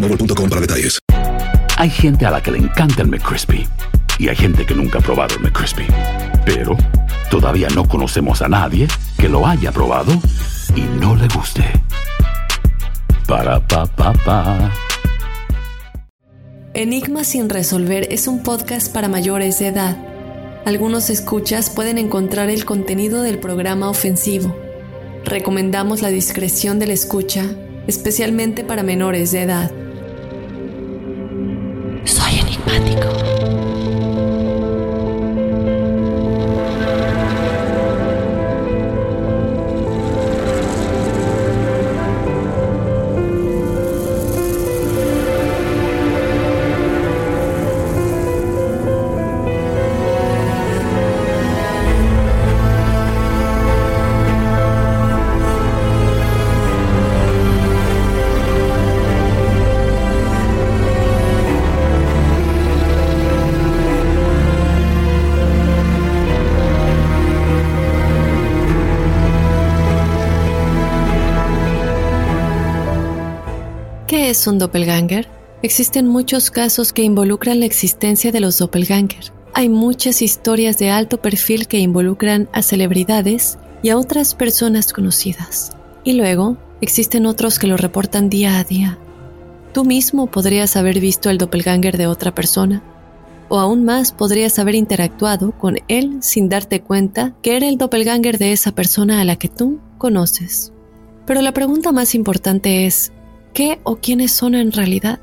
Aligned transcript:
boostmobile.com 0.00 0.48
para 0.48 0.60
detalles. 0.60 0.98
Hay 1.76 1.90
gente 1.90 2.26
a 2.26 2.30
la 2.30 2.42
que 2.42 2.50
le 2.50 2.58
encanta 2.58 3.02
el 3.02 3.08
McCrispy 3.08 3.66
y 4.18 4.28
hay 4.28 4.36
gente 4.36 4.66
que 4.66 4.74
nunca 4.74 4.98
ha 4.98 5.02
probado 5.02 5.36
el 5.36 5.42
McCrispy. 5.42 5.86
Pero 6.44 6.76
todavía 7.30 7.68
no 7.74 7.86
conocemos 7.86 8.42
a 8.42 8.48
nadie 8.48 8.88
que 9.16 9.28
lo 9.28 9.46
haya 9.46 9.70
probado 9.70 10.12
y 10.74 10.80
no 11.00 11.14
le 11.14 11.28
guste. 11.28 11.64
Para 13.26 13.60
pa 13.66 13.86
pa 13.86 14.12
pa. 14.12 14.72
Enigma 16.74 17.24
sin 17.24 17.48
resolver 17.48 18.08
es 18.10 18.26
un 18.26 18.42
podcast 18.42 18.92
para 18.92 19.08
mayores 19.08 19.58
de 19.58 19.68
edad. 19.68 19.96
Algunos 20.64 21.10
escuchas 21.10 21.70
pueden 21.70 21.98
encontrar 21.98 22.50
el 22.50 22.64
contenido 22.64 23.22
del 23.22 23.38
programa 23.38 23.88
ofensivo. 23.88 24.54
Recomendamos 25.24 26.02
la 26.02 26.08
discreción 26.08 26.78
de 26.78 26.88
la 26.88 26.92
escucha, 26.92 27.44
especialmente 27.86 28.64
para 28.64 28.82
menores 28.82 29.30
de 29.30 29.42
edad. 29.42 29.70
Soy 32.68 33.27
es 74.38 74.46
un 74.46 74.60
doppelganger? 74.60 75.28
Existen 75.62 76.06
muchos 76.06 76.52
casos 76.52 76.92
que 76.92 77.02
involucran 77.02 77.58
la 77.58 77.66
existencia 77.66 78.30
de 78.30 78.38
los 78.38 78.58
doppelganger. 78.58 79.32
Hay 79.52 79.68
muchas 79.68 80.22
historias 80.22 80.78
de 80.78 80.90
alto 80.90 81.20
perfil 81.20 81.66
que 81.66 81.80
involucran 81.80 82.48
a 82.52 82.62
celebridades 82.62 83.58
y 83.82 83.88
a 83.88 83.98
otras 83.98 84.36
personas 84.36 84.92
conocidas. 84.92 85.72
Y 86.04 86.12
luego, 86.12 86.56
existen 86.80 87.26
otros 87.26 87.58
que 87.58 87.66
lo 87.66 87.76
reportan 87.76 88.28
día 88.28 88.60
a 88.60 88.64
día. 88.64 88.96
Tú 89.74 89.84
mismo 89.84 90.28
podrías 90.28 90.76
haber 90.76 91.00
visto 91.00 91.30
el 91.30 91.38
doppelganger 91.38 91.98
de 91.98 92.06
otra 92.06 92.32
persona, 92.32 92.84
o 93.48 93.58
aún 93.58 93.84
más 93.84 94.12
podrías 94.12 94.60
haber 94.60 94.76
interactuado 94.76 95.50
con 95.50 95.78
él 95.88 96.18
sin 96.20 96.48
darte 96.48 96.80
cuenta 96.80 97.34
que 97.42 97.56
era 97.56 97.68
el 97.68 97.76
doppelganger 97.76 98.38
de 98.38 98.52
esa 98.52 98.70
persona 98.70 99.20
a 99.20 99.24
la 99.24 99.34
que 99.34 99.48
tú 99.48 99.80
conoces. 99.98 100.72
Pero 101.26 101.42
la 101.42 101.52
pregunta 101.52 101.90
más 101.90 102.14
importante 102.14 102.86
es, 102.86 103.12
¿qué 103.52 103.80
o 103.82 103.96
quiénes 103.96 104.32
son 104.32 104.54
en 104.54 104.72
realidad? 104.72 105.20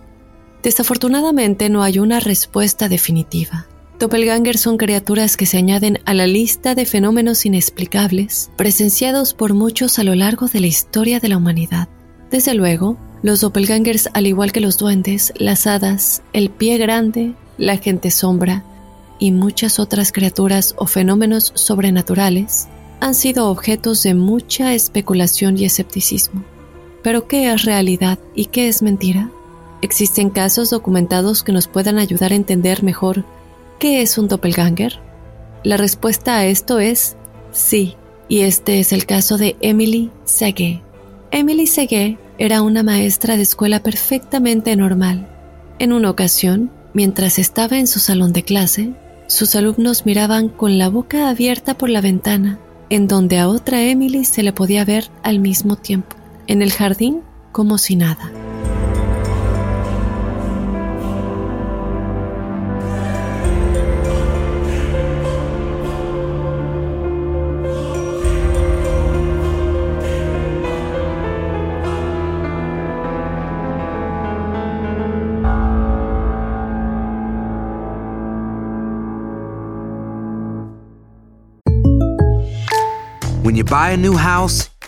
Desafortunadamente 0.64 1.70
no 1.70 1.84
hay 1.84 2.00
una 2.00 2.20
respuesta 2.20 2.90
definitiva. 2.90 3.68
Doppelgangers 4.00 4.60
son 4.60 4.78
criaturas 4.78 5.38
que 5.38 5.46
se 5.46 5.58
añaden 5.58 6.00
a 6.06 6.14
la 6.14 6.28
lista 6.28 6.76
de 6.76 6.86
fenómenos 6.86 7.46
inexplicables 7.46 8.52
presenciados 8.58 9.34
por 9.34 9.54
muchos 9.54 10.00
a 10.00 10.04
lo 10.04 10.16
largo 10.16 10.48
de 10.48 10.60
la 10.60 10.68
historia 10.68 11.20
de 11.20 11.30
la 11.30 11.38
humanidad. 11.38 11.88
Desde 12.30 12.54
luego, 12.56 12.98
los 13.24 13.42
doppelgangers, 13.42 14.10
al 14.14 14.28
igual 14.28 14.52
que 14.52 14.60
los 14.60 14.78
duendes, 14.78 15.34
las 15.38 15.66
hadas, 15.66 16.24
el 16.34 16.50
pie 16.50 16.78
grande, 16.78 17.34
la 17.58 17.78
gente 17.78 18.12
sombra 18.12 18.66
y 19.18 19.32
muchas 19.32 19.80
otras 19.80 20.12
criaturas 20.12 20.76
o 20.78 20.88
fenómenos 20.88 21.54
sobrenaturales, 21.56 22.68
han 23.00 23.16
sido 23.16 23.50
objetos 23.50 24.04
de 24.04 24.14
mucha 24.14 24.74
especulación 24.74 25.58
y 25.58 25.66
escepticismo. 25.66 26.44
Pero 27.06 27.28
¿qué 27.28 27.54
es 27.54 27.66
realidad 27.66 28.18
y 28.34 28.46
qué 28.46 28.68
es 28.68 28.82
mentira? 28.82 29.30
¿Existen 29.84 30.32
casos 30.32 30.72
documentados 30.72 31.44
que 31.44 31.52
nos 31.52 31.68
puedan 31.68 32.00
ayudar 32.00 32.32
a 32.32 32.36
entender 32.36 32.82
mejor 32.82 33.26
qué 33.78 34.02
es 34.02 34.18
un 34.18 34.28
doppelganger? 34.28 35.02
La 35.64 35.78
respuesta 35.78 36.38
a 36.38 36.48
esto 36.48 36.80
es 36.80 37.16
sí, 37.52 37.94
y 38.28 38.40
este 38.40 38.80
es 38.80 38.92
el 38.92 39.06
caso 39.06 39.38
de 39.38 39.56
Emily 39.62 40.10
Segué. 40.24 40.82
Emily 41.30 41.68
Segué 41.68 42.18
era 42.40 42.64
una 42.64 42.82
maestra 42.82 43.36
de 43.36 43.44
escuela 43.44 43.84
perfectamente 43.84 44.76
normal. 44.76 45.28
En 45.78 45.94
una 45.94 46.10
ocasión, 46.10 46.72
mientras 46.96 47.38
estaba 47.38 47.78
en 47.78 47.86
su 47.86 48.00
salón 48.00 48.34
de 48.34 48.42
clase, 48.42 48.94
sus 49.28 49.56
alumnos 49.56 50.08
miraban 50.08 50.50
con 50.50 50.80
la 50.80 50.90
boca 50.90 51.30
abierta 51.30 51.78
por 51.78 51.92
la 51.92 52.02
ventana, 52.02 52.58
en 52.90 53.08
donde 53.08 53.38
a 53.38 53.48
otra 53.48 53.84
Emily 53.84 54.26
se 54.26 54.42
le 54.42 54.54
podía 54.54 54.86
ver 54.86 55.12
al 55.22 55.38
mismo 55.38 55.76
tiempo, 55.76 56.16
en 56.48 56.62
el 56.62 56.72
jardín 56.72 57.22
como 57.52 57.78
si 57.78 57.96
nada. 57.96 58.32
When 83.44 83.56
you 83.56 83.64
buy 83.64 83.92
a 83.92 83.98
new 83.98 84.18
house, 84.18 84.75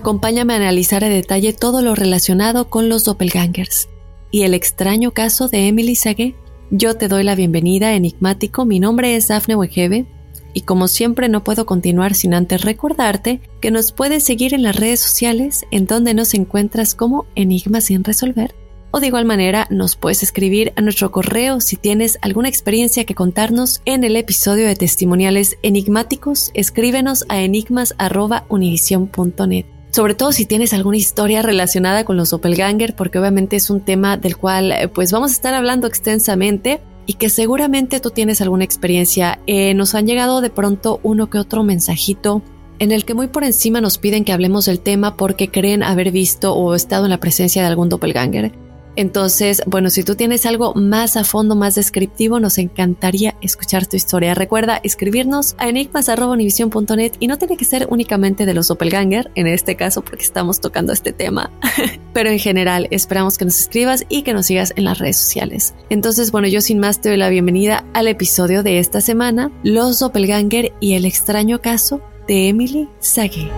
Acompáñame 0.00 0.54
a 0.54 0.56
analizar 0.56 1.04
a 1.04 1.10
detalle 1.10 1.52
todo 1.52 1.82
lo 1.82 1.94
relacionado 1.94 2.70
con 2.70 2.88
los 2.88 3.04
doppelgangers 3.04 3.90
y 4.30 4.44
el 4.44 4.54
extraño 4.54 5.10
caso 5.10 5.48
de 5.48 5.68
Emily 5.68 5.94
Sage. 5.94 6.34
Yo 6.70 6.94
te 6.94 7.06
doy 7.06 7.22
la 7.22 7.34
bienvenida, 7.34 7.92
enigmático. 7.92 8.64
Mi 8.64 8.80
nombre 8.80 9.14
es 9.14 9.28
Dafne 9.28 9.56
Wegebe 9.56 10.06
y 10.54 10.62
como 10.62 10.88
siempre 10.88 11.28
no 11.28 11.44
puedo 11.44 11.66
continuar 11.66 12.14
sin 12.14 12.32
antes 12.32 12.62
recordarte 12.62 13.42
que 13.60 13.70
nos 13.70 13.92
puedes 13.92 14.24
seguir 14.24 14.54
en 14.54 14.62
las 14.62 14.74
redes 14.74 15.00
sociales 15.00 15.66
en 15.70 15.84
donde 15.84 16.14
nos 16.14 16.32
encuentras 16.32 16.94
como 16.94 17.26
Enigmas 17.34 17.84
sin 17.84 18.02
resolver. 18.02 18.54
O 18.92 19.00
de 19.00 19.08
igual 19.08 19.26
manera 19.26 19.66
nos 19.68 19.96
puedes 19.96 20.22
escribir 20.22 20.72
a 20.76 20.80
nuestro 20.80 21.12
correo 21.12 21.60
si 21.60 21.76
tienes 21.76 22.18
alguna 22.22 22.48
experiencia 22.48 23.04
que 23.04 23.14
contarnos 23.14 23.82
en 23.84 24.02
el 24.02 24.16
episodio 24.16 24.66
de 24.66 24.76
testimoniales 24.76 25.58
enigmáticos. 25.62 26.52
Escríbenos 26.54 27.26
a 27.28 27.42
enigmas.univision.net 27.42 29.66
sobre 29.90 30.14
todo 30.14 30.32
si 30.32 30.46
tienes 30.46 30.72
alguna 30.72 30.96
historia 30.96 31.42
relacionada 31.42 32.04
con 32.04 32.16
los 32.16 32.30
doppelganger, 32.30 32.94
porque 32.94 33.18
obviamente 33.18 33.56
es 33.56 33.70
un 33.70 33.80
tema 33.80 34.16
del 34.16 34.36
cual 34.36 34.72
eh, 34.72 34.88
pues 34.88 35.12
vamos 35.12 35.32
a 35.32 35.34
estar 35.34 35.54
hablando 35.54 35.86
extensamente 35.86 36.80
y 37.06 37.14
que 37.14 37.28
seguramente 37.28 37.98
tú 37.98 38.10
tienes 38.10 38.40
alguna 38.40 38.64
experiencia. 38.64 39.40
Eh, 39.46 39.74
nos 39.74 39.94
han 39.94 40.06
llegado 40.06 40.40
de 40.40 40.50
pronto 40.50 41.00
uno 41.02 41.28
que 41.28 41.38
otro 41.38 41.64
mensajito 41.64 42.42
en 42.78 42.92
el 42.92 43.04
que 43.04 43.14
muy 43.14 43.26
por 43.26 43.44
encima 43.44 43.80
nos 43.80 43.98
piden 43.98 44.24
que 44.24 44.32
hablemos 44.32 44.66
del 44.66 44.80
tema 44.80 45.16
porque 45.16 45.50
creen 45.50 45.82
haber 45.82 46.12
visto 46.12 46.54
o 46.54 46.74
estado 46.74 47.04
en 47.04 47.10
la 47.10 47.18
presencia 47.18 47.62
de 47.62 47.68
algún 47.68 47.88
doppelganger. 47.88 48.69
Entonces, 48.96 49.62
bueno, 49.66 49.90
si 49.90 50.02
tú 50.02 50.14
tienes 50.14 50.46
algo 50.46 50.74
más 50.74 51.16
a 51.16 51.24
fondo, 51.24 51.56
más 51.56 51.74
descriptivo, 51.74 52.40
nos 52.40 52.58
encantaría 52.58 53.36
escuchar 53.40 53.86
tu 53.86 53.96
historia. 53.96 54.34
Recuerda 54.34 54.80
escribirnos 54.82 55.54
a 55.58 55.68
enigmas.univision.net 55.68 57.12
y 57.20 57.26
no 57.26 57.38
tiene 57.38 57.56
que 57.56 57.64
ser 57.64 57.86
únicamente 57.90 58.46
de 58.46 58.54
los 58.54 58.68
doppelganger, 58.68 59.30
en 59.34 59.46
este 59.46 59.76
caso 59.76 60.02
porque 60.02 60.24
estamos 60.24 60.60
tocando 60.60 60.92
este 60.92 61.12
tema, 61.12 61.50
pero 62.12 62.30
en 62.30 62.38
general 62.38 62.88
esperamos 62.90 63.38
que 63.38 63.44
nos 63.44 63.60
escribas 63.60 64.04
y 64.08 64.22
que 64.22 64.34
nos 64.34 64.46
sigas 64.46 64.72
en 64.76 64.84
las 64.84 64.98
redes 64.98 65.16
sociales. 65.16 65.74
Entonces, 65.88 66.32
bueno, 66.32 66.48
yo 66.48 66.60
sin 66.60 66.78
más 66.78 67.00
te 67.00 67.10
doy 67.10 67.18
la 67.18 67.28
bienvenida 67.28 67.84
al 67.94 68.08
episodio 68.08 68.62
de 68.62 68.78
esta 68.78 69.00
semana, 69.00 69.50
Los 69.62 69.98
doppelganger 70.00 70.72
y 70.80 70.94
el 70.94 71.04
extraño 71.04 71.60
caso 71.60 72.00
de 72.26 72.48
Emily 72.48 72.88
Sage. 73.00 73.50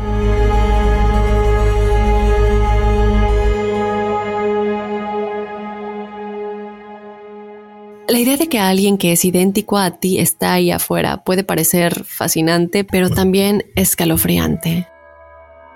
La 8.13 8.19
idea 8.19 8.37
de 8.37 8.51
que 8.51 8.59
alguien 8.59 8.99
que 8.99 9.13
es 9.13 9.25
idéntico 9.25 9.79
a 9.79 9.93
ti 9.93 10.19
está 10.19 10.53
ahí 10.53 10.71
afuera 10.71 11.25
puede 11.25 11.45
parecer 11.45 12.05
fascinante, 12.05 12.85
pero 12.85 13.09
también 13.09 13.65
escalofriante. 13.75 14.87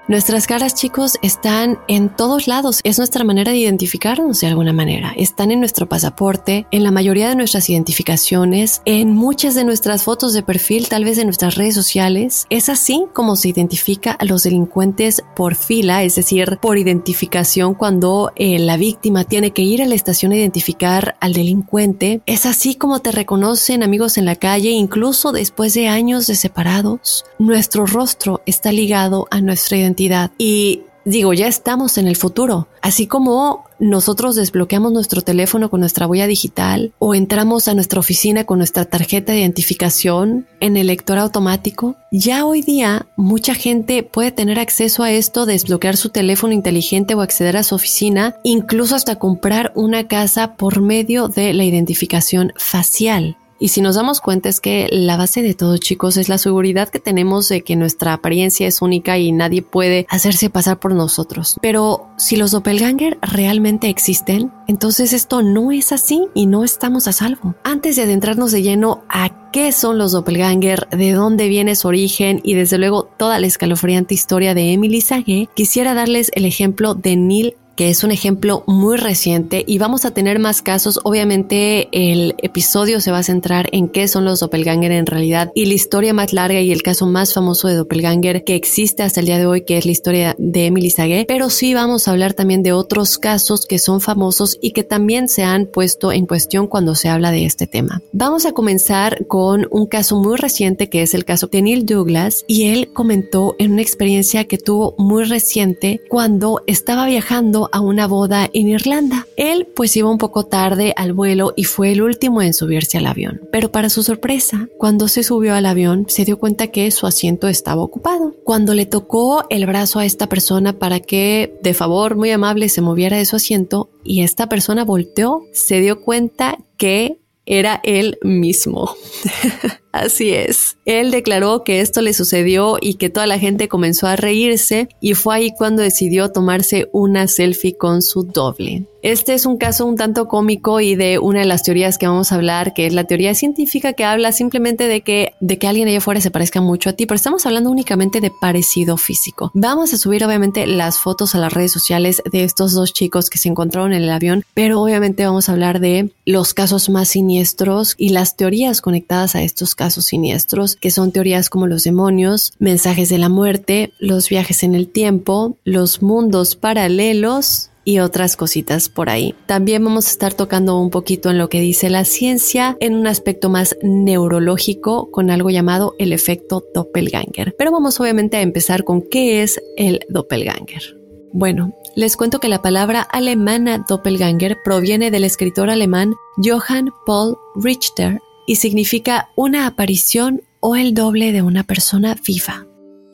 Nuestras 0.08 0.46
caras, 0.46 0.76
chicos, 0.76 1.18
están 1.20 1.80
en 1.88 2.08
todos 2.08 2.46
lados. 2.46 2.78
Es 2.84 2.98
nuestra 2.98 3.24
manera 3.24 3.50
de 3.50 3.58
identificarnos 3.58 4.38
de 4.38 4.46
alguna 4.46 4.72
manera. 4.72 5.12
Están 5.16 5.50
en 5.50 5.58
nuestro 5.58 5.88
pasaporte, 5.88 6.64
en 6.70 6.84
la 6.84 6.92
mayoría 6.92 7.28
de 7.28 7.34
nuestras 7.34 7.68
identificaciones, 7.68 8.82
en 8.84 9.12
muchas 9.16 9.56
de 9.56 9.64
nuestras 9.64 10.04
fotos 10.04 10.32
de 10.32 10.44
perfil, 10.44 10.88
tal 10.88 11.04
vez 11.04 11.18
en 11.18 11.26
nuestras 11.26 11.56
redes 11.56 11.74
sociales. 11.74 12.46
Es 12.50 12.68
así 12.68 13.06
como 13.14 13.34
se 13.34 13.48
identifica 13.48 14.12
a 14.12 14.24
los 14.26 14.44
delincuentes 14.44 15.24
por 15.34 15.56
fila, 15.56 16.04
es 16.04 16.14
decir, 16.14 16.60
por 16.62 16.78
identificación 16.78 17.74
cuando 17.74 18.30
eh, 18.36 18.60
la 18.60 18.76
víctima 18.76 19.24
tiene 19.24 19.50
que 19.50 19.62
ir 19.62 19.82
a 19.82 19.86
la 19.86 19.96
estación 19.96 20.30
a 20.30 20.36
identificar 20.36 21.16
al 21.18 21.32
delincuente. 21.32 22.20
Es 22.26 22.46
así 22.46 22.76
como 22.76 23.00
te 23.00 23.10
reconocen 23.10 23.82
amigos 23.82 24.18
en 24.18 24.26
la 24.26 24.36
calle, 24.36 24.70
incluso 24.70 25.32
después 25.32 25.74
de 25.74 25.88
años 25.88 26.28
de 26.28 26.36
separados. 26.36 27.24
Nuestro 27.40 27.86
rostro 27.86 28.40
está 28.46 28.70
ligado 28.70 29.26
a 29.32 29.40
nuestra 29.40 29.76
identidad 29.76 29.95
y 30.38 30.82
digo, 31.06 31.32
ya 31.32 31.46
estamos 31.46 31.98
en 31.98 32.08
el 32.08 32.16
futuro. 32.16 32.68
Así 32.82 33.06
como 33.06 33.64
nosotros 33.78 34.36
desbloqueamos 34.36 34.92
nuestro 34.92 35.22
teléfono 35.22 35.70
con 35.70 35.80
nuestra 35.80 36.06
huella 36.06 36.26
digital 36.26 36.92
o 36.98 37.14
entramos 37.14 37.68
a 37.68 37.74
nuestra 37.74 38.00
oficina 38.00 38.44
con 38.44 38.58
nuestra 38.58 38.84
tarjeta 38.84 39.32
de 39.32 39.40
identificación 39.40 40.46
en 40.60 40.76
el 40.76 40.88
lector 40.88 41.18
automático, 41.18 41.96
ya 42.10 42.44
hoy 42.44 42.62
día 42.62 43.06
mucha 43.16 43.54
gente 43.54 44.02
puede 44.02 44.32
tener 44.32 44.58
acceso 44.58 45.02
a 45.02 45.12
esto, 45.12 45.46
desbloquear 45.46 45.96
su 45.96 46.10
teléfono 46.10 46.52
inteligente 46.52 47.14
o 47.14 47.20
acceder 47.20 47.56
a 47.56 47.62
su 47.62 47.74
oficina, 47.74 48.36
incluso 48.42 48.94
hasta 48.94 49.16
comprar 49.16 49.72
una 49.74 50.08
casa 50.08 50.56
por 50.56 50.80
medio 50.80 51.28
de 51.28 51.54
la 51.54 51.64
identificación 51.64 52.52
facial. 52.56 53.36
Y 53.58 53.68
si 53.68 53.80
nos 53.80 53.96
damos 53.96 54.20
cuenta 54.20 54.48
es 54.48 54.60
que 54.60 54.88
la 54.90 55.16
base 55.16 55.42
de 55.42 55.54
todo, 55.54 55.78
chicos, 55.78 56.16
es 56.16 56.28
la 56.28 56.38
seguridad 56.38 56.88
que 56.88 57.00
tenemos 57.00 57.48
de 57.48 57.62
que 57.62 57.76
nuestra 57.76 58.12
apariencia 58.12 58.66
es 58.66 58.82
única 58.82 59.18
y 59.18 59.32
nadie 59.32 59.62
puede 59.62 60.06
hacerse 60.08 60.50
pasar 60.50 60.78
por 60.78 60.94
nosotros. 60.94 61.58
Pero 61.62 62.08
si 62.18 62.36
los 62.36 62.50
doppelganger 62.50 63.18
realmente 63.22 63.88
existen, 63.88 64.52
entonces 64.68 65.12
esto 65.12 65.42
no 65.42 65.72
es 65.72 65.92
así 65.92 66.26
y 66.34 66.46
no 66.46 66.64
estamos 66.64 67.08
a 67.08 67.12
salvo. 67.12 67.54
Antes 67.64 67.96
de 67.96 68.02
adentrarnos 68.02 68.52
de 68.52 68.62
lleno 68.62 69.04
a 69.08 69.50
qué 69.52 69.72
son 69.72 69.98
los 69.98 70.12
doppelganger, 70.12 70.88
de 70.90 71.12
dónde 71.12 71.48
viene 71.48 71.76
su 71.76 71.88
origen 71.88 72.40
y 72.42 72.54
desde 72.54 72.78
luego 72.78 73.04
toda 73.04 73.38
la 73.38 73.46
escalofriante 73.46 74.14
historia 74.14 74.54
de 74.54 74.72
Emily 74.72 75.00
Sage, 75.00 75.48
quisiera 75.54 75.94
darles 75.94 76.30
el 76.34 76.44
ejemplo 76.44 76.94
de 76.94 77.16
Neil 77.16 77.54
que 77.76 77.90
es 77.90 78.02
un 78.02 78.10
ejemplo 78.10 78.64
muy 78.66 78.96
reciente 78.96 79.62
y 79.66 79.78
vamos 79.78 80.04
a 80.04 80.10
tener 80.10 80.38
más 80.38 80.62
casos. 80.62 80.98
Obviamente 81.04 81.88
el 81.92 82.34
episodio 82.38 83.00
se 83.00 83.10
va 83.10 83.18
a 83.18 83.22
centrar 83.22 83.68
en 83.72 83.88
qué 83.88 84.08
son 84.08 84.24
los 84.24 84.40
doppelganger 84.40 84.92
en 84.92 85.06
realidad 85.06 85.52
y 85.54 85.66
la 85.66 85.74
historia 85.74 86.14
más 86.14 86.32
larga 86.32 86.60
y 86.60 86.72
el 86.72 86.82
caso 86.82 87.06
más 87.06 87.34
famoso 87.34 87.68
de 87.68 87.74
doppelganger 87.74 88.44
que 88.44 88.54
existe 88.54 89.02
hasta 89.02 89.20
el 89.20 89.26
día 89.26 89.38
de 89.38 89.46
hoy, 89.46 89.62
que 89.62 89.76
es 89.76 89.84
la 89.84 89.92
historia 89.92 90.34
de 90.38 90.66
Emily 90.66 90.90
Sage, 90.90 91.26
pero 91.28 91.50
sí 91.50 91.74
vamos 91.74 92.08
a 92.08 92.12
hablar 92.12 92.34
también 92.34 92.62
de 92.62 92.72
otros 92.72 93.18
casos 93.18 93.66
que 93.66 93.78
son 93.78 94.00
famosos 94.00 94.58
y 94.60 94.72
que 94.72 94.82
también 94.82 95.28
se 95.28 95.44
han 95.44 95.66
puesto 95.66 96.12
en 96.12 96.26
cuestión 96.26 96.66
cuando 96.66 96.94
se 96.94 97.08
habla 97.08 97.30
de 97.30 97.44
este 97.44 97.66
tema. 97.66 98.00
Vamos 98.12 98.46
a 98.46 98.52
comenzar 98.52 99.26
con 99.26 99.68
un 99.70 99.86
caso 99.86 100.16
muy 100.16 100.36
reciente 100.36 100.88
que 100.88 101.02
es 101.02 101.12
el 101.14 101.24
caso 101.24 101.48
de 101.48 101.60
Neil 101.60 101.84
Douglas 101.84 102.44
y 102.46 102.64
él 102.64 102.90
comentó 102.92 103.54
en 103.58 103.72
una 103.72 103.82
experiencia 103.82 104.44
que 104.44 104.58
tuvo 104.58 104.94
muy 104.98 105.24
reciente 105.24 106.00
cuando 106.08 106.62
estaba 106.66 107.06
viajando 107.06 107.65
a 107.72 107.80
una 107.80 108.06
boda 108.06 108.48
en 108.52 108.68
Irlanda. 108.68 109.26
Él 109.36 109.66
pues 109.74 109.96
iba 109.96 110.10
un 110.10 110.18
poco 110.18 110.46
tarde 110.46 110.92
al 110.96 111.12
vuelo 111.12 111.52
y 111.56 111.64
fue 111.64 111.92
el 111.92 112.02
último 112.02 112.42
en 112.42 112.54
subirse 112.54 112.98
al 112.98 113.06
avión. 113.06 113.40
Pero 113.52 113.70
para 113.70 113.90
su 113.90 114.02
sorpresa, 114.02 114.68
cuando 114.78 115.08
se 115.08 115.22
subió 115.22 115.54
al 115.54 115.66
avión, 115.66 116.06
se 116.08 116.24
dio 116.24 116.38
cuenta 116.38 116.68
que 116.68 116.90
su 116.90 117.06
asiento 117.06 117.48
estaba 117.48 117.82
ocupado. 117.82 118.34
Cuando 118.44 118.74
le 118.74 118.86
tocó 118.86 119.44
el 119.50 119.66
brazo 119.66 119.98
a 119.98 120.06
esta 120.06 120.28
persona 120.28 120.78
para 120.78 121.00
que 121.00 121.58
de 121.62 121.74
favor 121.74 122.16
muy 122.16 122.30
amable 122.30 122.68
se 122.68 122.80
moviera 122.80 123.16
de 123.16 123.26
su 123.26 123.36
asiento 123.36 123.90
y 124.04 124.22
esta 124.22 124.48
persona 124.48 124.84
volteó, 124.84 125.42
se 125.52 125.80
dio 125.80 126.00
cuenta 126.00 126.58
que 126.76 127.18
era 127.46 127.80
él 127.84 128.18
mismo. 128.22 128.94
Así 129.96 130.30
es. 130.30 130.76
Él 130.84 131.10
declaró 131.10 131.64
que 131.64 131.80
esto 131.80 132.02
le 132.02 132.12
sucedió 132.12 132.76
y 132.80 132.94
que 132.94 133.10
toda 133.10 133.26
la 133.26 133.38
gente 133.38 133.66
comenzó 133.68 134.06
a 134.06 134.16
reírse 134.16 134.88
y 135.00 135.14
fue 135.14 135.36
ahí 135.36 135.52
cuando 135.56 135.82
decidió 135.82 136.30
tomarse 136.30 136.88
una 136.92 137.26
selfie 137.26 137.76
con 137.76 138.02
su 138.02 138.22
doble. 138.22 138.86
Este 139.02 139.34
es 139.34 139.46
un 139.46 139.56
caso 139.56 139.86
un 139.86 139.96
tanto 139.96 140.26
cómico 140.26 140.80
y 140.80 140.96
de 140.96 141.20
una 141.20 141.40
de 141.40 141.44
las 141.44 141.62
teorías 141.62 141.96
que 141.96 142.08
vamos 142.08 142.32
a 142.32 142.34
hablar, 142.34 142.74
que 142.74 142.86
es 142.86 142.92
la 142.92 143.04
teoría 143.04 143.36
científica 143.36 143.92
que 143.92 144.04
habla 144.04 144.32
simplemente 144.32 144.88
de 144.88 145.02
que, 145.02 145.32
de 145.38 145.58
que 145.58 145.68
alguien 145.68 145.86
allá 145.86 145.98
afuera 145.98 146.20
se 146.20 146.32
parezca 146.32 146.60
mucho 146.60 146.90
a 146.90 146.92
ti, 146.94 147.06
pero 147.06 147.14
estamos 147.14 147.46
hablando 147.46 147.70
únicamente 147.70 148.20
de 148.20 148.32
parecido 148.40 148.96
físico. 148.96 149.52
Vamos 149.54 149.92
a 149.92 149.96
subir 149.96 150.24
obviamente 150.24 150.66
las 150.66 150.98
fotos 150.98 151.36
a 151.36 151.38
las 151.38 151.52
redes 151.52 151.70
sociales 151.70 152.20
de 152.30 152.42
estos 152.42 152.72
dos 152.72 152.92
chicos 152.92 153.30
que 153.30 153.38
se 153.38 153.48
encontraron 153.48 153.92
en 153.92 154.02
el 154.02 154.10
avión, 154.10 154.44
pero 154.54 154.80
obviamente 154.80 155.24
vamos 155.24 155.48
a 155.48 155.52
hablar 155.52 155.78
de 155.78 156.10
los 156.24 156.52
casos 156.52 156.88
más 156.88 157.08
siniestros 157.08 157.94
y 157.96 158.08
las 158.08 158.36
teorías 158.36 158.80
conectadas 158.80 159.36
a 159.36 159.42
estos 159.42 159.76
casos 159.76 159.85
siniestros, 159.94 160.76
que 160.76 160.90
son 160.90 161.12
teorías 161.12 161.48
como 161.48 161.66
los 161.66 161.84
demonios, 161.84 162.52
mensajes 162.58 163.08
de 163.08 163.18
la 163.18 163.28
muerte, 163.28 163.92
los 163.98 164.28
viajes 164.28 164.62
en 164.62 164.74
el 164.74 164.88
tiempo, 164.88 165.56
los 165.64 166.02
mundos 166.02 166.56
paralelos, 166.56 167.70
y 167.86 168.00
otras 168.00 168.36
cositas 168.36 168.90
por 168.90 169.08
ahí. 169.08 169.34
También 169.46 169.82
vamos 169.82 170.08
a 170.08 170.10
estar 170.10 170.34
tocando 170.34 170.78
un 170.78 170.90
poquito 170.90 171.30
en 171.30 171.38
lo 171.38 171.48
que 171.48 171.60
dice 171.60 171.88
la 171.88 172.04
ciencia 172.04 172.76
en 172.80 172.96
un 172.96 173.06
aspecto 173.06 173.48
más 173.48 173.76
neurológico 173.80 175.10
con 175.12 175.30
algo 175.30 175.50
llamado 175.50 175.94
el 175.98 176.12
efecto 176.12 176.64
doppelganger. 176.74 177.54
Pero 177.56 177.70
vamos 177.70 177.98
obviamente 178.00 178.36
a 178.36 178.42
empezar 178.42 178.82
con 178.82 179.02
qué 179.02 179.42
es 179.42 179.62
el 179.76 180.00
doppelganger. 180.08 180.96
Bueno, 181.32 181.74
les 181.94 182.16
cuento 182.16 182.40
que 182.40 182.48
la 182.48 182.60
palabra 182.60 183.02
alemana 183.02 183.84
doppelganger 183.88 184.58
proviene 184.64 185.12
del 185.12 185.22
escritor 185.22 185.70
alemán 185.70 186.14
Johann 186.42 186.90
Paul 187.06 187.36
Richter 187.54 188.20
y 188.46 188.56
significa 188.56 189.28
una 189.36 189.66
aparición 189.66 190.42
o 190.60 190.76
el 190.76 190.94
doble 190.94 191.32
de 191.32 191.42
una 191.42 191.64
persona 191.64 192.16
viva, 192.26 192.66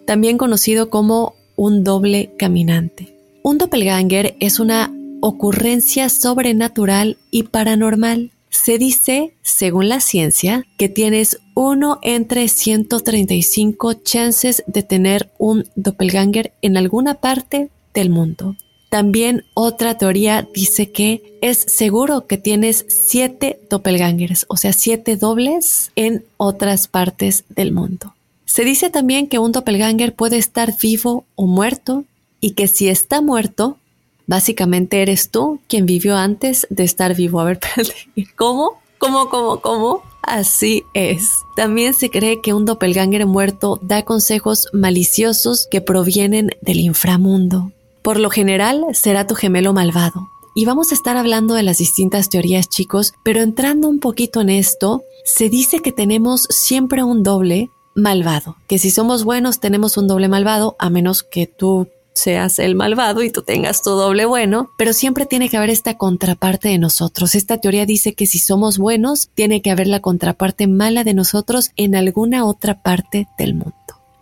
también 0.06 0.38
conocido 0.38 0.90
como 0.90 1.34
un 1.56 1.84
doble 1.84 2.32
caminante. 2.38 3.16
Un 3.42 3.58
doppelganger 3.58 4.36
es 4.40 4.60
una 4.60 4.92
ocurrencia 5.20 6.08
sobrenatural 6.08 7.18
y 7.30 7.44
paranormal. 7.44 8.30
Se 8.50 8.78
dice, 8.78 9.34
según 9.42 9.88
la 9.88 10.00
ciencia, 10.00 10.64
que 10.76 10.88
tienes 10.88 11.38
uno 11.54 11.98
entre 12.02 12.48
135 12.48 13.94
chances 13.94 14.62
de 14.66 14.82
tener 14.82 15.32
un 15.38 15.64
doppelganger 15.74 16.52
en 16.62 16.76
alguna 16.76 17.14
parte 17.14 17.70
del 17.94 18.10
mundo. 18.10 18.56
También 18.92 19.46
otra 19.54 19.96
teoría 19.96 20.46
dice 20.52 20.90
que 20.90 21.38
es 21.40 21.56
seguro 21.56 22.26
que 22.26 22.37
tienes 22.37 22.84
siete 22.90 23.58
doppelgangers, 23.70 24.44
o 24.49 24.58
sea, 24.58 24.75
siete 24.75 25.16
dobles 25.16 25.92
en 25.96 26.26
otras 26.37 26.88
partes 26.88 27.44
del 27.49 27.72
mundo. 27.72 28.14
Se 28.44 28.64
dice 28.66 28.90
también 28.90 29.28
que 29.28 29.38
un 29.38 29.50
doppelganger 29.50 30.14
puede 30.14 30.37
estar 30.37 30.75
vivo 30.78 31.25
o 31.37 31.46
muerto, 31.46 32.04
y 32.38 32.50
que 32.50 32.68
si 32.68 32.90
está 32.90 33.22
muerto, 33.22 33.78
básicamente 34.26 35.00
eres 35.00 35.30
tú 35.30 35.61
quien 35.68 35.87
vivió 35.87 36.18
antes 36.18 36.66
de 36.68 36.84
estar 36.84 37.16
vivo. 37.16 37.40
A 37.40 37.44
ver, 37.44 37.61
¿cómo? 38.37 38.72
¿Cómo, 38.99 39.30
cómo, 39.30 39.62
cómo? 39.62 40.02
Así 40.22 40.82
es. 40.92 41.30
También 41.56 41.94
se 41.94 42.11
cree 42.11 42.42
que 42.42 42.52
un 42.52 42.66
doppelganger 42.66 43.25
muerto 43.25 43.80
da 43.80 44.02
consejos 44.02 44.68
maliciosos 44.75 45.66
que 45.70 45.80
provienen 45.80 46.50
del 46.61 46.80
inframundo. 46.80 47.72
Por 48.02 48.18
lo 48.18 48.30
general, 48.30 48.85
será 48.92 49.26
tu 49.26 49.35
gemelo 49.35 49.73
malvado. 49.73 50.28
Y 50.54 50.64
vamos 50.64 50.90
a 50.90 50.94
estar 50.94 51.16
hablando 51.16 51.54
de 51.54 51.62
las 51.62 51.78
distintas 51.78 52.28
teorías, 52.28 52.68
chicos, 52.68 53.14
pero 53.23 53.40
entrando 53.40 53.88
un 53.88 54.00
poquito 54.00 54.40
en 54.40 54.50
esto, 54.50 55.02
se 55.25 55.49
dice 55.49 55.78
que 55.78 55.92
tenemos 55.92 56.47
siempre 56.50 57.04
un 57.04 57.23
doble 57.23 57.71
malvado, 57.94 58.56
que 58.68 58.78
si 58.78 58.90
somos 58.90 59.25
buenos 59.25 59.61
tenemos 59.61 59.97
un 59.97 60.09
doble 60.09 60.28
malvado, 60.28 60.76
a 60.78 60.90
menos 60.90 61.23
que 61.23 61.47
tú 61.47 61.88
seas 62.14 62.59
el 62.59 62.75
malvado 62.75 63.23
y 63.23 63.30
tú 63.30 63.42
tengas 63.42 63.82
tu 63.82 63.90
doble 63.90 64.26
bueno, 64.26 64.71
pero 64.76 64.92
siempre 64.92 65.25
tiene 65.25 65.49
que 65.49 65.56
haber 65.56 65.71
esta 65.71 65.97
contraparte 65.97 66.68
de 66.68 66.78
nosotros. 66.78 67.35
Esta 67.35 67.59
teoría 67.59 67.87
dice 67.87 68.14
que 68.14 68.26
si 68.26 68.38
somos 68.38 68.78
buenos, 68.78 69.30
tiene 69.35 69.62
que 69.62 69.71
haber 69.71 69.87
la 69.87 70.00
contraparte 70.00 70.66
mala 70.66 71.04
de 71.04 71.14
nosotros 71.14 71.71
en 71.76 71.94
alguna 71.94 72.44
otra 72.44 72.82
parte 72.82 73.28
del 73.38 73.54
mundo. 73.54 73.73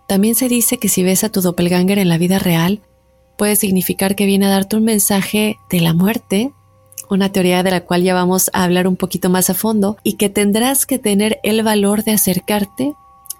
También 0.07 0.35
se 0.35 0.49
dice 0.49 0.79
que 0.79 0.89
si 0.89 1.03
ves 1.03 1.25
a 1.25 1.31
tu 1.31 1.41
doppelganger 1.41 1.99
en 1.99 2.09
la 2.09 2.19
vida 2.19 2.39
real, 2.39 2.81
puede 3.41 3.57
significar 3.57 4.17
que 4.17 4.27
viene 4.27 4.45
a 4.45 4.51
darte 4.51 4.77
un 4.77 4.85
mensaje 4.85 5.57
de 5.71 5.81
la 5.81 5.95
muerte, 5.95 6.53
una 7.09 7.33
teoría 7.33 7.63
de 7.63 7.71
la 7.71 7.87
cual 7.87 8.03
ya 8.03 8.13
vamos 8.13 8.51
a 8.53 8.65
hablar 8.65 8.87
un 8.87 8.97
poquito 8.97 9.31
más 9.31 9.49
a 9.49 9.55
fondo, 9.55 9.97
y 10.03 10.19
que 10.19 10.29
tendrás 10.29 10.85
que 10.85 10.99
tener 10.99 11.41
el 11.43 11.63
valor 11.63 12.05
de 12.05 12.13
acercarte 12.13 12.93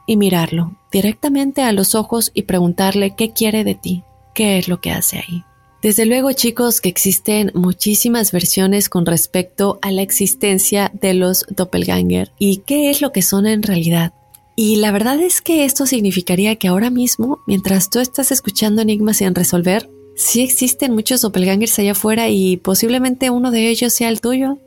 y 0.07 0.17
mirarlo 0.17 0.73
directamente 0.91 1.61
a 1.61 1.73
los 1.73 1.95
ojos 1.95 2.31
y 2.33 2.45
preguntarle 2.45 3.15
qué 3.15 3.35
quiere 3.35 3.63
de 3.63 3.75
ti, 3.75 4.03
qué 4.33 4.57
es 4.57 4.69
lo 4.69 4.81
que 4.81 4.91
hace 4.91 5.19
ahí. 5.19 5.45
Desde 5.83 6.07
luego, 6.07 6.33
chicos, 6.33 6.81
que 6.81 6.89
existen 6.89 7.53
muchísimas 7.55 8.33
versiones 8.33 8.89
con 8.89 9.05
respecto 9.05 9.79
a 9.83 9.93
la 9.93 10.01
existencia 10.01 10.91
de 10.95 11.13
los 11.13 11.45
doppelganger 11.51 12.33
y 12.39 12.63
qué 12.65 12.89
es 12.89 13.03
lo 13.03 13.13
que 13.13 13.21
son 13.21 13.47
en 13.47 13.63
realidad. 13.63 14.15
Y 14.57 14.77
la 14.77 14.93
verdad 14.93 15.21
es 15.21 15.41
que 15.41 15.65
esto 15.65 15.87
significaría 15.87 16.57
que 16.57 16.69
ahora 16.69 16.91
mismo, 16.91 17.39
mientras 17.47 17.89
tú 17.91 17.99
estás 17.99 18.31
escuchando 18.31 18.83
enigmas 18.83 19.19
sin 19.19 19.35
resolver, 19.35 19.89
sí 20.17 20.43
existen 20.43 20.93
muchos 20.93 21.23
doppelgangers 21.23 21.79
allá 21.79 21.93
afuera 21.93 22.29
y 22.29 22.57
posiblemente 22.59 23.31
uno 23.31 23.51
de 23.51 23.69
ellos 23.69 23.93
sea 23.93 24.09
el 24.09 24.21
tuyo. 24.21 24.59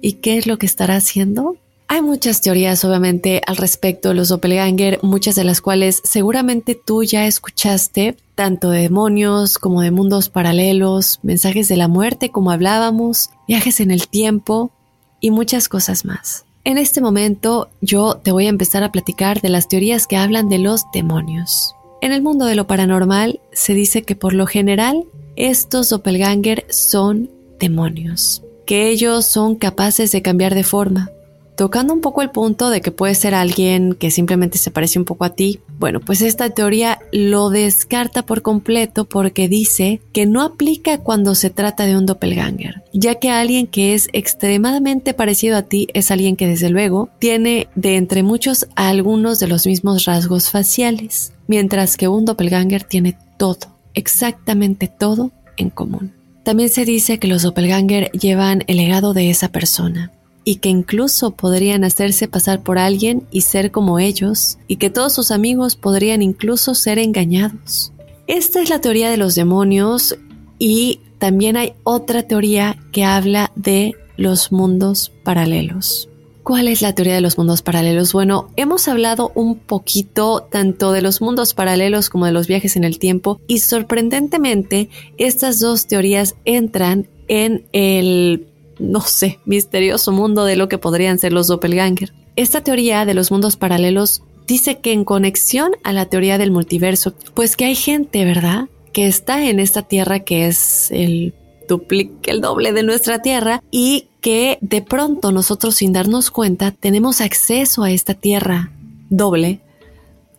¿Y 0.00 0.14
qué 0.14 0.38
es 0.38 0.46
lo 0.46 0.58
que 0.58 0.66
estará 0.66 0.96
haciendo? 0.96 1.56
Hay 1.90 2.02
muchas 2.02 2.42
teorías, 2.42 2.84
obviamente, 2.84 3.40
al 3.46 3.56
respecto 3.56 4.10
de 4.10 4.14
los 4.14 4.28
doppelganger, 4.28 5.00
muchas 5.02 5.34
de 5.36 5.44
las 5.44 5.62
cuales 5.62 6.02
seguramente 6.04 6.74
tú 6.74 7.02
ya 7.02 7.26
escuchaste, 7.26 8.14
tanto 8.34 8.70
de 8.70 8.82
demonios 8.82 9.58
como 9.58 9.80
de 9.80 9.90
mundos 9.90 10.28
paralelos, 10.28 11.18
mensajes 11.22 11.66
de 11.66 11.78
la 11.78 11.88
muerte, 11.88 12.30
como 12.30 12.50
hablábamos, 12.50 13.30
viajes 13.48 13.80
en 13.80 13.90
el 13.90 14.06
tiempo 14.06 14.70
y 15.18 15.30
muchas 15.30 15.70
cosas 15.70 16.04
más. 16.04 16.44
En 16.68 16.76
este 16.76 17.00
momento 17.00 17.70
yo 17.80 18.20
te 18.22 18.30
voy 18.30 18.44
a 18.44 18.50
empezar 18.50 18.84
a 18.84 18.92
platicar 18.92 19.40
de 19.40 19.48
las 19.48 19.68
teorías 19.68 20.06
que 20.06 20.18
hablan 20.18 20.50
de 20.50 20.58
los 20.58 20.82
demonios. 20.92 21.74
En 22.02 22.12
el 22.12 22.20
mundo 22.20 22.44
de 22.44 22.56
lo 22.56 22.66
paranormal 22.66 23.40
se 23.52 23.72
dice 23.72 24.02
que 24.02 24.14
por 24.14 24.34
lo 24.34 24.46
general 24.46 25.06
estos 25.34 25.88
doppelganger 25.88 26.66
son 26.68 27.30
demonios, 27.58 28.42
que 28.66 28.90
ellos 28.90 29.24
son 29.24 29.54
capaces 29.56 30.12
de 30.12 30.20
cambiar 30.20 30.54
de 30.54 30.62
forma, 30.62 31.10
Tocando 31.58 31.92
un 31.92 32.00
poco 32.00 32.22
el 32.22 32.30
punto 32.30 32.70
de 32.70 32.80
que 32.80 32.92
puede 32.92 33.16
ser 33.16 33.34
alguien 33.34 33.94
que 33.94 34.12
simplemente 34.12 34.58
se 34.58 34.70
parece 34.70 35.00
un 35.00 35.04
poco 35.04 35.24
a 35.24 35.30
ti, 35.34 35.58
bueno, 35.80 35.98
pues 35.98 36.22
esta 36.22 36.50
teoría 36.50 37.00
lo 37.10 37.50
descarta 37.50 38.24
por 38.24 38.42
completo 38.42 39.06
porque 39.06 39.48
dice 39.48 40.00
que 40.12 40.24
no 40.24 40.42
aplica 40.42 40.98
cuando 40.98 41.34
se 41.34 41.50
trata 41.50 41.84
de 41.84 41.96
un 41.96 42.06
doppelganger, 42.06 42.84
ya 42.92 43.16
que 43.16 43.30
alguien 43.30 43.66
que 43.66 43.94
es 43.94 44.08
extremadamente 44.12 45.14
parecido 45.14 45.56
a 45.56 45.62
ti 45.62 45.88
es 45.94 46.12
alguien 46.12 46.36
que 46.36 46.46
desde 46.46 46.70
luego 46.70 47.10
tiene 47.18 47.66
de 47.74 47.96
entre 47.96 48.22
muchos 48.22 48.68
algunos 48.76 49.40
de 49.40 49.48
los 49.48 49.66
mismos 49.66 50.04
rasgos 50.04 50.50
faciales, 50.50 51.32
mientras 51.48 51.96
que 51.96 52.06
un 52.06 52.24
doppelganger 52.24 52.84
tiene 52.84 53.18
todo, 53.36 53.76
exactamente 53.94 54.86
todo 54.86 55.32
en 55.56 55.70
común. 55.70 56.12
También 56.44 56.68
se 56.68 56.84
dice 56.84 57.18
que 57.18 57.26
los 57.26 57.42
doppelganger 57.42 58.12
llevan 58.12 58.62
el 58.68 58.76
legado 58.76 59.12
de 59.12 59.28
esa 59.28 59.48
persona, 59.48 60.12
y 60.48 60.56
que 60.56 60.70
incluso 60.70 61.32
podrían 61.32 61.84
hacerse 61.84 62.26
pasar 62.26 62.62
por 62.62 62.78
alguien 62.78 63.26
y 63.30 63.42
ser 63.42 63.70
como 63.70 63.98
ellos, 63.98 64.56
y 64.66 64.76
que 64.76 64.88
todos 64.88 65.12
sus 65.12 65.30
amigos 65.30 65.76
podrían 65.76 66.22
incluso 66.22 66.74
ser 66.74 66.98
engañados. 66.98 67.92
Esta 68.26 68.62
es 68.62 68.70
la 68.70 68.80
teoría 68.80 69.10
de 69.10 69.18
los 69.18 69.34
demonios 69.34 70.16
y 70.58 71.00
también 71.18 71.58
hay 71.58 71.74
otra 71.84 72.22
teoría 72.22 72.78
que 72.92 73.04
habla 73.04 73.52
de 73.56 73.94
los 74.16 74.50
mundos 74.50 75.12
paralelos. 75.22 76.08
¿Cuál 76.44 76.68
es 76.68 76.80
la 76.80 76.94
teoría 76.94 77.16
de 77.16 77.20
los 77.20 77.36
mundos 77.36 77.60
paralelos? 77.60 78.14
Bueno, 78.14 78.48
hemos 78.56 78.88
hablado 78.88 79.32
un 79.34 79.58
poquito 79.58 80.48
tanto 80.50 80.92
de 80.92 81.02
los 81.02 81.20
mundos 81.20 81.52
paralelos 81.52 82.08
como 82.08 82.24
de 82.24 82.32
los 82.32 82.46
viajes 82.46 82.74
en 82.76 82.84
el 82.84 82.98
tiempo 82.98 83.38
y 83.48 83.58
sorprendentemente 83.58 84.88
estas 85.18 85.60
dos 85.60 85.86
teorías 85.88 86.36
entran 86.46 87.06
en 87.28 87.66
el 87.72 88.48
no 88.78 89.00
sé, 89.00 89.40
misterioso 89.44 90.12
mundo 90.12 90.44
de 90.44 90.56
lo 90.56 90.68
que 90.68 90.78
podrían 90.78 91.18
ser 91.18 91.32
los 91.32 91.46
doppelganger. 91.46 92.12
Esta 92.36 92.62
teoría 92.62 93.04
de 93.04 93.14
los 93.14 93.30
mundos 93.30 93.56
paralelos 93.56 94.22
dice 94.46 94.78
que 94.78 94.92
en 94.92 95.04
conexión 95.04 95.72
a 95.84 95.92
la 95.92 96.06
teoría 96.06 96.38
del 96.38 96.50
multiverso, 96.50 97.14
pues 97.34 97.56
que 97.56 97.66
hay 97.66 97.74
gente, 97.74 98.24
¿verdad? 98.24 98.68
que 98.92 99.06
está 99.06 99.44
en 99.48 99.60
esta 99.60 99.82
tierra 99.82 100.20
que 100.20 100.46
es 100.46 100.90
el 100.90 101.34
duplique, 101.68 102.30
el 102.30 102.40
doble 102.40 102.72
de 102.72 102.82
nuestra 102.82 103.20
tierra 103.20 103.62
y 103.70 104.08
que 104.20 104.58
de 104.60 104.82
pronto 104.82 105.32
nosotros 105.32 105.76
sin 105.76 105.92
darnos 105.92 106.30
cuenta 106.30 106.72
tenemos 106.72 107.20
acceso 107.20 107.82
a 107.82 107.90
esta 107.90 108.14
tierra 108.14 108.72
doble 109.10 109.60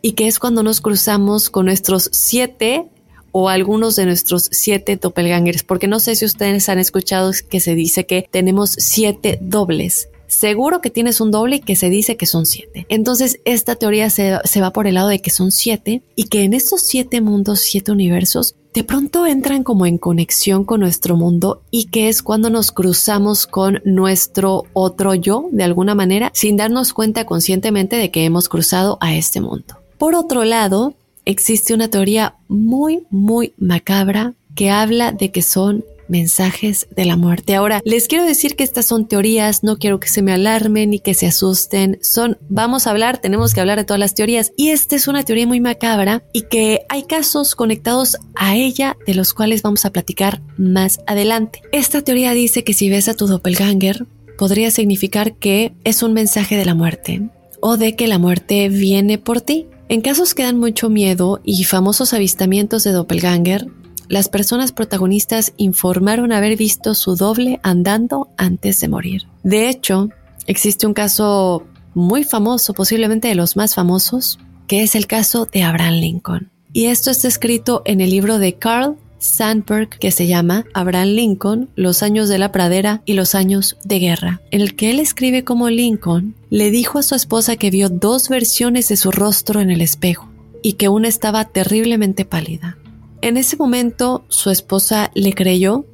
y 0.02 0.14
que 0.14 0.28
es 0.28 0.40
cuando 0.40 0.64
nos 0.64 0.82
cruzamos 0.82 1.50
con 1.50 1.68
nuestros 1.68 2.10
siete 2.12 2.86
o 3.32 3.50
algunos 3.50 3.96
de 3.96 4.06
nuestros 4.06 4.50
siete 4.52 4.96
doppelgangers, 4.98 5.64
porque 5.64 5.88
no 5.88 6.00
sé 6.00 6.16
si 6.16 6.26
ustedes 6.26 6.70
han 6.70 6.80
escuchado 6.80 7.32
que 7.50 7.60
se 7.60 7.76
dice 7.76 8.06
que 8.06 8.28
tenemos 8.32 8.72
siete 8.78 9.38
dobles. 9.42 10.10
Seguro 10.28 10.80
que 10.80 10.92
tienes 10.92 11.22
un 11.22 11.32
doble 11.32 11.56
y 11.56 11.60
que 11.60 11.76
se 11.76 11.90
dice 11.90 12.16
que 12.16 12.28
son 12.28 12.46
siete. 12.46 12.86
Entonces, 12.90 13.40
esta 13.46 13.76
teoría 13.76 14.12
se, 14.12 14.38
se 14.44 14.62
va 14.62 14.72
por 14.72 14.86
el 14.86 14.94
lado 14.94 15.08
de 15.08 15.22
que 15.22 15.32
son 15.32 15.52
siete 15.52 16.04
y 16.16 16.26
que 16.26 16.44
en 16.44 16.54
estos 16.54 16.82
siete 16.82 17.20
mundos, 17.20 17.62
siete 17.62 17.92
universos, 17.92 18.56
de 18.74 18.84
pronto 18.84 19.26
entran 19.26 19.64
como 19.64 19.88
en 19.88 19.98
conexión 19.98 20.64
con 20.64 20.82
nuestro 20.82 21.18
mundo 21.18 21.64
y 21.72 21.86
que 21.86 22.08
es 22.08 22.22
cuando 22.22 22.52
nos 22.52 22.72
cruzamos 22.72 23.48
con 23.48 23.82
nuestro 23.84 24.66
otro 24.74 25.16
yo 25.16 25.48
de 25.52 25.64
alguna 25.64 25.96
manera 25.96 26.32
sin 26.36 26.56
darnos 26.56 26.94
cuenta 26.94 27.26
conscientemente 27.26 27.96
de 27.96 28.12
que 28.12 28.26
hemos 28.26 28.48
cruzado 28.48 29.00
a 29.02 29.16
este 29.16 29.42
mundo. 29.42 29.80
Por 29.98 30.14
otro 30.14 30.46
lado, 30.46 30.94
existe 31.30 31.74
una 31.74 31.90
teoría 31.90 32.36
muy, 32.48 33.04
muy 33.12 33.54
macabra 33.58 34.34
que 34.56 34.72
habla 34.72 35.12
de 35.12 35.32
que 35.32 35.42
son 35.42 35.86
mensajes 36.08 36.88
de 36.96 37.06
la 37.06 37.16
muerte. 37.16 37.54
Ahora, 37.54 37.82
les 37.86 38.08
quiero 38.08 38.26
decir 38.26 38.56
que 38.56 38.64
estas 38.64 38.88
son 38.88 39.08
teorías, 39.08 39.64
no 39.64 39.78
quiero 39.78 40.00
que 40.00 40.08
se 40.08 40.24
me 40.24 40.34
alarmen 40.34 40.90
ni 40.90 41.00
que 41.00 41.14
se 41.14 41.28
asusten. 41.28 42.00
Son, 42.02 42.40
vamos 42.50 42.88
a 42.88 42.90
hablar, 42.90 43.20
tenemos 43.20 43.54
que 43.54 43.62
hablar 43.62 43.78
de 43.78 43.86
todas 43.86 44.00
las 44.00 44.16
teorías. 44.16 44.52
Y 44.58 44.70
esta 44.70 44.96
es 44.96 45.08
una 45.08 45.24
teoría 45.24 45.46
muy 45.46 45.60
macabra 45.60 46.24
y 46.34 46.42
que 46.44 46.82
hay 46.90 47.04
casos 47.04 47.54
conectados 47.54 48.18
a 48.36 48.56
ella 48.56 48.98
de 49.06 49.14
los 49.14 49.34
cuales 49.34 49.62
vamos 49.62 49.86
a 49.86 49.92
platicar 49.92 50.42
más 50.58 51.00
adelante. 51.06 51.62
Esta 51.72 52.02
teoría 52.02 52.34
dice 52.34 52.64
que 52.64 52.74
si 52.74 52.90
ves 52.90 53.08
a 53.08 53.14
tu 53.14 53.28
doppelganger, 53.28 54.08
podría 54.38 54.72
significar 54.72 55.36
que 55.36 55.74
es 55.84 56.02
un 56.02 56.14
mensaje 56.14 56.58
de 56.58 56.66
la 56.66 56.74
muerte 56.74 57.30
o 57.62 57.78
de 57.78 57.96
que 57.96 58.08
la 58.08 58.18
muerte 58.18 58.70
viene 58.70 59.20
por 59.20 59.42
ti. 59.42 59.68
En 59.90 60.02
casos 60.02 60.36
que 60.36 60.44
dan 60.44 60.60
mucho 60.60 60.88
miedo 60.92 61.42
y 61.44 61.64
famosos 61.64 62.14
avistamientos 62.14 62.84
de 62.84 62.92
doppelganger, 62.92 63.66
las 64.08 64.30
personas 64.30 64.72
protagonistas 64.72 65.52
informaron 65.58 66.32
haber 66.32 66.56
visto 66.58 66.94
su 66.94 67.16
doble 67.16 67.60
andando 67.64 68.30
antes 68.38 68.80
de 68.80 68.88
morir. 68.88 69.24
De 69.42 69.68
hecho, 69.68 70.10
existe 70.46 70.86
un 70.86 70.94
caso 70.94 71.66
muy 71.96 72.24
famoso, 72.24 72.76
posiblemente 72.76 73.30
de 73.30 73.36
los 73.36 73.58
más 73.58 73.74
famosos, 73.74 74.38
que 74.68 74.84
es 74.84 74.94
el 74.94 75.08
caso 75.08 75.48
de 75.52 75.64
Abraham 75.64 75.96
Lincoln. 75.96 76.52
Y 76.72 76.86
esto 76.86 77.10
está 77.10 77.28
escrito 77.28 77.82
en 77.86 78.00
el 78.00 78.12
libro 78.12 78.38
de 78.38 78.54
Carl 78.54 78.96
Sandburg 79.20 79.90
que 79.90 80.12
se 80.12 80.28
llama 80.28 80.66
Abraham 80.74 81.10
Lincoln, 81.10 81.70
los 81.76 82.02
años 82.04 82.30
de 82.30 82.38
la 82.38 82.52
pradera 82.52 83.02
y 83.06 83.14
los 83.14 83.36
años 83.36 83.78
de 83.84 84.00
guerra, 84.00 84.42
en 84.52 84.62
el 84.62 84.76
que 84.76 84.90
él 84.90 85.00
escribe 85.00 85.44
como 85.44 85.70
Lincoln 85.70 86.36
le 86.50 86.72
dijo 86.72 87.00
a 87.00 87.04
su 87.04 87.16
esposa 87.16 87.56
que 87.58 87.70
vio 87.70 87.90
dos 87.90 88.30
versiones 88.30 88.90
de 88.90 88.98
su 88.98 89.12
rostro 89.12 89.62
en 89.62 89.70
el 89.70 89.82
espejo 89.82 90.30
y 90.64 90.74
que 90.74 90.90
una 90.90 91.08
estaba 91.08 91.46
terriblemente 91.46 92.26
pálida. 92.26 92.78
En 93.22 93.38
ese 93.38 93.58
momento 93.58 94.24
su 94.30 94.50
esposa 94.50 95.12
le 95.14 95.34
creyó 95.34 95.86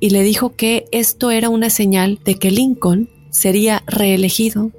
y 0.00 0.10
le 0.10 0.22
dijo 0.22 0.54
que 0.54 0.84
esto 0.92 1.30
era 1.30 1.48
una 1.48 1.70
señal 1.70 2.20
de 2.24 2.34
que 2.36 2.50
Lincoln 2.50 3.08
sería 3.30 3.82
reelegido, 3.86 4.70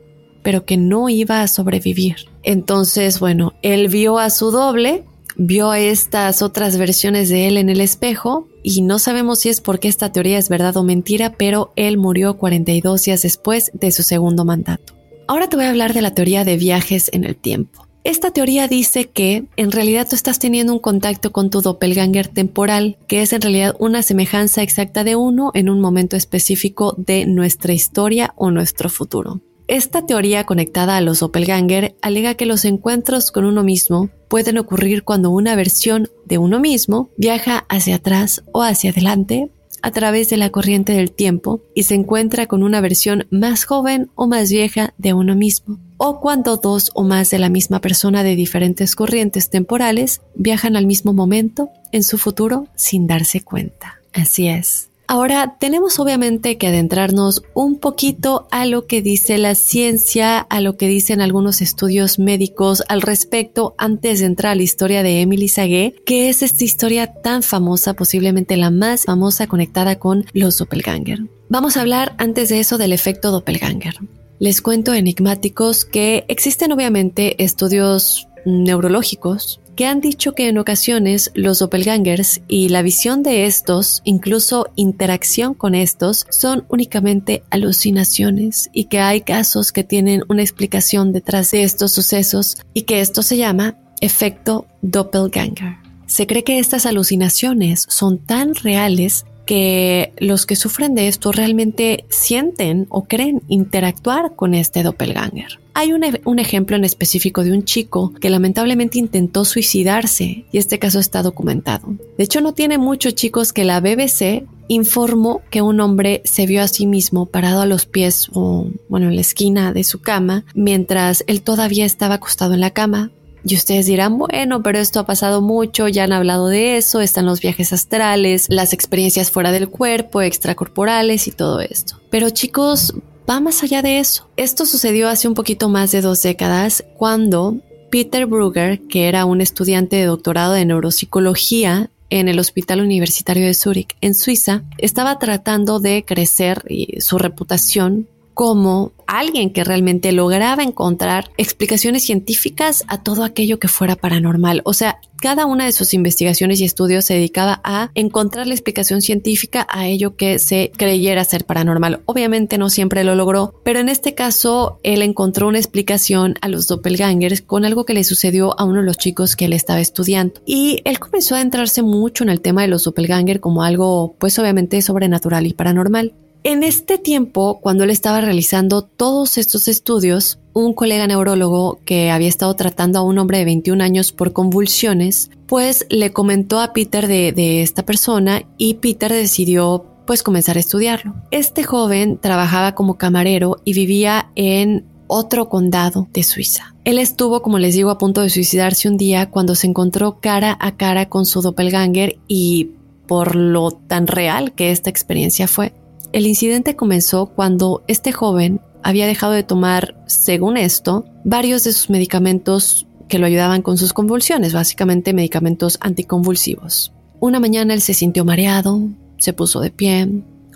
pero 0.44 0.66
que 0.66 0.78
no 0.78 1.10
iba 1.10 1.42
a 1.42 1.48
sobrevivir. 1.48 2.28
Entonces, 2.44 3.20
bueno, 3.20 3.54
él 3.64 3.88
vio 3.88 4.20
a 4.20 4.30
su 4.30 4.52
doble, 4.52 5.04
vio 5.38 5.74
estas 5.74 6.42
otras 6.42 6.77
versiones 6.77 7.30
de 7.30 7.48
él 7.48 7.58
en 7.58 7.70
el 7.70 7.82
espejo 7.82 8.48
y 8.63 8.82
no 8.82 9.00
sabemos 9.00 9.39
si 9.39 9.50
es 9.50 9.62
porque 9.62 9.88
esta 9.88 10.12
teoría 10.12 10.38
es 10.38 10.50
verdad 10.50 10.75
o 10.77 10.84
mentira, 10.84 11.34
pero 11.38 11.72
él 11.75 11.98
murió 11.98 12.38
42 12.38 13.04
días 13.04 13.22
después 13.22 13.72
de 13.74 13.91
su 13.91 14.04
segundo 14.04 14.45
mandato. 14.45 14.93
Ahora 15.28 15.50
te 15.50 15.56
voy 15.56 15.65
a 15.65 15.69
hablar 15.69 15.93
de 15.93 16.02
la 16.02 16.13
teoría 16.13 16.43
de 16.43 16.58
viajes 16.58 17.10
en 17.13 17.24
el 17.24 17.36
tiempo. 17.36 17.86
Esta 18.06 18.30
teoría 18.30 18.67
dice 18.67 19.06
que 19.06 19.45
en 19.58 19.71
realidad 19.71 20.08
tú 20.08 20.15
estás 20.15 20.38
teniendo 20.38 20.71
un 20.71 20.80
contacto 20.80 21.32
con 21.32 21.50
tu 21.50 21.62
doppelganger 21.62 22.28
temporal, 22.28 23.00
que 23.08 23.24
es 23.24 23.34
en 23.34 23.41
realidad 23.41 23.76
una 23.80 24.04
semejanza 24.04 24.62
exacta 24.62 25.04
de 25.04 25.15
uno 25.15 25.50
en 25.56 25.71
un 25.71 25.82
momento 25.82 26.15
específico 26.15 26.93
de 26.98 27.26
nuestra 27.26 27.74
historia 27.74 28.34
o 28.38 28.52
nuestro 28.52 28.89
futuro. 28.89 29.41
Esta 29.67 30.06
teoría 30.06 30.43
conectada 30.45 30.95
a 30.95 31.01
los 31.01 31.21
doppelganger 31.21 31.95
alega 32.01 32.36
que 32.36 32.45
los 32.45 32.65
encuentros 32.65 33.32
con 33.32 33.45
uno 33.45 33.63
mismo 33.63 34.10
pueden 34.28 34.60
ocurrir 34.60 35.04
cuando 35.04 35.32
una 35.32 35.56
versión 35.56 36.08
de 36.25 36.38
uno 36.38 36.60
mismo 36.60 37.10
viaja 37.17 37.65
hacia 37.67 37.95
atrás 37.95 38.43
o 38.51 38.62
hacia 38.62 38.91
adelante 38.91 39.49
a 39.82 39.91
través 39.91 40.30
de 40.30 40.38
la 40.38 40.51
corriente 40.51 40.93
del 40.93 41.12
tiempo 41.12 41.62
y 41.73 41.84
se 41.84 41.95
encuentra 41.95 42.45
con 42.45 42.62
una 42.62 42.80
versión 42.80 43.28
más 43.32 43.65
joven 43.65 44.10
o 44.13 44.28
más 44.28 44.51
vieja 44.51 44.93
de 44.97 45.13
uno 45.13 45.36
mismo, 45.36 45.80
o 45.97 46.19
cuando 46.19 46.58
dos 46.58 46.91
o 46.93 47.04
más 47.04 47.30
de 47.32 47.39
la 47.39 47.49
misma 47.49 47.82
persona 47.82 48.23
de 48.23 48.36
diferentes 48.36 48.95
corrientes 48.95 49.49
temporales 49.49 50.21
viajan 50.36 50.75
al 50.75 50.86
mismo 50.86 51.13
momento 51.13 51.69
en 51.91 52.04
su 52.04 52.17
futuro 52.17 52.67
sin 52.75 53.08
darse 53.08 53.41
cuenta. 53.41 53.99
Así 54.13 54.47
es. 54.47 54.89
Ahora 55.08 55.58
tenemos 55.60 56.00
obviamente 56.00 56.58
que 56.58 56.68
adentrarnos 56.68 57.44
un 57.54 57.78
poquito 57.78 58.48
a 58.52 58.65
lo 58.65 58.88
que 58.88 59.02
dice 59.02 59.38
la 59.38 59.54
ciencia, 59.54 60.39
a 60.39 60.62
lo 60.62 60.78
que 60.78 60.88
dicen 60.88 61.22
algunos 61.22 61.62
estudios 61.62 62.18
médicos 62.18 62.84
al 62.88 63.02
respecto 63.02 63.76
antes 63.78 64.20
de 64.20 64.26
entrar 64.26 64.54
a 64.54 64.56
la 64.56 64.63
historia 64.63 65.04
de 65.04 65.22
Emily 65.22 65.48
Sagué, 65.48 65.96
que 66.06 66.30
es 66.30 66.41
esta 66.41 66.63
historia 66.63 67.13
tan 67.13 67.44
famosa, 67.44 67.94
posiblemente 67.94 68.58
la 68.58 68.72
más 68.72 69.06
famosa 69.06 69.48
conectada 69.48 70.00
con 70.00 70.26
los 70.34 70.58
doppelganger. 70.58 71.20
Vamos 71.50 71.78
a 71.78 71.82
hablar 71.82 72.15
antes 72.18 72.50
de 72.50 72.60
eso 72.60 72.78
del 72.78 72.91
efecto 72.91 73.30
doppelganger. 73.30 73.96
Les 74.39 74.62
cuento 74.62 74.94
enigmáticos 74.94 75.86
que 75.86 76.26
existen 76.28 76.72
obviamente 76.72 77.44
estudios 77.44 78.28
neurológicos 78.45 79.60
que 79.75 79.86
han 79.86 79.99
dicho 79.99 80.34
que 80.34 80.47
en 80.47 80.58
ocasiones 80.58 81.31
los 81.36 81.60
doppelgangers 81.60 82.41
y 82.47 82.69
la 82.69 82.81
visión 82.81 83.23
de 83.23 83.45
estos, 83.45 84.01
incluso 84.05 84.69
interacción 84.75 85.53
con 85.53 85.75
estos, 85.75 86.25
son 86.29 86.65
únicamente 86.69 87.43
alucinaciones 87.49 88.69
y 88.73 88.86
que 88.86 88.99
hay 88.99 89.21
casos 89.21 89.71
que 89.71 89.84
tienen 89.84 90.23
una 90.29 90.41
explicación 90.41 91.12
detrás 91.12 91.51
de 91.51 91.63
estos 91.63 91.91
sucesos 91.91 92.58
y 92.73 92.84
que 92.84 93.01
esto 93.01 93.21
se 93.21 93.38
llama 93.38 93.77
efecto 94.01 94.65
doppelganger. 94.81 95.77
Se 96.08 96.27
cree 96.27 96.43
que 96.43 96.60
estas 96.60 96.86
alucinaciones 96.86 97.86
son 97.89 98.19
tan 98.19 98.55
reales 98.55 99.25
que 99.45 100.13
los 100.17 100.45
que 100.45 100.55
sufren 100.55 100.95
de 100.95 101.08
esto 101.08 101.31
realmente 101.31 102.05
sienten 102.10 102.88
o 102.89 103.03
creen 103.03 103.43
interactuar 103.47 104.36
con 104.36 104.53
este 104.53 104.84
doppelganger. 104.84 105.60
Hay 105.73 105.93
un, 105.93 106.03
e, 106.03 106.21
un, 106.25 106.39
ejemplo 106.39 106.75
en 106.75 106.86
específico 106.86 107.43
de 107.43 107.51
un 107.51 107.63
chico 107.63 108.13
que 108.19 108.29
lamentablemente 108.29 108.97
intentó 108.97 109.45
suicidarse 109.45 110.45
y 110.51 110.58
este 110.58 110.79
caso 110.79 110.99
está 110.99 111.21
documentado. 111.21 111.95
De 112.17 112.23
hecho, 112.23 112.41
no 112.41 112.53
tiene 112.53 112.77
muchos 112.77 113.13
chicos 113.15 113.53
que 113.53 113.65
la 113.65 113.81
BBC 113.81 114.45
informó 114.67 115.41
que 115.49 115.62
un 115.62 115.79
hombre 115.79 116.21
se 116.25 116.45
vio 116.45 116.63
a 116.63 116.67
sí 116.67 116.88
mismo 116.88 117.27
parado 117.27 117.62
a 117.62 117.65
los 117.65 117.86
pies 117.86 118.29
o, 118.34 118.67
bueno, 118.89 119.10
en 119.10 119.15
la 119.15 119.21
esquina 119.21 119.73
de 119.73 119.84
su 119.84 120.01
cama 120.01 120.45
mientras 120.55 121.23
él 121.27 121.41
todavía 121.41 121.86
estaba 121.86 122.15
acostado 122.15 122.53
en 122.53 122.62
la 122.62 122.71
cama 122.71 123.12
y 123.45 123.55
ustedes 123.55 123.86
dirán, 123.86 124.17
bueno, 124.17 124.63
pero 124.63 124.79
esto 124.79 124.99
ha 124.99 125.05
pasado 125.05 125.41
mucho, 125.41 125.88
ya 125.88 126.05
han 126.05 126.13
hablado 126.13 126.47
de 126.47 126.77
eso, 126.77 126.99
están 126.99 127.27
los 127.27 127.41
viajes 127.41 127.73
astrales, 127.73 128.47
las 128.49 128.73
experiencias 128.73 129.29
fuera 129.29 129.51
del 129.51 129.69
cuerpo, 129.69 130.23
extracorporales 130.23 131.27
y 131.27 131.31
todo 131.31 131.60
esto. 131.62 132.01
Pero 132.10 132.31
chicos, 132.31 132.95
va 133.29 133.39
más 133.39 133.62
allá 133.62 133.84
de 133.84 133.99
eso. 133.99 134.27
Esto 134.36 134.65
sucedió 134.65 135.10
hace 135.10 135.27
un 135.27 135.36
poquito 135.36 135.69
más 135.69 135.91
de 135.91 136.01
dos 136.01 136.23
décadas 136.23 136.86
cuando 136.97 137.58
Peter 137.91 138.25
Brugger, 138.25 138.81
que 138.88 139.08
era 139.08 139.25
un 139.25 139.41
estudiante 139.41 139.95
de 139.95 140.05
doctorado 140.05 140.53
de 140.53 140.65
neuropsicología 140.65 141.91
en 142.10 142.27
el 142.27 142.39
Hospital 142.39 142.81
Universitario 142.81 143.45
de 143.45 143.53
Zúrich, 143.53 143.95
en 144.01 144.15
Suiza, 144.15 144.63
estaba 144.79 145.19
tratando 145.19 145.79
de 145.79 146.03
crecer 146.03 146.63
su 146.99 147.19
reputación 147.19 148.08
como 148.36 148.91
alguien 149.08 149.52
que 149.52 149.63
realmente 149.63 150.12
lograba 150.12 150.62
encontrar 150.62 151.32
explicaciones 151.38 152.04
científicas 152.04 152.84
a 152.88 153.02
todo 153.02 153.24
aquello 153.24 153.60
que 153.60 153.69
fuera 153.69 153.95
paranormal. 153.95 154.62
O 154.65 154.74
sea, 154.74 155.00
cada 155.21 155.45
una 155.45 155.65
de 155.65 155.71
sus 155.71 155.93
investigaciones 155.93 156.60
y 156.60 156.65
estudios 156.65 157.06
se 157.06 157.13
dedicaba 157.13 157.62
a 157.63 157.91
encontrar 157.95 158.45
la 158.45 158.54
explicación 158.54 159.02
científica 159.02 159.65
a 159.69 159.88
ello 159.88 160.17
que 160.17 160.38
se 160.39 160.71
creyera 160.76 161.24
ser 161.24 161.45
paranormal. 161.45 162.02
Obviamente 162.06 162.58
no 162.58 162.69
siempre 162.69 163.06
lo 163.06 163.15
logró, 163.15 163.62
pero 163.63 163.80
en 163.80 163.88
este 163.88 164.15
caso 164.15 164.80
él 164.84 165.02
encontró 165.02 165.48
una 165.48 165.58
explicación 165.60 166.36
a 166.41 166.50
los 166.50 166.67
doppelgangers 166.67 167.41
con 167.41 167.63
algo 167.63 167.86
que 167.86 167.93
le 167.93 168.04
sucedió 168.04 168.60
a 168.60 168.65
uno 168.65 168.82
de 168.82 168.86
los 168.86 168.98
chicos 168.98 169.38
que 169.38 169.45
él 169.45 169.54
estaba 169.54 169.80
estudiando. 169.80 170.41
Y 170.45 170.82
él 170.84 171.00
comenzó 171.00 171.36
a 171.36 171.41
entrarse 171.41 171.82
mucho 171.84 172.26
en 172.26 172.30
el 172.30 172.41
tema 172.41 172.63
de 172.63 172.67
los 172.67 172.84
doppelgangers 172.84 173.39
como 173.39 173.63
algo 173.63 174.17
pues 174.19 174.38
obviamente 174.39 174.82
sobrenatural 174.82 175.48
y 175.48 175.54
paranormal. 175.54 176.13
En 176.47 176.62
este 176.62 176.99
tiempo, 176.99 177.60
cuando 177.60 177.86
él 177.86 177.89
estaba 177.89 178.21
realizando 178.21 178.84
todos 178.84 179.39
estos 179.39 179.67
estudios, 179.67 180.38
un 180.53 180.75
colega 180.75 181.08
neurólogo 181.08 181.79
que 181.86 182.12
había 182.12 182.29
estado 182.29 182.55
tratando 182.55 182.99
a 182.99 183.01
un 183.01 183.17
hombre 183.17 183.39
de 183.39 183.45
21 183.45 183.84
años 183.84 184.12
por 184.12 184.31
convulsiones, 184.31 185.31
pues 185.47 185.88
le 185.89 186.13
comentó 186.13 186.60
a 186.60 186.71
Peter 186.71 187.08
de, 187.08 187.63
esta 187.63 187.84
persona 187.84 188.43
y 188.60 188.75
Peter 188.75 189.12
decidió 189.12 189.88
pues 190.05 190.21
comenzar 190.21 190.58
a 190.58 190.60
estudiarlo. 190.60 191.15
Este 191.31 191.63
joven 191.63 192.19
trabajaba 192.19 192.75
como 192.75 192.95
camarero 192.95 193.58
y 193.65 193.73
vivía 193.73 194.29
en 194.36 194.86
otro 195.08 195.49
condado 195.49 196.08
de 196.13 196.21
Suiza. 196.21 196.75
Él 196.84 196.99
estuvo, 196.99 197.41
como 197.41 197.58
les 197.58 197.73
digo, 197.73 197.89
a 197.89 197.97
punto 197.97 198.21
de 198.21 198.29
suicidarse 198.29 198.88
un 198.88 198.97
día 198.97 199.31
cuando 199.31 199.55
se 199.55 199.65
encontró 199.65 200.19
cara 200.19 200.55
a 200.62 200.77
cara 200.77 201.10
con 201.10 201.25
su 201.25 201.41
doppelganger 201.41 202.19
y 202.27 202.69
por 203.08 203.36
lo 203.36 203.71
tan 203.71 204.05
real 204.05 204.53
que 204.53 204.69
esta 204.69 204.91
experiencia 204.91 205.47
fue. 205.47 205.73
El 206.15 206.28
incidente 206.28 206.78
comenzó 206.78 207.25
cuando 207.25 207.84
este 207.89 208.13
joven 208.13 208.62
había 208.84 209.06
dejado 209.06 209.34
de 209.34 209.43
tomar, 209.43 210.01
según 210.06 210.56
esto, 210.56 211.04
varios 211.25 211.65
de 211.65 211.73
sus 211.73 211.89
medicamentos 211.89 212.88
que 213.10 213.19
lo 213.19 213.25
ayudaban 213.25 213.62
con 213.62 213.78
sus 213.78 213.91
convulsiones, 213.91 214.54
básicamente 214.54 215.12
medicamentos 215.12 215.78
anticonvulsivos. 215.82 216.93
Una 217.19 217.41
mañana 217.41 217.73
él 217.73 217.82
se 217.82 217.93
sintió 217.93 218.23
mareado, 218.23 218.80
se 219.17 219.34
puso 219.34 219.60
de 219.60 219.71
pie, 219.71 220.10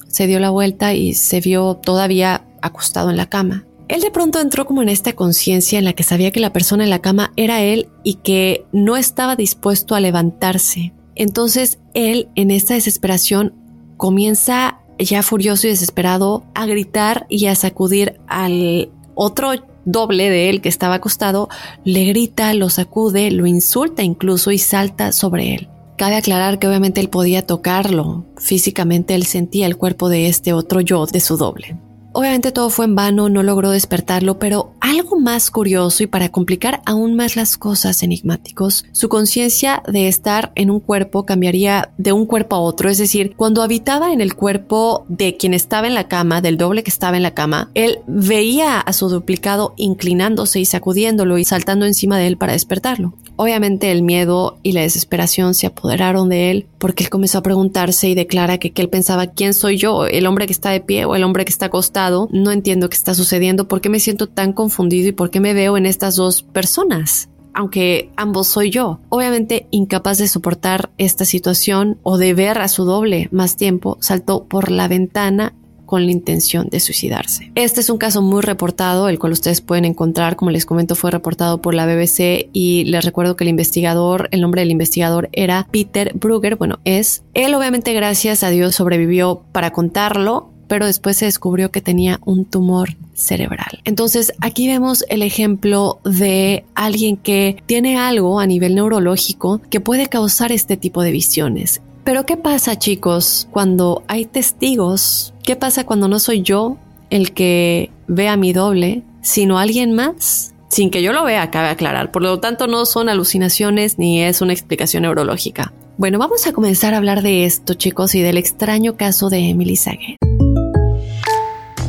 se 0.07 0.27
dio 0.27 0.39
la 0.39 0.49
vuelta 0.49 0.93
y 0.93 1.13
se 1.13 1.41
vio 1.41 1.75
todavía 1.75 2.45
acostado 2.61 3.09
en 3.09 3.17
la 3.17 3.27
cama. 3.27 3.65
Él 3.89 3.99
de 3.99 4.11
pronto 4.11 4.39
entró 4.39 4.65
como 4.65 4.81
en 4.81 4.87
esta 4.87 5.11
conciencia 5.11 5.77
en 5.77 5.83
la 5.83 5.91
que 5.91 6.03
sabía 6.03 6.31
que 6.31 6.39
la 6.39 6.53
persona 6.53 6.85
en 6.85 6.89
la 6.89 7.01
cama 7.01 7.33
era 7.35 7.61
él 7.61 7.89
y 8.05 8.13
que 8.13 8.65
no 8.71 8.95
estaba 8.95 9.35
dispuesto 9.35 9.93
a 9.93 9.99
levantarse. 9.99 10.93
Entonces 11.15 11.79
él, 11.93 12.29
en 12.35 12.49
esta 12.49 12.75
desesperación, 12.75 13.55
comienza 13.97 14.79
ya 14.99 15.23
furioso 15.23 15.67
y 15.67 15.71
desesperado 15.71 16.43
a 16.53 16.65
gritar 16.65 17.25
y 17.29 17.47
a 17.47 17.55
sacudir 17.55 18.19
al 18.27 18.91
otro 19.15 19.51
doble 19.85 20.29
de 20.29 20.49
él 20.49 20.61
que 20.61 20.69
estaba 20.69 20.95
acostado, 20.95 21.49
le 21.83 22.05
grita, 22.05 22.53
lo 22.53 22.69
sacude, 22.69 23.31
lo 23.31 23.47
insulta 23.47 24.03
incluso 24.03 24.51
y 24.51 24.59
salta 24.59 25.11
sobre 25.11 25.55
él. 25.55 25.69
Cabe 25.97 26.15
aclarar 26.15 26.59
que 26.59 26.67
obviamente 26.67 27.01
él 27.01 27.09
podía 27.09 27.45
tocarlo, 27.45 28.25
físicamente 28.37 29.15
él 29.15 29.25
sentía 29.25 29.65
el 29.65 29.77
cuerpo 29.77 30.07
de 30.07 30.27
este 30.27 30.53
otro 30.53 30.79
yo, 30.79 31.05
de 31.05 31.19
su 31.19 31.35
doble. 31.35 31.77
Obviamente 32.11 32.51
todo 32.51 32.69
fue 32.71 32.85
en 32.85 32.95
vano, 32.95 33.29
no 33.29 33.43
logró 33.43 33.69
despertarlo, 33.69 34.39
pero 34.39 34.73
algo 34.79 35.19
más 35.19 35.51
curioso 35.51 36.03
y 36.03 36.07
para 36.07 36.29
complicar 36.29 36.81
aún 36.85 37.15
más 37.15 37.35
las 37.35 37.55
cosas 37.57 38.01
enigmáticos, 38.01 38.85
su 38.93 39.09
conciencia 39.09 39.83
de 39.87 40.07
estar 40.07 40.51
en 40.55 40.71
un 40.71 40.79
cuerpo 40.79 41.25
cambiaría 41.25 41.91
de 41.97 42.11
un 42.11 42.25
cuerpo 42.25 42.55
a 42.55 42.61
otro, 42.61 42.89
es 42.89 42.97
decir, 42.97 43.35
cuando 43.35 43.61
habitaba 43.61 44.11
en 44.11 44.21
el 44.21 44.33
cuerpo 44.35 45.05
de 45.07 45.37
quien 45.37 45.53
estaba 45.53 45.85
en 45.85 45.93
la 45.93 46.07
cama, 46.07 46.41
del 46.41 46.57
doble 46.57 46.83
que 46.83 46.89
estaba 46.89 47.17
en 47.17 47.23
la 47.23 47.35
cama, 47.35 47.69
él 47.75 47.99
veía 48.07 48.79
a 48.79 48.93
su 48.93 49.07
duplicado 49.07 49.73
inclinándose 49.77 50.59
y 50.59 50.65
sacudiéndolo 50.65 51.37
y 51.37 51.45
saltando 51.45 51.85
encima 51.85 52.17
de 52.17 52.27
él 52.27 52.37
para 52.37 52.53
despertarlo. 52.53 53.13
Obviamente 53.41 53.89
el 53.89 54.03
miedo 54.03 54.57
y 54.63 54.73
la 54.73 54.81
desesperación 54.81 55.53
se 55.53 55.65
apoderaron 55.65 56.27
de 56.27 56.51
él 56.51 56.67
porque 56.77 57.05
él 57.05 57.09
comenzó 57.09 57.37
a 57.37 57.41
preguntarse 57.41 58.09
y 58.09 58.13
declara 58.13 58.57
que, 58.57 58.73
él 58.75 58.89
pensaba 58.89 59.27
quién 59.27 59.53
soy 59.53 59.77
yo, 59.77 60.07
el 60.07 60.27
hombre 60.27 60.45
que 60.45 60.51
está 60.51 60.71
de 60.71 60.81
pie 60.81 61.05
o 61.05 61.15
el 61.15 61.23
hombre 61.23 61.45
que 61.45 61.51
está 61.53 61.67
acostado, 61.67 62.27
no 62.33 62.51
entiendo 62.51 62.89
qué 62.89 62.97
está 62.97 63.13
sucediendo, 63.13 63.69
por 63.69 63.79
qué 63.79 63.87
me 63.87 64.01
siento 64.01 64.27
tan 64.27 64.51
confundido 64.51 65.07
y 65.07 65.13
por 65.13 65.31
qué 65.31 65.39
me 65.39 65.53
veo 65.53 65.77
en 65.77 65.85
estas 65.85 66.17
dos 66.17 66.43
personas 66.43 67.29
aunque 67.51 68.09
ambos 68.15 68.47
soy 68.47 68.69
yo. 68.69 68.99
Obviamente 69.09 69.67
incapaz 69.71 70.17
de 70.17 70.27
soportar 70.27 70.91
esta 70.97 71.25
situación 71.25 71.97
o 72.03 72.17
de 72.17 72.33
ver 72.33 72.59
a 72.59 72.67
su 72.67 72.85
doble 72.85 73.27
más 73.31 73.57
tiempo, 73.57 73.97
saltó 73.99 74.45
por 74.45 74.71
la 74.71 74.87
ventana 74.87 75.55
con 75.89 76.05
la 76.05 76.11
intención 76.11 76.69
de 76.69 76.79
suicidarse. 76.79 77.51
Este 77.55 77.81
es 77.81 77.89
un 77.89 77.97
caso 77.97 78.21
muy 78.21 78.43
reportado, 78.43 79.09
el 79.09 79.17
cual 79.17 79.31
ustedes 79.31 79.59
pueden 79.61 79.85
encontrar, 79.85 80.35
como 80.35 80.51
les 80.51 80.67
comento, 80.67 80.93
fue 80.93 81.09
reportado 81.09 81.63
por 81.63 81.73
la 81.73 81.87
BBC 81.87 82.47
y 82.53 82.83
les 82.83 83.03
recuerdo 83.03 83.35
que 83.35 83.43
el 83.43 83.49
investigador, 83.49 84.29
el 84.29 84.41
nombre 84.41 84.61
del 84.61 84.69
investigador 84.69 85.29
era 85.31 85.67
Peter 85.71 86.11
Brugger, 86.13 86.57
bueno, 86.57 86.77
es, 86.85 87.23
él 87.33 87.55
obviamente 87.55 87.91
gracias 87.93 88.43
a 88.43 88.51
Dios 88.51 88.75
sobrevivió 88.75 89.41
para 89.51 89.71
contarlo, 89.71 90.51
pero 90.67 90.85
después 90.85 91.17
se 91.17 91.25
descubrió 91.25 91.71
que 91.71 91.81
tenía 91.81 92.19
un 92.23 92.45
tumor 92.45 92.89
cerebral. 93.15 93.81
Entonces 93.83 94.33
aquí 94.41 94.67
vemos 94.67 95.03
el 95.09 95.23
ejemplo 95.23 96.01
de 96.05 96.65
alguien 96.75 97.17
que 97.17 97.63
tiene 97.65 97.97
algo 97.97 98.39
a 98.39 98.45
nivel 98.45 98.75
neurológico 98.75 99.59
que 99.71 99.79
puede 99.79 100.05
causar 100.05 100.51
este 100.51 100.77
tipo 100.77 101.01
de 101.01 101.11
visiones. 101.11 101.81
Pero 102.03 102.25
¿qué 102.25 102.37
pasa 102.37 102.79
chicos 102.79 103.47
cuando 103.51 104.03
hay 104.07 104.25
testigos? 104.25 105.33
¿Qué 105.49 105.55
pasa 105.55 105.83
cuando 105.83 106.07
no 106.07 106.19
soy 106.19 106.43
yo 106.43 106.77
el 107.09 107.33
que 107.33 107.89
ve 108.05 108.27
a 108.27 108.37
mi 108.37 108.53
doble, 108.53 109.01
sino 109.23 109.57
alguien 109.57 109.93
más? 109.95 110.53
Sin 110.69 110.91
que 110.91 111.01
yo 111.01 111.11
lo 111.11 111.23
vea, 111.23 111.49
cabe 111.49 111.69
aclarar. 111.69 112.11
Por 112.11 112.21
lo 112.21 112.39
tanto, 112.39 112.67
no 112.67 112.85
son 112.85 113.09
alucinaciones 113.09 113.97
ni 113.97 114.21
es 114.21 114.41
una 114.41 114.53
explicación 114.53 115.01
neurológica. 115.01 115.73
Bueno, 115.97 116.19
vamos 116.19 116.45
a 116.45 116.53
comenzar 116.53 116.93
a 116.93 116.97
hablar 116.97 117.23
de 117.23 117.45
esto, 117.45 117.73
chicos, 117.73 118.13
y 118.13 118.21
del 118.21 118.37
extraño 118.37 118.95
caso 118.95 119.31
de 119.31 119.49
Emily 119.49 119.75
Saget. 119.75 120.17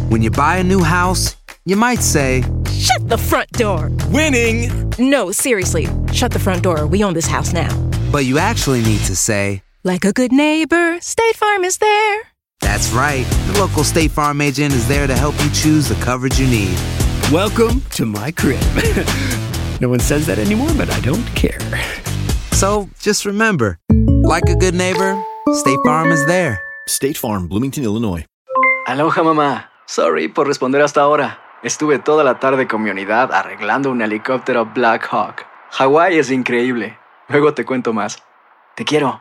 When 0.09 0.23
you 0.23 0.31
buy 0.31 0.61
a 0.61 0.65
new 0.65 0.83
house, 0.83 1.37
you 1.67 1.77
might 1.77 2.01
say, 2.01 2.43
Shut 2.73 3.11
the 3.11 3.19
front 3.19 3.51
door! 3.59 3.91
Winning! 4.11 4.71
No, 4.99 5.33
seriously, 5.33 5.87
shut 6.15 6.33
the 6.33 6.39
front 6.39 6.63
door. 6.63 6.87
We 6.87 7.05
own 7.05 7.13
this 7.13 7.29
house 7.29 7.53
now. 7.53 7.69
but 8.11 8.25
you 8.25 8.39
actually 8.39 8.81
need 8.81 9.05
to 9.05 9.15
say, 9.15 9.61
Like 9.85 10.07
a 10.07 10.15
good 10.15 10.33
neighbor, 10.33 10.99
State 11.03 11.37
Farm 11.37 11.63
is 11.63 11.77
there. 11.77 12.30
That's 12.61 12.93
right. 12.93 13.27
The 13.53 13.59
local 13.59 13.85
State 13.85 14.11
Farm 14.11 14.41
agent 14.41 14.73
is 14.75 14.87
there 14.87 15.07
to 15.07 15.17
help 15.17 15.35
you 15.43 15.51
choose 15.51 15.89
the 15.89 15.97
coverage 16.05 16.39
you 16.39 16.47
need. 16.47 16.77
Welcome 17.33 17.83
to 17.93 18.07
my 18.07 18.31
crib. 18.31 18.61
no 19.81 19.89
one 19.89 20.01
says 20.01 20.27
that 20.27 20.39
anymore, 20.39 20.71
but 20.77 20.91
I 20.91 21.01
don't 21.01 21.25
care. 21.35 21.59
So 22.53 22.89
just 23.01 23.25
remember, 23.25 23.79
like 24.23 24.49
a 24.49 24.57
good 24.57 24.75
neighbor, 24.75 25.23
State 25.55 25.79
Farm 25.85 26.13
is 26.13 26.25
there. 26.27 26.63
State 26.89 27.17
Farm, 27.17 27.49
Bloomington, 27.49 27.85
Illinois. 27.85 28.25
Aloha 28.87 29.23
mamá. 29.23 29.65
Sorry 29.87 30.29
por 30.29 30.47
responder 30.47 30.83
hasta 30.83 31.01
ahora. 31.01 31.39
Estuve 31.63 31.99
toda 31.99 32.25
la 32.25 32.39
tarde 32.39 32.67
con 32.67 32.83
mi 32.83 32.91
unidad 32.91 33.33
arreglando 33.33 33.91
un 33.91 34.03
helicóptero 34.03 34.67
Black 34.67 35.07
Hawk. 35.11 35.45
Hawái 35.73 36.19
es 36.19 36.31
increíble. 36.31 36.99
Luego 37.29 37.55
te 37.55 37.65
cuento 37.65 37.93
más. 37.93 38.23
Te 38.75 38.85
quiero. 38.85 39.21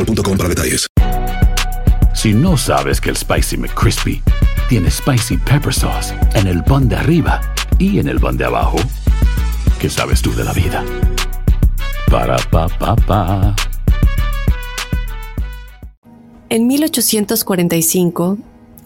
boostmobile.com 0.05 0.37
para 0.37 0.49
detalles. 0.49 0.87
Si 2.13 2.33
no 2.33 2.57
sabes 2.57 2.99
que 2.99 3.09
el 3.09 3.17
Spicy 3.17 3.57
McCrispy 3.57 4.21
tiene 4.69 4.91
Spicy 4.91 5.37
Pepper 5.37 5.73
Sauce 5.73 6.13
en 6.35 6.47
el 6.47 6.63
pan 6.63 6.87
de 6.87 6.95
arriba 6.95 7.41
y 7.79 7.99
en 7.99 8.07
el 8.07 8.19
pan 8.19 8.37
de 8.37 8.45
abajo, 8.45 8.77
¿qué 9.79 9.89
sabes 9.89 10.21
tú 10.21 10.33
de 10.33 10.43
la 10.43 10.53
vida? 10.53 10.83
Para, 12.09 12.37
pa, 12.51 12.67
pa, 12.67 12.95
pa. 12.95 13.55
En 16.49 16.67
1845, 16.67 18.37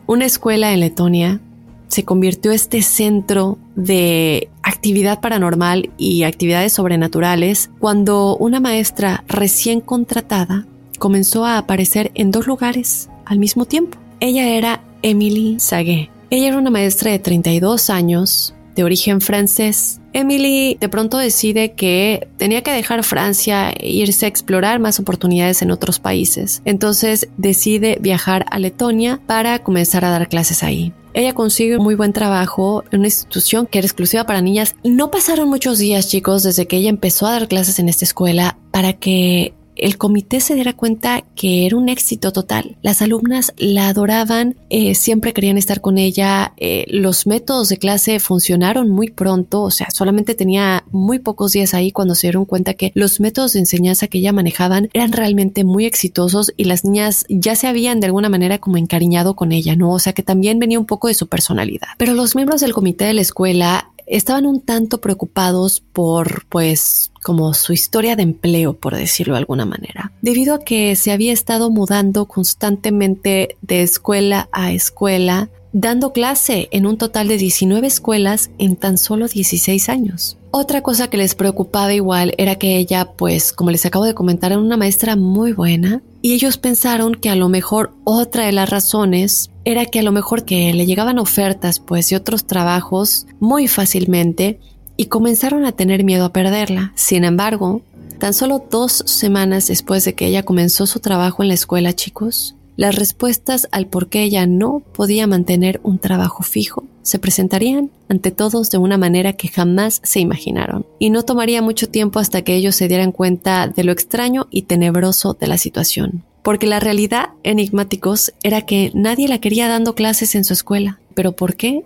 una 0.06 0.26
escuela 0.26 0.72
en 0.72 0.82
Letonia 0.82 1.42
se 1.88 2.04
convirtió 2.06 2.52
este 2.52 2.82
centro 2.82 3.58
de 3.76 4.50
actividad 4.64 5.20
paranormal 5.20 5.92
y 5.98 6.24
actividades 6.24 6.74
sobrenaturales 6.74 7.72
cuando 7.80 8.38
una 8.38 8.60
maestra 8.60 9.24
recién 9.28 9.82
contratada 9.82 10.66
comenzó 10.98 11.46
a 11.46 11.58
aparecer 11.58 12.12
en 12.16 12.32
dos 12.32 12.48
lugares 12.48 13.10
al 13.26 13.40
mismo 13.40 13.66
tiempo. 13.66 13.98
Ella 14.20 14.48
era 14.50 14.84
Emily 15.02 15.60
Saguet. 15.60 16.10
Ella 16.30 16.48
era 16.48 16.58
una 16.58 16.70
maestra 16.70 17.12
de 17.12 17.20
32 17.20 17.90
años, 17.90 18.56
de 18.76 18.84
origen 18.84 19.22
francés. 19.22 20.02
Emily 20.14 20.78
de 20.80 20.90
pronto 20.90 21.18
decide 21.18 21.74
que 21.74 22.28
tenía 22.38 22.62
que 22.62 22.72
dejar 22.72 23.04
Francia 23.04 23.72
e 23.72 23.90
irse 23.90 24.26
a 24.26 24.30
explorar 24.30 24.80
más 24.80 25.00
oportunidades 25.00 25.62
en 25.62 25.72
otros 25.72 26.00
países. 26.00 26.62
Entonces 26.66 27.30
decide 27.38 27.98
viajar 28.02 28.46
a 28.52 28.60
Letonia 28.60 29.22
para 29.26 29.60
comenzar 29.60 30.06
a 30.06 30.10
dar 30.10 30.28
clases 30.28 30.64
ahí. 30.64 30.94
Ella 31.14 31.34
consigue 31.34 31.78
un 31.78 31.84
muy 31.84 31.96
buen 31.96 32.12
trabajo 32.12 32.84
en 32.92 33.00
una 33.00 33.08
institución 33.08 33.68
que 33.68 33.78
era 33.78 33.86
exclusiva 33.86 34.26
para 34.26 34.42
niñas 34.42 34.76
no 34.84 35.12
pasaron 35.12 35.48
muchos 35.48 35.80
días 35.80 36.10
chicos 36.10 36.44
desde 36.44 36.68
que 36.68 36.76
ella 36.76 36.90
empezó 36.90 37.26
a 37.26 37.32
dar 37.32 37.48
clases 37.48 37.80
en 37.80 37.88
esta 37.88 38.04
escuela 38.04 38.58
para 38.72 38.92
que 38.94 39.54
el 39.76 39.98
comité 39.98 40.40
se 40.40 40.56
diera 40.56 40.74
cuenta 40.74 41.24
que 41.36 41.66
era 41.66 41.78
un 41.78 41.90
éxito 41.90 42.32
total. 42.32 42.78
Las 42.82 43.02
alumnas 43.02 43.54
la 43.58 43.90
adoraban, 43.90 44.56
eh, 44.70 44.96
siempre 44.96 45.34
querían 45.34 45.58
estar 45.58 45.82
con 45.82 45.98
ella, 45.98 46.54
eh, 46.58 46.86
los 46.90 47.28
métodos 47.28 47.70
de 47.70 47.78
clase 47.78 48.20
funcionaron 48.20 48.90
muy 48.90 49.10
pronto, 49.10 49.62
o 49.62 49.72
sea, 49.72 49.88
solamente 49.92 50.36
tenía 50.36 50.84
muy 50.92 51.20
pocos 51.20 51.52
días 51.52 51.74
ahí 51.74 51.92
cuando 51.92 52.16
se 52.16 52.28
dieron 52.28 52.46
cuenta 52.46 52.74
que 52.74 52.92
los 52.96 53.20
métodos 53.20 53.54
de 53.54 53.60
enseñanza 53.60 54.08
que 54.08 54.20
ella 54.20 54.34
manejaban 54.34 54.90
eran 54.94 55.12
realmente 55.12 55.64
muy 55.64 55.86
exitosos 55.86 56.54
y 56.58 56.66
las 56.66 56.84
niñas 56.84 57.26
ya 57.30 57.56
se 57.56 57.68
habían 57.68 58.00
de 58.00 58.08
alguna 58.08 58.30
manera 58.30 58.60
como 58.60 58.78
encariñado 58.78 59.36
con 59.36 59.52
ella, 59.52 59.76
¿no? 59.76 59.92
O 59.92 60.00
sea, 60.00 60.14
que 60.14 60.24
también 60.24 60.60
venía 60.60 60.80
un 60.80 60.86
poco 60.86 61.08
de 61.08 61.14
su 61.14 61.28
personalidad. 61.28 61.88
Pero 61.98 62.14
los 62.14 62.36
miembros 62.36 62.62
del 62.62 62.74
comité 62.74 63.06
de 63.06 63.14
la 63.14 63.22
escuela 63.22 63.92
estaban 64.08 64.46
un 64.46 64.62
tanto 64.62 65.02
preocupados 65.02 65.82
por, 65.82 66.46
pues, 66.48 67.12
como 67.24 67.54
su 67.54 67.74
historia 67.74 68.16
de 68.16 68.24
empleo, 68.24 68.74
por 68.74 68.96
decirlo 68.96 69.34
de 69.34 69.40
alguna 69.40 69.66
manera, 69.66 70.12
debido 70.22 70.56
a 70.56 70.60
que 70.60 70.96
se 70.96 71.12
había 71.12 71.34
estado 71.34 71.70
mudando 71.72 72.28
constantemente 72.28 73.58
de 73.62 73.82
escuela 73.82 74.48
a 74.52 74.72
escuela, 74.72 75.50
dando 75.74 76.14
clase 76.14 76.70
en 76.72 76.86
un 76.86 76.98
total 76.98 77.28
de 77.28 77.38
19 77.38 77.86
escuelas 77.88 78.50
en 78.58 78.76
tan 78.78 78.98
solo 78.98 79.28
16 79.28 79.90
años. 79.90 80.38
Otra 80.52 80.82
cosa 80.82 81.10
que 81.10 81.18
les 81.18 81.36
preocupaba 81.36 81.94
igual 81.94 82.34
era 82.38 82.56
que 82.56 82.78
ella, 82.78 83.12
pues, 83.18 83.52
como 83.52 83.72
les 83.72 83.86
acabo 83.86 84.06
de 84.06 84.14
comentar, 84.14 84.54
era 84.54 84.62
una 84.62 84.78
maestra 84.78 85.18
muy 85.18 85.52
buena 85.52 86.02
y 86.22 86.34
ellos 86.34 86.58
pensaron 86.58 87.16
que 87.16 87.30
a 87.30 87.36
lo 87.36 87.50
mejor 87.50 87.92
otra 88.06 88.46
de 88.46 88.54
las 88.54 88.70
razones 88.70 89.50
era 89.66 89.86
que 89.86 90.00
a 90.00 90.04
lo 90.04 90.12
mejor 90.12 90.46
que 90.46 90.74
le 90.74 90.86
llegaban 90.86 91.20
ofertas, 91.20 91.80
pues, 91.80 92.10
de 92.10 92.16
otros 92.16 92.46
trabajos 92.46 93.28
muy 93.40 93.68
fácilmente 93.68 94.60
y 94.96 95.08
comenzaron 95.08 95.66
a 95.66 95.74
tener 95.74 96.04
miedo 96.04 96.26
a 96.26 96.34
perderla. 96.34 96.94
Sin 96.96 97.26
embargo, 97.26 97.82
tan 98.20 98.34
solo 98.34 98.64
dos 98.70 99.04
semanas 99.06 99.68
después 99.68 100.06
de 100.06 100.14
que 100.14 100.28
ella 100.28 100.44
comenzó 100.44 100.86
su 100.86 101.00
trabajo 101.00 101.44
en 101.44 101.50
la 101.50 101.56
escuela, 101.56 101.94
chicos, 101.94 102.56
las 102.78 102.96
respuestas 102.96 103.68
al 103.72 103.88
por 103.88 104.08
qué 104.08 104.24
ella 104.24 104.46
no 104.46 104.82
podía 104.94 105.28
mantener 105.28 105.82
un 105.84 106.00
trabajo 106.00 106.44
fijo 106.44 106.86
se 107.06 107.20
presentarían 107.20 107.92
ante 108.10 108.32
todos 108.32 108.72
de 108.72 108.80
una 108.80 108.98
manera 108.98 109.34
que 109.34 109.48
jamás 109.48 110.02
se 110.04 110.20
imaginaron, 110.20 110.88
y 110.98 111.12
no 111.12 111.24
tomaría 111.24 111.62
mucho 111.62 111.88
tiempo 111.88 112.20
hasta 112.20 112.42
que 112.42 112.56
ellos 112.56 112.76
se 112.76 112.88
dieran 112.88 113.12
cuenta 113.12 113.68
de 113.68 113.84
lo 113.84 113.92
extraño 113.92 114.48
y 114.50 114.64
tenebroso 114.64 115.36
de 115.40 115.48
la 115.48 115.60
situación. 115.60 116.24
Porque 116.46 116.68
la 116.68 116.80
realidad, 116.80 117.30
enigmáticos, 117.42 118.32
era 118.44 118.62
que 118.62 118.92
nadie 118.94 119.28
la 119.28 119.40
quería 119.40 119.68
dando 119.68 119.96
clases 119.96 120.36
en 120.36 120.44
su 120.44 120.54
escuela. 120.54 121.00
¿Pero 121.16 121.32
por 121.32 121.56
qué? 121.56 121.82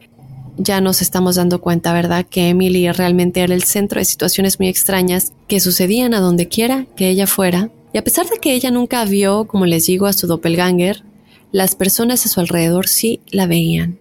Ya 0.58 0.82
nos 0.82 1.02
estamos 1.02 1.38
dando 1.38 1.62
cuenta, 1.62 1.94
¿verdad? 1.94 2.26
Que 2.30 2.50
Emily 2.50 2.92
realmente 2.92 3.40
era 3.40 3.56
el 3.56 3.64
centro 3.64 4.00
de 4.00 4.06
situaciones 4.06 4.60
muy 4.60 4.68
extrañas 4.68 5.32
que 5.48 5.62
sucedían 5.62 6.14
a 6.14 6.20
donde 6.20 6.50
quiera 6.50 6.88
que 6.98 7.08
ella 7.08 7.26
fuera 7.26 7.72
y 7.94 8.00
a 8.00 8.04
pesar 8.04 8.28
de 8.28 8.38
que 8.40 8.54
ella 8.54 8.70
nunca 8.70 9.06
vio, 9.06 9.46
como 9.46 9.66
les 9.66 9.86
digo, 9.86 10.08
a 10.08 10.14
su 10.14 10.28
doppelganger, 10.28 11.04
las 11.54 11.76
personas 11.76 12.26
a 12.26 12.30
su 12.30 12.42
alrededor 12.42 12.90
sí 12.90 13.22
la 13.32 13.48
veían. 13.48 13.98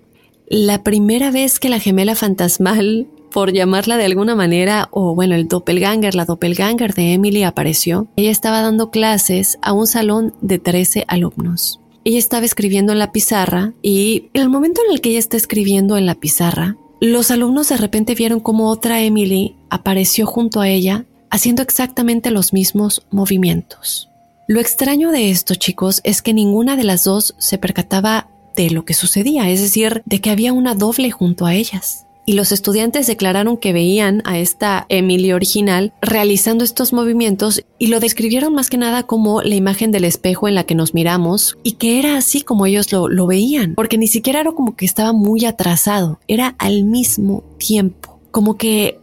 La 0.48 0.82
primera 0.82 1.30
vez 1.30 1.60
que 1.60 1.68
la 1.68 1.78
gemela 1.78 2.16
fantasmal, 2.16 3.06
por 3.30 3.52
llamarla 3.52 3.96
de 3.96 4.04
alguna 4.04 4.34
manera, 4.34 4.88
o 4.90 5.14
bueno, 5.14 5.34
el 5.34 5.48
doppelganger, 5.48 6.14
la 6.14 6.24
doppelganger 6.24 6.94
de 6.94 7.12
Emily 7.12 7.42
apareció, 7.42 8.08
ella 8.16 8.30
estaba 8.30 8.62
dando 8.62 8.90
clases 8.90 9.58
a 9.62 9.72
un 9.72 9.86
salón 9.86 10.34
de 10.40 10.58
13 10.58 11.04
alumnos. 11.08 11.80
Ella 12.04 12.18
estaba 12.18 12.46
escribiendo 12.46 12.92
en 12.92 12.98
la 12.98 13.12
pizarra 13.12 13.72
y 13.82 14.30
en 14.32 14.42
el 14.42 14.48
momento 14.48 14.80
en 14.86 14.94
el 14.94 15.00
que 15.00 15.10
ella 15.10 15.18
está 15.18 15.36
escribiendo 15.36 15.96
en 15.96 16.06
la 16.06 16.14
pizarra, 16.14 16.76
los 17.00 17.30
alumnos 17.30 17.68
de 17.68 17.76
repente 17.76 18.14
vieron 18.14 18.40
como 18.40 18.70
otra 18.70 19.02
Emily 19.02 19.56
apareció 19.70 20.26
junto 20.26 20.60
a 20.60 20.68
ella 20.68 21.04
haciendo 21.30 21.62
exactamente 21.62 22.30
los 22.30 22.52
mismos 22.52 23.06
movimientos. 23.10 24.08
Lo 24.48 24.60
extraño 24.60 25.10
de 25.12 25.30
esto, 25.30 25.54
chicos, 25.54 26.00
es 26.04 26.22
que 26.22 26.32
ninguna 26.32 26.76
de 26.76 26.84
las 26.84 27.04
dos 27.04 27.34
se 27.38 27.58
percataba 27.58 28.30
de 28.56 28.70
lo 28.70 28.84
que 28.84 28.94
sucedía, 28.94 29.48
es 29.50 29.60
decir, 29.60 30.02
de 30.06 30.20
que 30.20 30.30
había 30.30 30.52
una 30.52 30.74
doble 30.74 31.10
junto 31.10 31.46
a 31.46 31.54
ellas. 31.54 32.06
Y 32.28 32.34
los 32.34 32.52
estudiantes 32.52 33.06
declararon 33.06 33.56
que 33.56 33.72
veían 33.72 34.20
a 34.26 34.36
esta 34.38 34.84
Emily 34.90 35.32
original 35.32 35.94
realizando 36.02 36.62
estos 36.62 36.92
movimientos 36.92 37.64
y 37.78 37.86
lo 37.86 38.00
describieron 38.00 38.52
más 38.52 38.68
que 38.68 38.76
nada 38.76 39.04
como 39.04 39.40
la 39.40 39.54
imagen 39.54 39.92
del 39.92 40.04
espejo 40.04 40.46
en 40.46 40.54
la 40.54 40.64
que 40.64 40.74
nos 40.74 40.92
miramos 40.92 41.56
y 41.62 41.76
que 41.76 41.98
era 41.98 42.18
así 42.18 42.42
como 42.42 42.66
ellos 42.66 42.92
lo, 42.92 43.08
lo 43.08 43.26
veían, 43.26 43.74
porque 43.74 43.96
ni 43.96 44.08
siquiera 44.08 44.40
era 44.40 44.52
como 44.52 44.76
que 44.76 44.84
estaba 44.84 45.14
muy 45.14 45.46
atrasado, 45.46 46.20
era 46.28 46.54
al 46.58 46.84
mismo 46.84 47.44
tiempo, 47.56 48.20
como 48.30 48.58
que 48.58 49.00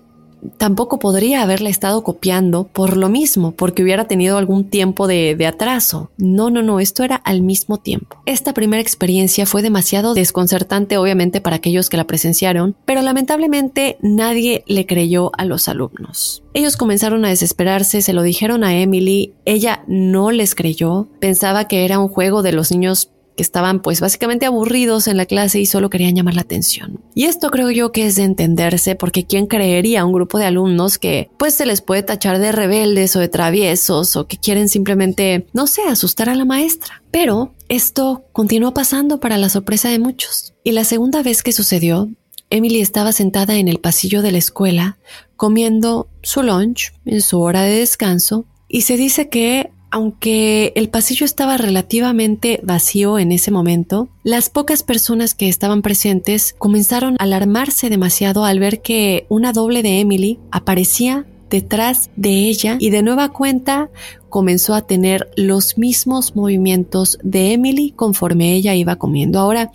tampoco 0.58 1.00
podría 1.00 1.42
haberle 1.42 1.70
estado 1.70 2.04
copiando 2.04 2.66
por 2.66 2.98
lo 2.98 3.10
mismo, 3.10 3.52
porque 3.52 3.84
hubiera 3.84 4.08
tenido 4.08 4.38
algún 4.38 4.70
tiempo 4.70 5.08
de, 5.08 5.46
atraso. 5.46 6.10
No, 6.18 6.50
no, 6.50 6.64
no, 6.64 6.80
esto 6.80 7.04
era 7.04 7.16
al 7.18 7.42
mismo 7.42 7.78
tiempo. 7.78 8.18
Esta 8.26 8.54
primera 8.54 8.82
experiencia 8.82 9.46
fue 9.46 9.62
demasiado 9.62 10.14
desconcertante, 10.14 10.98
obviamente, 10.98 11.42
para 11.42 11.58
aquellos 11.58 11.90
que 11.90 11.98
la 11.98 12.08
presenciaron, 12.08 12.76
pero 12.86 13.02
lamentablemente 13.02 13.98
nadie 14.02 14.64
le 14.66 14.86
creyó 14.86 15.32
a 15.38 15.46
los 15.46 15.68
alumnos. 15.68 16.44
Ellos 16.54 16.78
comenzaron 16.78 17.26
a 17.26 17.30
desesperarse, 17.30 18.02
se 18.02 18.14
lo 18.14 18.24
dijeron 18.24 18.64
a 18.64 18.78
Emily, 18.78 19.34
ella 19.44 19.84
no 19.88 20.32
les 20.32 20.56
creyó, 20.56 21.08
pensaba 21.20 21.68
que 21.68 21.86
era 21.86 22.00
un 22.00 22.08
juego 22.08 22.44
de 22.44 22.54
los 22.54 22.72
niños 22.72 23.12
que 23.36 23.44
estaban 23.44 23.82
pues 23.82 24.02
básicamente 24.02 24.46
aburridos 24.46 25.08
en 25.08 25.18
la 25.18 25.26
clase 25.26 25.60
y 25.60 25.66
solo 25.66 25.90
querían 25.90 26.16
llamar 26.16 26.36
la 26.36 26.42
atención. 26.42 27.00
Y 27.14 27.26
esto 27.26 27.50
creo 27.50 27.72
yo 27.72 27.92
que 27.92 28.06
es 28.06 28.16
de 28.16 28.24
entenderse 28.24 28.96
porque 28.96 29.26
quién 29.26 29.48
creería 29.48 30.02
a 30.02 30.06
un 30.06 30.14
grupo 30.14 30.38
de 30.38 30.46
alumnos 30.46 30.98
que 30.98 31.30
pues 31.38 31.54
se 31.56 31.66
les 31.66 31.82
puede 31.82 32.04
tachar 32.04 32.40
de 32.40 32.52
rebeldes 32.52 33.16
o 33.16 33.20
de 33.20 33.28
traviesos 33.28 34.16
o 34.16 34.28
que 34.28 34.38
quieren 34.38 34.70
simplemente, 34.70 35.48
no 35.54 35.68
sé, 35.68 35.82
asustar 35.88 36.30
a 36.30 36.36
la 36.36 36.46
maestra. 36.46 37.04
Pero 37.12 37.54
esto 37.70 38.26
continuó 38.32 38.74
pasando 38.74 39.20
para 39.20 39.38
la 39.38 39.50
sorpresa 39.50 39.90
de 39.90 40.00
muchos. 40.00 40.54
Y 40.64 40.72
la 40.72 40.84
segunda 40.84 41.24
vez 41.24 41.44
que 41.44 41.52
sucedió, 41.52 42.10
Emily 42.50 42.82
estaba 42.82 43.12
sentada 43.12 43.56
en 43.56 43.68
el 43.68 43.80
pasillo 43.80 44.22
de 44.22 44.32
la 44.32 44.38
escuela 44.38 44.98
comiendo 45.36 46.08
su 46.22 46.44
lunch 46.44 46.94
en 47.06 47.22
su 47.22 47.42
hora 47.42 47.64
de 47.64 47.80
descanso 47.80 48.46
y 48.68 48.82
se 48.82 48.98
dice 48.98 49.30
que 49.30 49.72
aunque 49.96 50.74
el 50.76 50.90
pasillo 50.90 51.26
estaba 51.26 51.56
relativamente 51.56 52.60
vacío 52.62 53.18
en 53.18 53.32
ese 53.32 53.50
momento, 53.50 54.10
las 54.24 54.50
pocas 54.50 54.84
personas 54.84 55.36
que 55.36 55.48
estaban 55.48 55.82
presentes 55.82 56.54
comenzaron 56.58 57.16
a 57.18 57.24
alarmarse 57.24 57.90
demasiado 57.90 58.44
al 58.44 58.60
ver 58.60 58.82
que 58.82 59.26
una 59.30 59.54
doble 59.54 59.84
de 59.84 60.02
Emily 60.02 60.38
aparecía 60.52 61.26
detrás 61.50 62.10
de 62.18 62.50
ella 62.50 62.76
y 62.78 62.90
de 62.90 63.04
nueva 63.04 63.30
cuenta 63.30 63.90
comenzó 64.28 64.74
a 64.74 64.86
tener 64.86 65.30
los 65.38 65.78
mismos 65.78 66.36
movimientos 66.36 67.18
de 67.24 67.54
Emily 67.54 67.92
conforme 67.96 68.52
ella 68.52 68.76
iba 68.76 68.98
comiendo. 68.98 69.40
Ahora, 69.40 69.72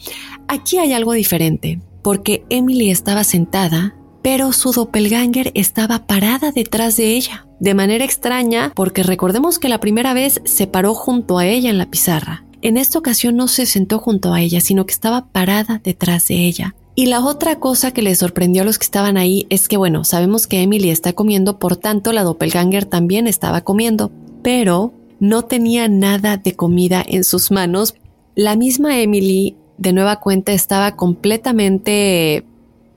aquí 0.48 0.76
hay 0.76 0.92
algo 0.92 1.14
diferente, 1.14 1.80
porque 2.02 2.44
Emily 2.50 2.90
estaba 2.90 3.24
sentada 3.24 3.96
pero 4.22 4.52
su 4.52 4.72
doppelganger 4.72 5.52
estaba 5.54 6.06
parada 6.06 6.52
detrás 6.52 6.96
de 6.96 7.14
ella, 7.16 7.46
de 7.59 7.74
manera 7.74 8.04
extraña 8.04 8.72
porque 8.74 9.02
recordemos 9.02 9.59
que 9.59 9.68
la 9.68 9.80
primera 9.80 10.14
vez 10.14 10.40
se 10.44 10.66
paró 10.66 10.94
junto 10.94 11.38
a 11.38 11.46
ella 11.46 11.70
en 11.70 11.78
la 11.78 11.90
pizarra. 11.90 12.44
En 12.62 12.76
esta 12.76 12.98
ocasión 12.98 13.37
no 13.37 13.48
se 13.48 13.64
sentó 13.64 13.98
junto 13.98 14.35
a 14.35 14.40
ella, 14.40 14.61
sino 14.61 14.85
que 14.85 14.92
estaba 14.92 15.26
parada 15.26 15.80
detrás 15.83 16.28
de 16.28 16.46
ella. 16.46 16.74
Y 16.94 17.06
la 17.06 17.24
otra 17.24 17.59
cosa 17.59 17.92
que 17.92 18.02
le 18.02 18.14
sorprendió 18.14 18.62
a 18.62 18.64
los 18.66 18.78
que 18.78 18.85
estaban 18.85 19.16
ahí 19.16 19.46
es 19.48 19.68
que, 19.68 19.78
bueno, 19.78 20.04
sabemos 20.04 20.46
que 20.46 20.61
Emily 20.61 20.90
está 20.90 21.14
comiendo, 21.14 21.59
por 21.59 21.76
tanto 21.76 22.12
la 22.12 22.24
doppelganger 22.24 22.85
también 22.85 23.26
estaba 23.26 23.62
comiendo, 23.62 24.11
pero 24.42 24.92
no 25.18 25.42
tenía 25.42 25.88
nada 25.88 26.37
de 26.37 26.54
comida 26.54 27.02
en 27.06 27.24
sus 27.24 27.50
manos. 27.50 27.94
La 28.35 28.56
misma 28.56 29.00
Emily, 29.00 29.56
de 29.78 29.94
nueva 29.94 30.16
cuenta, 30.20 30.52
estaba 30.52 30.96
completamente 30.96 32.44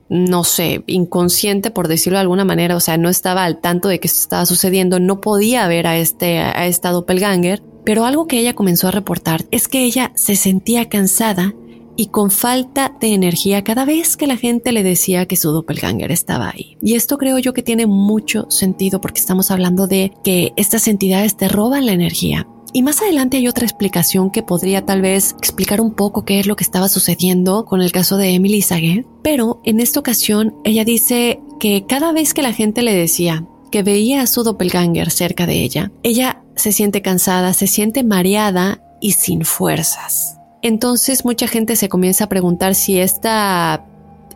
no 0.08 0.44
sé, 0.44 0.82
inconsciente 0.86 1.70
por 1.70 1.88
decirlo 1.88 2.18
de 2.18 2.22
alguna 2.22 2.44
manera, 2.44 2.76
o 2.76 2.80
sea, 2.80 2.96
no 2.96 3.08
estaba 3.08 3.44
al 3.44 3.60
tanto 3.60 3.88
de 3.88 4.00
que 4.00 4.08
esto 4.08 4.20
estaba 4.20 4.46
sucediendo, 4.46 5.00
no 5.00 5.20
podía 5.20 5.66
ver 5.68 5.86
a 5.86 5.96
este 5.96 6.38
a 6.38 6.66
esta 6.66 6.90
doppelganger, 6.90 7.62
pero 7.84 8.04
algo 8.04 8.26
que 8.26 8.38
ella 8.38 8.54
comenzó 8.54 8.88
a 8.88 8.92
reportar 8.92 9.44
es 9.50 9.68
que 9.68 9.84
ella 9.84 10.12
se 10.14 10.36
sentía 10.36 10.88
cansada 10.88 11.54
y 11.96 12.06
con 12.06 12.30
falta 12.30 12.92
de 13.00 13.14
energía 13.14 13.62
cada 13.62 13.84
vez 13.84 14.16
que 14.16 14.26
la 14.26 14.36
gente 14.36 14.72
le 14.72 14.82
decía 14.82 15.26
que 15.26 15.36
su 15.36 15.50
doppelganger 15.52 16.10
estaba 16.10 16.50
ahí. 16.50 16.76
Y 16.82 16.94
esto 16.94 17.18
creo 17.18 17.38
yo 17.38 17.52
que 17.52 17.62
tiene 17.62 17.86
mucho 17.86 18.50
sentido 18.50 19.00
porque 19.00 19.20
estamos 19.20 19.50
hablando 19.50 19.86
de 19.86 20.12
que 20.24 20.52
estas 20.56 20.88
entidades 20.88 21.36
te 21.36 21.48
roban 21.48 21.86
la 21.86 21.92
energía 21.92 22.48
y 22.74 22.82
más 22.82 23.00
adelante 23.00 23.36
hay 23.36 23.46
otra 23.46 23.64
explicación 23.64 24.30
que 24.30 24.42
podría 24.42 24.84
tal 24.84 25.00
vez 25.00 25.36
explicar 25.38 25.80
un 25.80 25.94
poco 25.94 26.24
qué 26.24 26.40
es 26.40 26.46
lo 26.48 26.56
que 26.56 26.64
estaba 26.64 26.88
sucediendo 26.88 27.64
con 27.64 27.80
el 27.80 27.92
caso 27.92 28.16
de 28.16 28.34
Emily 28.34 28.62
Saguet, 28.62 29.06
pero 29.22 29.60
en 29.64 29.78
esta 29.78 30.00
ocasión 30.00 30.56
ella 30.64 30.84
dice 30.84 31.40
que 31.60 31.86
cada 31.86 32.12
vez 32.12 32.34
que 32.34 32.42
la 32.42 32.52
gente 32.52 32.82
le 32.82 32.92
decía 32.92 33.46
que 33.70 33.84
veía 33.84 34.22
a 34.22 34.26
su 34.26 34.42
doppelganger 34.42 35.12
cerca 35.12 35.46
de 35.46 35.62
ella, 35.62 35.92
ella 36.02 36.42
se 36.56 36.72
siente 36.72 37.00
cansada, 37.00 37.52
se 37.54 37.68
siente 37.68 38.02
mareada 38.02 38.82
y 39.00 39.12
sin 39.12 39.44
fuerzas. 39.44 40.38
Entonces 40.60 41.24
mucha 41.24 41.46
gente 41.46 41.76
se 41.76 41.88
comienza 41.88 42.24
a 42.24 42.28
preguntar 42.28 42.74
si 42.74 42.98
esta 42.98 43.86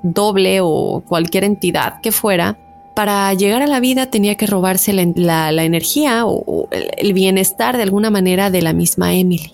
doble 0.04 0.60
o 0.62 1.02
cualquier 1.08 1.42
entidad 1.42 2.00
que 2.02 2.12
fuera 2.12 2.56
para 2.98 3.32
llegar 3.32 3.62
a 3.62 3.68
la 3.68 3.78
vida 3.78 4.10
tenía 4.10 4.34
que 4.34 4.48
robarse 4.48 4.92
la, 4.92 5.62
energía 5.62 6.26
o 6.26 6.68
el 6.72 7.12
bienestar 7.12 7.76
de 7.76 7.84
alguna 7.84 8.10
manera 8.10 8.50
de 8.50 8.60
la 8.60 8.72
misma 8.72 9.14
Emily. 9.14 9.52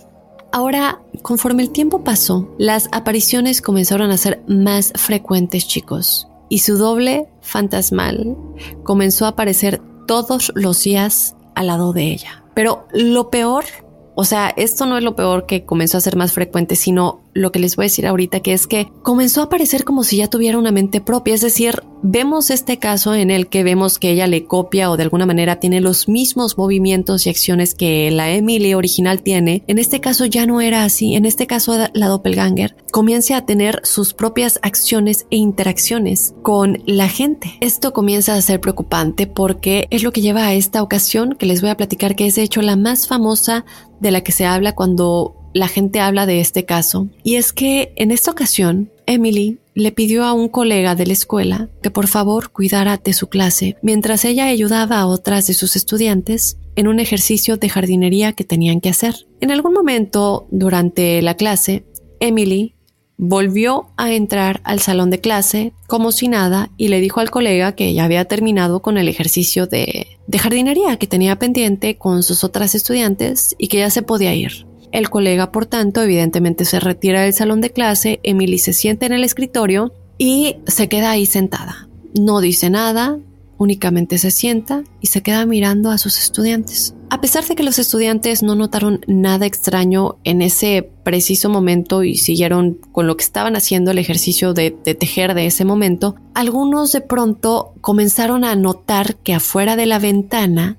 Ahora, 0.50 1.02
conforme 1.20 1.62
el 1.62 1.68
tiempo 1.68 2.02
pasó, 2.02 2.48
las 2.57 2.88
apariciones 2.90 3.61
comenzaron 3.61 4.11
a 4.11 4.16
ser 4.16 4.42
más 4.48 4.94
frecuentes, 4.96 5.68
chicos, 5.68 6.26
y 6.48 6.61
su 6.61 6.78
doble 6.78 7.28
fantasmal 7.42 8.35
comenzó 8.83 9.26
a 9.26 9.33
aparecer 9.37 9.83
todos 10.07 10.50
los 10.54 10.83
días 10.83 11.37
al 11.54 11.66
lado 11.66 11.92
de 11.92 12.04
ella. 12.04 12.44
Pero 12.54 12.87
lo 12.94 13.28
peor, 13.28 13.66
o 14.14 14.24
sea, 14.24 14.54
esto 14.57 14.87
no 14.87 14.96
es 14.96 15.04
lo 15.04 15.16
peor 15.16 15.44
que 15.44 15.66
comenzó 15.66 15.98
a 15.98 16.00
ser 16.00 16.16
más 16.16 16.33
frecuente, 16.33 16.76
sino 16.76 17.24
lo 17.35 17.53
que 17.53 17.59
les 17.59 17.77
voy 17.77 17.85
a 17.85 17.87
decir 17.87 18.07
ahorita, 18.07 18.40
que 18.40 18.53
es 18.53 18.66
que 18.66 18.90
comenzó 19.03 19.42
a 19.42 19.49
parecer 19.49 19.85
como 19.85 20.05
si 20.05 20.18
ya 20.18 20.29
tuviera 20.29 20.59
una 20.59 20.73
mente 20.73 21.01
propia, 21.01 21.35
es 21.35 21.40
decir, 21.40 21.83
vemos 22.03 22.51
este 22.51 22.79
caso 22.79 23.14
en 23.14 23.31
el 23.31 23.49
que 23.49 23.64
vemos 23.64 23.99
que 23.99 24.11
ella 24.11 24.27
le 24.27 24.44
copia 24.44 24.90
o 24.90 24.97
de 24.97 25.03
alguna 25.03 25.27
manera 25.27 25.59
tiene 25.59 25.81
los 25.81 26.09
mismos 26.09 26.59
movimientos 26.59 27.27
y 27.27 27.31
acciones 27.31 27.75
que 27.75 28.11
la 28.11 28.31
Emily 28.31 28.75
original 28.75 29.23
tiene. 29.23 29.64
En 29.66 29.79
este 29.79 30.01
caso 30.01 30.27
ya 30.27 30.47
no 30.47 30.61
era 30.61 30.85
así, 30.85 31.14
en 31.14 31.25
este 31.25 31.47
caso 31.47 31.75
la 31.92 32.09
doppelganger 32.09 32.77
comienza 32.92 33.37
a 33.37 33.47
tener 33.47 33.81
sus 33.85 34.14
propias 34.14 34.61
acciones 34.62 35.27
e 35.31 35.37
interacciones 35.37 36.35
con 36.42 36.83
la 36.87 37.09
gente. 37.09 37.55
Esto 37.61 37.92
comienza 37.92 38.35
a 38.35 38.42
ser 38.42 38.61
preocupante 38.61 39.27
porque 39.27 39.88
es 39.90 40.03
lo 40.03 40.12
que 40.12 40.20
lleva 40.20 40.47
a 40.47 40.55
esta 40.55 40.83
ocasión 40.83 41.35
que 41.38 41.47
les 41.47 41.62
voy 41.62 41.70
a 41.70 41.77
platicar 41.77 42.14
que 42.16 42.27
es 42.27 42.35
de 42.35 42.42
hecho 42.42 42.61
la 42.61 42.77
más 42.77 43.07
famosa 43.07 43.64
de 44.01 44.11
la 44.11 44.20
que 44.20 44.33
se 44.33 44.44
habla 44.44 44.75
cuando 44.75 45.43
la 45.55 45.69
gente 45.69 46.01
habla 46.01 46.27
de 46.27 46.40
este 46.40 46.64
caso, 46.64 47.09
y 47.23 47.37
es 47.37 47.53
que 47.53 47.93
en 47.97 48.11
esta 48.11 48.31
ocasión 48.31 48.90
Emily 49.07 49.59
le 49.75 49.93
pidió 49.93 50.25
a 50.25 50.33
un 50.33 50.49
colega 50.49 50.95
de 50.95 51.07
la 51.07 51.12
escuela 51.12 51.69
que 51.83 51.90
por 51.90 52.07
favor 52.07 52.51
cuidara 52.51 52.97
de 52.97 53.12
su 53.12 53.29
clase 53.29 53.77
mientras 53.83 54.25
ella 54.25 54.47
ayudaba 54.47 55.01
a 55.01 55.07
otras 55.07 55.47
de 55.47 55.55
sus 55.55 55.77
estudiantes 55.77 56.59
en 56.77 56.88
un 56.88 57.01
ejercicio 57.01 57.57
de 57.57 57.69
jardinería 57.69 58.33
que 58.33 58.45
tenían 58.45 58.81
que 58.81 58.88
hacer. 58.88 59.27
En 59.40 59.51
algún 59.51 59.73
momento 59.73 60.47
durante 60.51 61.23
la 61.23 61.35
clase, 61.35 61.85
Emily 62.21 62.75
volvió 63.17 63.87
a 63.97 64.12
entrar 64.12 64.61
al 64.64 64.81
salón 64.81 65.11
de 65.11 65.21
clase 65.21 65.73
como 65.87 66.11
si 66.11 66.29
nada 66.29 66.71
y 66.77 66.88
le 66.88 67.01
dijo 67.01 67.21
al 67.21 67.31
colega 67.31 67.75
que 67.77 67.95
ya 67.95 68.05
había 68.05 68.25
terminado 68.25 68.83
con 68.83 68.99
el 68.99 69.09
ejercicio 69.09 69.67
de, 69.67 70.19
de 70.27 70.38
jardinería 70.38 70.97
que 70.97 71.07
tenía 71.07 71.38
pendiente 71.38 71.97
con 71.97 72.23
sus 72.23 72.43
otras 72.43 72.75
estudiantes 72.75 73.55
y 73.57 73.69
que 73.69 73.79
ya 73.79 73.90
se 73.90 74.03
podía 74.03 74.35
ir. 74.35 74.67
El 74.94 75.11
colega, 75.11 75.50
por 75.50 75.66
tanto, 75.66 76.02
evidentemente 76.02 76.64
se 76.64 76.78
retira 76.78 77.22
del 77.22 77.33
salón 77.33 77.61
de 77.61 77.70
clase, 77.70 78.20
Emily 78.22 78.61
se 78.61 78.72
sienta 78.72 79.07
en 79.07 79.12
el 79.12 79.24
escritorio 79.24 79.92
y 80.18 80.59
se 80.68 80.88
queda 80.88 81.11
ahí 81.11 81.26
sentada. 81.26 81.88
No 82.16 82.40
dice 82.40 82.70
nada, 82.70 83.18
únicamente 83.59 84.18
se 84.18 84.30
sienta 84.30 84.85
y 85.00 85.09
se 85.09 85.20
queda 85.20 85.46
mirando 85.46 85.90
a 85.90 85.98
sus 85.98 86.20
estudiantes. 86.20 86.94
A 87.11 87.20
pesar 87.20 87.44
de 87.44 87.57
que 87.57 87.64
los 87.64 87.80
estudiantes 87.80 88.44
no 88.44 88.54
notaron 88.54 89.00
nada 89.09 89.46
extraño 89.46 90.18
en 90.22 90.42
ese 90.42 90.88
preciso 91.02 91.50
momento 91.50 92.04
y 92.04 92.14
siguieron 92.14 92.78
con 92.92 93.09
lo 93.09 93.16
que 93.16 93.24
estaban 93.24 93.57
haciendo 93.57 93.90
el 93.90 93.98
ejercicio 93.98 94.54
de, 94.54 94.76
de, 94.85 94.94
tejer 94.94 95.35
de 95.35 95.46
ese 95.46 95.64
momento, 95.64 96.14
algunos 96.35 96.92
de 96.92 97.00
pronto 97.00 97.74
comenzaron 97.80 98.44
a 98.44 98.54
notar 98.54 99.16
que 99.16 99.35
afuera 99.35 99.74
de 99.74 99.87
la 99.87 99.98
ventana 99.98 100.78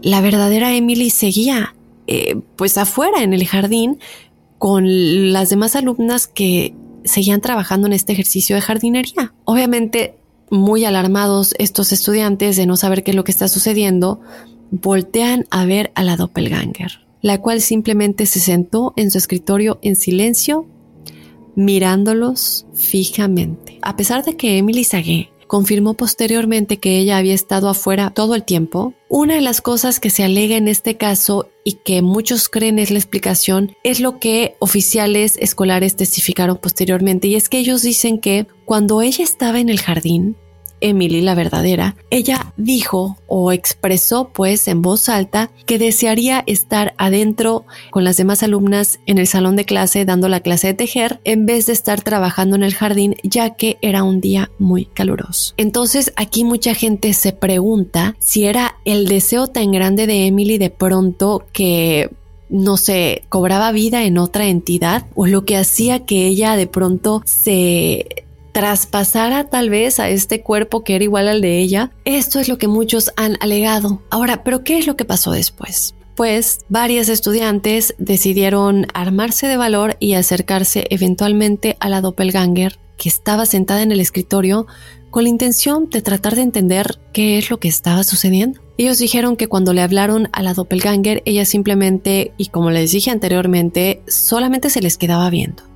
la 0.00 0.20
verdadera 0.20 0.76
Emily 0.76 1.10
seguía 1.10 1.74
eh, 2.08 2.40
pues 2.56 2.78
afuera 2.78 3.22
en 3.22 3.34
el 3.34 3.46
jardín 3.46 3.98
con 4.58 5.32
las 5.32 5.50
demás 5.50 5.76
alumnas 5.76 6.26
que 6.26 6.74
seguían 7.04 7.42
trabajando 7.42 7.86
en 7.86 7.92
este 7.92 8.14
ejercicio 8.14 8.56
de 8.56 8.62
jardinería. 8.62 9.34
Obviamente, 9.44 10.16
muy 10.50 10.86
alarmados 10.86 11.54
estos 11.58 11.92
estudiantes 11.92 12.56
de 12.56 12.64
no 12.64 12.76
saber 12.76 13.04
qué 13.04 13.10
es 13.10 13.16
lo 13.16 13.24
que 13.24 13.30
está 13.30 13.46
sucediendo, 13.46 14.20
voltean 14.70 15.46
a 15.50 15.66
ver 15.66 15.92
a 15.94 16.02
la 16.02 16.16
doppelganger, 16.16 17.00
la 17.20 17.42
cual 17.42 17.60
simplemente 17.60 18.24
se 18.24 18.40
sentó 18.40 18.94
en 18.96 19.10
su 19.10 19.18
escritorio 19.18 19.78
en 19.82 19.94
silencio, 19.94 20.66
mirándolos 21.56 22.66
fijamente. 22.74 23.78
A 23.82 23.96
pesar 23.96 24.24
de 24.24 24.36
que 24.36 24.56
Emily 24.56 24.84
Sagué 24.84 25.30
confirmó 25.48 25.94
posteriormente 25.94 26.78
que 26.78 26.98
ella 26.98 27.16
había 27.16 27.34
estado 27.34 27.68
afuera 27.68 28.10
todo 28.10 28.36
el 28.36 28.44
tiempo. 28.44 28.94
Una 29.08 29.34
de 29.34 29.40
las 29.40 29.60
cosas 29.60 29.98
que 29.98 30.10
se 30.10 30.22
alega 30.22 30.56
en 30.56 30.68
este 30.68 30.96
caso 30.96 31.50
y 31.64 31.72
que 31.72 32.02
muchos 32.02 32.48
creen 32.48 32.78
es 32.78 32.92
la 32.92 32.98
explicación 32.98 33.74
es 33.82 33.98
lo 33.98 34.20
que 34.20 34.54
oficiales 34.60 35.36
escolares 35.38 35.96
testificaron 35.96 36.58
posteriormente 36.58 37.26
y 37.26 37.34
es 37.34 37.48
que 37.48 37.58
ellos 37.58 37.82
dicen 37.82 38.20
que 38.20 38.46
cuando 38.64 39.02
ella 39.02 39.24
estaba 39.24 39.58
en 39.58 39.68
el 39.68 39.80
jardín, 39.80 40.36
Emily, 40.80 41.20
la 41.20 41.34
verdadera, 41.34 41.96
ella 42.10 42.52
dijo 42.56 43.18
o 43.26 43.52
expresó 43.52 44.30
pues 44.32 44.68
en 44.68 44.82
voz 44.82 45.08
alta 45.08 45.50
que 45.66 45.78
desearía 45.78 46.42
estar 46.46 46.94
adentro 46.98 47.64
con 47.90 48.04
las 48.04 48.16
demás 48.16 48.42
alumnas 48.42 49.00
en 49.06 49.18
el 49.18 49.26
salón 49.26 49.56
de 49.56 49.64
clase 49.64 50.04
dando 50.04 50.28
la 50.28 50.40
clase 50.40 50.68
de 50.68 50.74
tejer 50.74 51.20
en 51.24 51.46
vez 51.46 51.66
de 51.66 51.72
estar 51.72 52.02
trabajando 52.02 52.56
en 52.56 52.62
el 52.62 52.74
jardín 52.74 53.16
ya 53.22 53.54
que 53.54 53.78
era 53.82 54.02
un 54.02 54.20
día 54.20 54.50
muy 54.58 54.86
caluroso. 54.86 55.54
Entonces 55.56 56.12
aquí 56.16 56.44
mucha 56.44 56.74
gente 56.74 57.12
se 57.12 57.32
pregunta 57.32 58.16
si 58.18 58.44
era 58.44 58.76
el 58.84 59.06
deseo 59.06 59.48
tan 59.48 59.72
grande 59.72 60.06
de 60.06 60.26
Emily 60.26 60.58
de 60.58 60.70
pronto 60.70 61.46
que 61.52 62.10
no 62.50 62.76
sé, 62.76 63.24
cobraba 63.28 63.72
vida 63.72 64.04
en 64.04 64.18
otra 64.18 64.46
entidad 64.46 65.06
o 65.14 65.26
lo 65.26 65.44
que 65.44 65.56
hacía 65.56 66.06
que 66.06 66.26
ella 66.26 66.56
de 66.56 66.66
pronto 66.66 67.22
se 67.24 68.24
traspasara 68.58 69.44
tal 69.44 69.70
vez 69.70 70.00
a 70.00 70.10
este 70.10 70.42
cuerpo 70.42 70.82
que 70.82 70.96
era 70.96 71.04
igual 71.04 71.28
al 71.28 71.40
de 71.40 71.60
ella. 71.60 71.92
Esto 72.04 72.40
es 72.40 72.48
lo 72.48 72.58
que 72.58 72.66
muchos 72.66 73.12
han 73.16 73.36
alegado. 73.38 74.02
Ahora, 74.10 74.42
¿pero 74.42 74.64
qué 74.64 74.78
es 74.78 74.88
lo 74.88 74.96
que 74.96 75.04
pasó 75.04 75.30
después? 75.30 75.94
Pues 76.16 76.58
varias 76.68 77.08
estudiantes 77.08 77.94
decidieron 77.98 78.88
armarse 78.94 79.46
de 79.46 79.56
valor 79.56 79.96
y 80.00 80.14
acercarse 80.14 80.88
eventualmente 80.90 81.76
a 81.78 81.88
la 81.88 82.00
doppelganger 82.00 82.80
que 82.96 83.08
estaba 83.08 83.46
sentada 83.46 83.82
en 83.82 83.92
el 83.92 84.00
escritorio 84.00 84.66
con 85.10 85.22
la 85.22 85.30
intención 85.30 85.88
de 85.88 86.02
tratar 86.02 86.34
de 86.34 86.42
entender 86.42 86.98
qué 87.12 87.38
es 87.38 87.50
lo 87.50 87.60
que 87.60 87.68
estaba 87.68 88.02
sucediendo. 88.02 88.60
Ellos 88.76 88.98
dijeron 88.98 89.36
que 89.36 89.46
cuando 89.46 89.72
le 89.72 89.82
hablaron 89.82 90.30
a 90.32 90.42
la 90.42 90.54
doppelganger, 90.54 91.22
ella 91.26 91.44
simplemente, 91.44 92.32
y 92.36 92.46
como 92.46 92.72
les 92.72 92.90
dije 92.90 93.12
anteriormente, 93.12 94.02
solamente 94.08 94.68
se 94.68 94.82
les 94.82 94.98
quedaba 94.98 95.30
viendo 95.30 95.68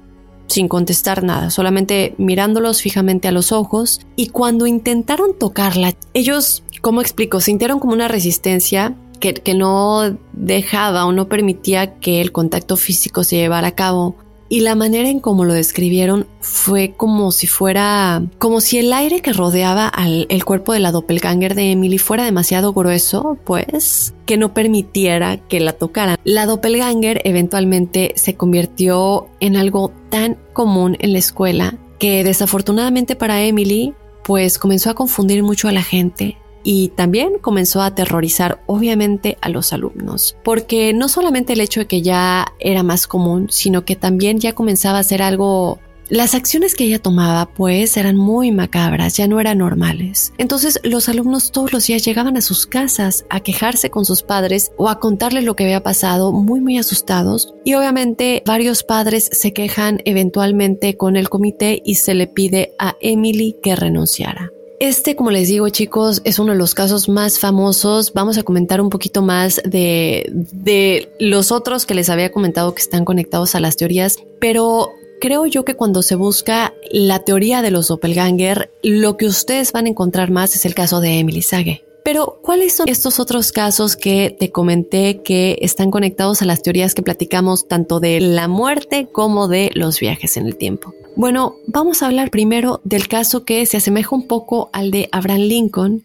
sin 0.53 0.69
contestar 0.69 1.23
nada, 1.23 1.51
solamente 1.51 2.15
mirándolos 2.19 2.83
fijamente 2.83 3.29
a 3.29 3.33
los 3.33 3.53
ojos. 3.53 4.01
Y 4.17 4.29
cuando 4.29 4.67
intentaron 4.67 5.39
tocarla, 5.39 5.95
ellos, 6.15 6.63
¿cómo 6.81 7.01
explico? 7.01 7.41
Sintieron 7.41 7.81
como 7.81 7.93
una 7.93 8.09
resistencia 8.09 8.95
que, 9.19 9.35
que 9.35 9.55
no 9.55 10.17
dejaba 10.33 11.07
o 11.07 11.13
no 11.13 11.29
permitía 11.29 11.95
que 11.95 12.21
el 12.21 12.33
contacto 12.33 12.77
físico 12.77 13.25
se 13.25 13.37
llevara 13.37 13.69
a 13.69 13.75
cabo 13.75 14.17
y 14.53 14.61
la 14.61 14.75
manera 14.75 15.09
en 15.09 15.19
cómo 15.19 15.47
lo 15.47 15.55
describieron 15.55 16.27
fue 16.41 16.93
como 16.95 17.33
si 17.33 17.47
fuera, 17.47 18.23
como 18.37 18.61
si 18.61 18.77
el 18.77 18.93
aire 18.93 19.23
que 19.23 19.33
rodeaba 19.33 19.89
al 19.89 20.27
el 20.29 20.45
cuerpo 20.45 20.75
de 20.75 20.79
la 20.79 20.93
doppelganger 20.93 21.55
de 21.55 21.73
Emily 21.73 21.97
fuera 21.97 22.27
demasiado 22.27 22.75
grueso, 22.75 23.39
pues, 23.45 24.13
que 24.27 24.37
no 24.37 24.53
permitiera 24.53 25.39
que 25.39 25.59
la 25.59 25.73
tocaran. 25.73 26.19
La 26.25 26.45
doppelganger 26.45 27.23
eventualmente 27.25 28.13
se 28.17 28.35
convirtió 28.35 29.31
en 29.41 29.57
algo 29.57 29.91
tan 30.11 30.37
común 30.53 30.99
en 31.01 31.15
la 31.15 31.19
escuela 31.19 31.79
que 31.99 32.23
desafortunadamente 32.23 33.17
para 33.17 33.43
Emily, 33.43 33.95
pues 34.23 34.59
comenzó 34.59 34.91
a 34.91 34.95
confundir 34.95 35.43
mucho 35.43 35.69
a 35.69 35.73
la 35.73 35.83
gente 35.83 36.37
y 36.63 36.89
también 36.89 37.39
comenzó 37.41 37.83
a 37.83 37.87
aterrorizar 37.87 38.63
obviamente 38.67 39.39
a 39.41 39.49
los 39.49 39.73
alumnos, 39.73 40.37
porque 40.45 40.93
no 40.93 41.09
solamente 41.09 41.53
el 41.53 41.61
hecho 41.61 41.81
de 41.81 41.87
que 41.87 42.03
ya 42.03 42.53
era 42.59 42.83
más 42.83 43.07
común, 43.07 43.47
sino 43.51 43.85
que 43.85 43.97
también 43.97 44.39
ya 44.39 44.55
comenzaba 44.55 44.99
a 44.99 45.05
ser 45.05 45.23
algo 45.23 45.79
las 46.13 46.35
acciones 46.35 46.75
que 46.75 46.85
ella 46.85 46.99
tomaba, 46.99 47.47
pues, 47.47 47.97
eran 47.97 48.17
muy 48.17 48.53
macabras, 48.53 49.17
ya 49.17 49.27
no 49.29 49.41
eran 49.41 49.57
normales. 49.57 50.35
Entonces, 50.37 50.79
los 50.83 51.09
alumnos 51.09 51.53
todos 51.53 51.73
los 51.73 51.87
días 51.87 52.05
llegaban 52.05 52.37
a 52.37 52.43
sus 52.43 52.67
casas 52.67 53.25
a 53.31 53.41
quejarse 53.41 53.89
con 53.89 54.05
sus 54.05 54.23
padres 54.23 54.73
o 54.77 54.91
a 54.91 55.01
contarles 55.01 55.45
lo 55.45 55.57
que 55.57 55.65
había 55.65 55.83
pasado, 55.83 56.31
muy, 56.31 56.61
muy 56.61 56.77
asustados. 56.77 57.55
Y 57.65 57.73
obviamente, 57.75 58.43
varios 58.45 58.83
padres 58.83 59.31
se 59.33 59.55
quejan 59.55 60.03
eventualmente 60.05 60.99
con 60.99 61.17
el 61.17 61.31
comité 61.31 61.81
y 61.83 61.95
se 61.95 62.13
le 62.13 62.27
pide 62.27 62.75
a 62.79 62.95
Emily 63.01 63.57
que 63.63 63.75
renunciara. 63.75 64.51
Este, 64.83 65.15
como 65.15 65.31
les 65.31 65.47
digo 65.47 65.69
chicos, 65.69 66.23
es 66.25 66.41
uno 66.41 66.55
de 66.55 66.59
los 66.59 66.75
casos 66.75 67.09
más 67.09 67.39
famosos. 67.39 68.13
Vamos 68.15 68.37
a 68.37 68.43
comentar 68.43 68.81
un 68.81 68.91
poquito 68.91 69.23
más 69.23 69.63
de, 69.65 70.29
de 70.33 71.09
los 71.21 71.53
otros 71.53 71.87
que 71.87 71.95
les 71.95 72.09
había 72.09 72.33
comentado 72.33 72.75
que 72.75 72.83
están 72.83 73.05
conectados 73.05 73.55
a 73.55 73.61
las 73.61 73.77
teorías, 73.77 74.19
pero 74.41 74.91
creo 75.21 75.47
yo 75.47 75.65
que 75.65 75.77
cuando 75.77 76.03
se 76.03 76.17
busca 76.17 76.75
la 76.91 77.21
teoría 77.21 77.63
de 77.63 77.71
los 77.71 77.87
doppelganger, 77.87 78.73
lo 78.83 79.17
que 79.17 79.27
ustedes 79.27 79.71
van 79.71 79.87
a 79.87 79.91
encontrar 79.91 80.33
más 80.33 80.57
es 80.57 80.65
el 80.65 80.75
caso 80.75 81.01
de 81.01 81.21
Emily 81.21 81.43
Sage. 81.43 81.85
Pero, 82.05 82.39
¿cuáles 82.43 82.75
son 82.75 82.89
estos 82.89 83.21
otros 83.21 83.53
casos 83.53 83.97
que 83.97 84.35
te 84.39 84.51
comenté 84.51 85.23
que 85.23 85.59
están 85.61 85.91
conectados 85.91 86.43
a 86.43 86.45
las 86.45 86.63
teorías 86.63 86.95
que 86.95 87.03
platicamos 87.03 87.69
tanto 87.69 88.01
de 88.01 88.21
la 88.21 88.49
muerte 88.49 89.09
como 89.13 89.47
de 89.47 89.71
los 89.75 90.01
viajes 90.01 90.37
en 90.37 90.47
el 90.47 90.57
tiempo? 90.57 90.95
Bueno, 91.15 91.57
vamos 91.67 92.03
a 92.03 92.07
hablar 92.07 92.31
primero 92.31 92.81
del 92.85 93.07
caso 93.07 93.45
que 93.45 93.65
se 93.67 93.77
asemeja 93.77 94.17
un 94.17 94.27
poco 94.27 94.71
al 94.73 94.91
de 94.91 95.09
Abraham 95.13 95.43
Lincoln, 95.43 96.05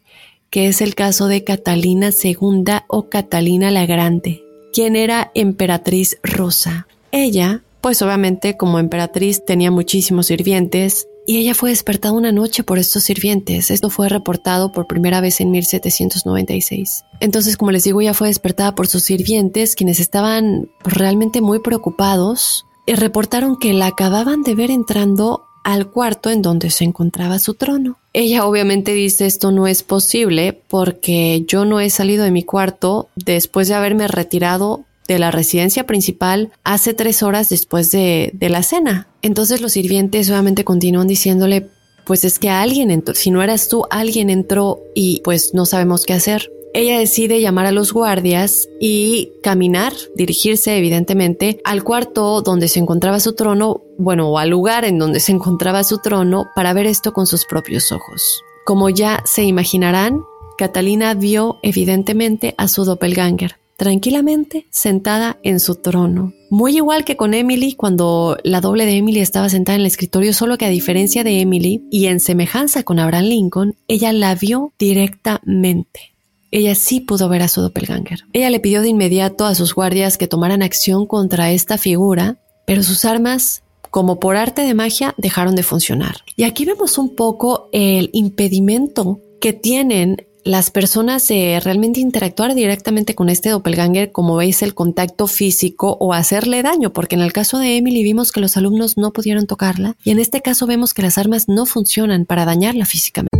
que 0.50 0.68
es 0.68 0.82
el 0.82 0.95
caso 0.95 1.28
de 1.28 1.43
Catalina 1.43 2.12
II 2.12 2.64
o 2.88 3.10
Catalina 3.10 3.72
la 3.72 3.86
Grande, 3.86 4.43
quien 4.74 4.95
era 4.95 5.32
emperatriz 5.34 6.20
rusa. 6.24 6.88
Ella, 7.12 7.64
pues 7.82 8.02
obviamente 8.02 8.58
como 8.58 8.80
emperatriz 8.80 9.45
tenía 9.45 9.72
muchísimos 9.72 10.28
sirvientes, 10.28 11.08
y 11.28 11.39
ella 11.39 11.53
fue 11.53 11.71
despertada 11.71 12.13
una 12.13 12.32
noche 12.32 12.63
por 12.63 12.80
estos 12.80 13.03
sirvientes. 13.03 13.69
Esto 13.69 13.89
fue 13.89 14.07
reportado 14.07 14.71
por 14.71 14.88
primera 14.88 15.19
vez 15.19 15.41
en 15.41 15.51
1796. 15.51 17.03
Entonces, 17.19 17.57
como 17.57 17.71
les 17.71 17.84
digo, 17.84 17.99
ella 17.99 18.13
fue 18.13 18.30
despertada 18.30 18.73
por 18.73 18.88
sus 18.88 19.03
sirvientes, 19.03 19.75
quienes 19.75 19.99
estaban 19.99 20.69
realmente 20.86 21.41
muy 21.41 21.59
preocupados 21.59 22.65
y 22.86 22.93
reportaron 22.93 23.57
que 23.57 23.73
la 23.73 23.88
acababan 23.88 24.41
de 24.41 24.55
ver 24.55 24.71
entrando 24.71 25.43
al 25.65 25.91
cuarto 25.91 26.30
en 26.30 26.41
donde 26.41 26.69
se 26.69 26.86
encontraba 26.86 27.39
su 27.39 27.55
trono. 27.55 27.99
Ella 28.13 28.45
obviamente 28.45 28.93
dice 28.93 29.25
esto 29.25 29.51
no 29.51 29.67
es 29.67 29.84
posible 29.84 30.53
porque 30.69 31.43
yo 31.45 31.65
no 31.65 31.82
he 31.82 31.89
salido 31.89 32.23
de 32.23 32.32
mi 32.32 32.43
cuarto 32.43 33.09
después 33.17 33.67
de 33.67 33.73
haberme 33.73 34.07
retirado 34.07 34.86
de 35.09 35.19
la 35.19 35.32
residencia 35.32 35.86
principal 35.86 36.51
hace 36.63 36.93
tres 36.93 37.23
horas 37.23 37.49
después 37.49 37.91
de, 37.91 38.32
de 38.34 38.49
la 38.49 38.63
cena. 38.63 39.07
Entonces 39.28 39.59
los 39.59 39.73
sirvientes 39.73 40.30
obviamente 40.30 40.63
continúan 40.63 41.05
diciéndole, 41.05 41.67
pues 42.05 42.23
es 42.23 42.39
que 42.39 42.49
alguien 42.49 43.03
si 43.13 43.30
no 43.30 43.43
eras 43.43 43.67
tú, 43.67 43.84
alguien 43.89 44.30
entró 44.30 44.80
y 44.95 45.19
pues 45.25 45.53
no 45.53 45.65
sabemos 45.65 46.05
qué 46.05 46.13
hacer. 46.13 46.49
Ella 46.73 46.97
decide 46.97 47.41
llamar 47.41 47.65
a 47.65 47.73
los 47.73 47.91
guardias 47.91 48.69
y 48.80 49.34
caminar, 49.43 49.91
dirigirse 50.15 50.78
evidentemente 50.78 51.59
al 51.65 51.84
cuarto 51.84 52.41
donde 52.41 52.69
se 52.69 52.80
encontraba 52.80 53.19
su 53.19 53.36
trono, 53.36 53.82
bueno, 53.97 54.30
o 54.30 54.38
al 54.38 54.49
lugar 54.49 54.86
en 54.86 54.97
donde 54.97 55.19
se 55.19 55.34
encontraba 55.34 55.84
su 55.84 55.97
trono 55.97 56.45
para 56.55 56.71
ver 56.71 56.86
esto 56.86 57.11
con 57.11 57.28
sus 57.28 57.45
propios 57.45 57.91
ojos. 57.91 58.41
Como 58.65 58.89
ya 58.89 59.21
se 59.25 59.43
imaginarán, 59.43 60.21
Catalina 60.57 61.15
vio 61.15 61.59
evidentemente 61.63 62.55
a 62.57 62.69
su 62.69 62.86
doppelganger, 62.86 63.57
tranquilamente 63.78 64.67
sentada 64.71 65.38
en 65.43 65.59
su 65.59 65.75
trono. 65.75 66.34
Muy 66.49 66.75
igual 66.75 67.05
que 67.05 67.15
con 67.15 67.34
Emily 67.34 67.73
cuando 67.73 68.38
la 68.43 68.59
doble 68.59 68.86
de 68.86 68.97
Emily 68.97 69.19
estaba 69.19 69.49
sentada 69.49 69.75
en 69.75 69.82
el 69.82 69.88
escritorio, 69.88 70.34
solo 70.34 70.57
que 70.57 70.65
a 70.65 70.69
diferencia 70.69 71.23
de 71.23 71.39
Emily 71.39 71.84
y 71.89 72.07
en 72.07 72.19
semejanza 72.19 72.84
con 72.84 72.99
Abraham 72.99 73.25
Lincoln, 73.25 73.75
ella 73.88 74.11
la 74.11 74.36
vio 74.36 74.73
directamente. 74.80 76.15
Ella 76.49 76.75
sí 76.75 77.01
pudo 77.01 77.30
ver 77.30 77.43
a 77.43 77.47
su 77.47 77.61
doppelganger. 77.61 78.21
Ella 78.34 78.49
le 78.49 78.59
pidió 78.59 78.82
de 78.82 78.89
inmediato 78.89 79.45
a 79.45 79.55
sus 79.55 79.75
guardias 79.75 80.17
que 80.17 80.28
tomaran 80.28 80.63
acción 80.63 81.05
contra 81.05 81.51
esta 81.51 81.78
figura, 81.78 82.39
pero 82.65 82.84
sus 82.84 83.05
armas 83.05 83.63
como 83.89 84.19
por 84.19 84.36
arte 84.36 84.61
de 84.61 84.73
magia, 84.73 85.15
dejaron 85.17 85.55
de 85.55 85.63
funcionar. 85.63 86.17
Y 86.36 86.43
aquí 86.43 86.65
vemos 86.65 86.97
un 86.97 87.15
poco 87.15 87.69
el 87.71 88.09
impedimento 88.13 89.21
que 89.39 89.53
tienen 89.53 90.28
las 90.48 90.72
personas 90.72 91.28
de 91.28 91.60
realmente 91.62 92.00
interactuar 92.00 92.56
directamente 92.56 93.16
con 93.16 93.28
este 93.28 93.50
doppelganger, 93.50 94.14
como 94.14 94.38
veis, 94.38 94.62
el 94.62 94.74
contacto 94.74 95.28
físico 95.28 95.98
o 96.00 96.14
hacerle 96.14 96.64
daño, 96.64 96.93
porque 96.93 97.16
en 97.16 97.22
el 97.22 97.34
caso 97.34 97.60
de 97.60 97.76
Emily 97.76 98.02
vimos 98.02 98.32
que 98.32 98.39
los 98.39 98.56
alumnos 98.56 98.98
no 98.98 99.12
pudieron 99.12 99.45
tocarla 99.45 99.98
y 100.06 100.12
en 100.12 100.20
este 100.20 100.41
caso 100.41 100.66
vemos 100.66 100.93
que 100.93 101.02
las 101.02 101.18
armas 101.18 101.50
no 101.50 101.66
funcionan 101.66 102.26
para 102.26 102.45
dañarla 102.45 102.86
físicamente. 102.86 103.38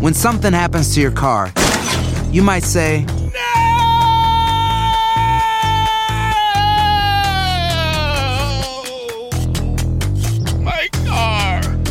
When 0.00 0.14
something 0.14 0.54
happens 0.54 0.94
to 0.94 1.00
your 1.00 1.12
car, 1.12 1.52
you 2.32 2.42
might 2.42 2.64
say, 2.64 3.04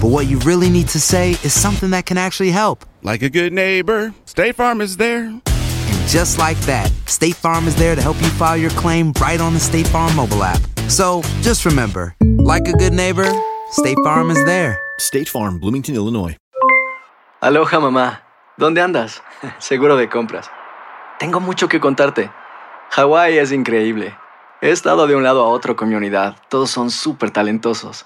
but 0.04 0.10
what 0.10 0.28
you 0.28 0.38
really 0.40 0.70
need 0.70 0.90
to 0.90 1.00
say 1.00 1.32
is 1.32 1.54
something 1.54 1.92
that 1.92 2.06
can 2.06 2.18
actually 2.18 2.52
help. 2.52 2.84
Like 3.04 3.22
a 3.22 3.30
good 3.30 3.54
neighbor, 3.54 4.14
State 4.26 4.58
Farm 4.58 4.82
is 4.82 4.98
there. 4.98 5.28
And 5.28 6.08
just 6.10 6.38
like 6.38 6.58
that, 6.66 6.92
State 7.06 7.36
Farm 7.36 7.70
is 7.70 7.76
there 7.78 7.96
to 7.96 8.02
help 8.02 8.20
you 8.22 8.28
file 8.28 8.58
your 8.58 8.72
claim 8.72 9.14
right 9.22 9.40
on 9.40 9.54
the 9.54 9.62
State 9.62 9.88
Farm 9.88 10.14
mobile 10.14 10.44
app. 10.44 10.60
So 10.90 11.22
just 11.42 11.64
remember, 11.64 12.18
like 12.22 12.68
a 12.68 12.74
good 12.74 12.92
neighbor, 12.92 13.32
State 13.72 13.96
Farm 14.04 14.30
is 14.30 14.44
there. 14.44 14.78
State 14.98 15.30
Farm, 15.30 15.58
Bloomington, 15.58 15.96
Illinois. 15.96 16.36
Aloha 17.40 17.80
mamá, 17.80 18.24
¿dónde 18.58 18.82
andas? 18.82 19.22
Seguro 19.60 19.96
de 19.96 20.10
compras. 20.10 20.50
Tengo 21.18 21.40
mucho 21.40 21.70
que 21.70 21.80
contarte. 21.80 22.30
Hawái 22.90 23.38
es 23.38 23.54
increíble. 23.54 24.14
He 24.60 24.70
estado 24.70 25.08
de 25.08 25.16
un 25.16 25.24
lado 25.24 25.46
a 25.46 25.48
otro 25.48 25.78
con 25.78 25.88
mi 25.88 25.96
unidad. 25.96 26.36
Todos 26.50 26.72
son 26.72 26.92
súper 26.92 27.32
talentosos. 27.32 28.06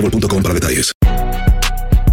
para 0.09 0.53
detalles. 0.53 0.93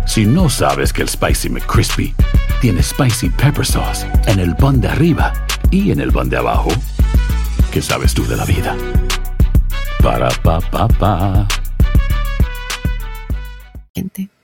Si 0.07 0.24
no 0.24 0.49
sabes 0.49 0.93
que 0.93 1.03
el 1.03 1.09
Spicy 1.09 1.49
McCrispy 1.49 2.14
tiene 2.61 2.82
Spicy 2.82 3.30
Pepper 3.30 3.64
Sauce 3.64 4.07
en 4.26 4.41
el 4.41 4.55
pan 4.57 4.80
de 4.80 4.89
arriba 4.89 5.32
y 5.70 5.91
en 5.91 6.01
el 6.01 6.12
pan 6.12 6.28
de 6.28 6.36
abajo, 6.36 6.70
¿qué 7.72 7.80
sabes 7.80 8.14
tú 8.14 8.26
de 8.26 8.36
la 8.36 8.45
vida? 8.45 8.76
Para, 10.03 10.28
pa, 10.43 10.61
pa, 10.61 10.89
pa. 10.89 11.49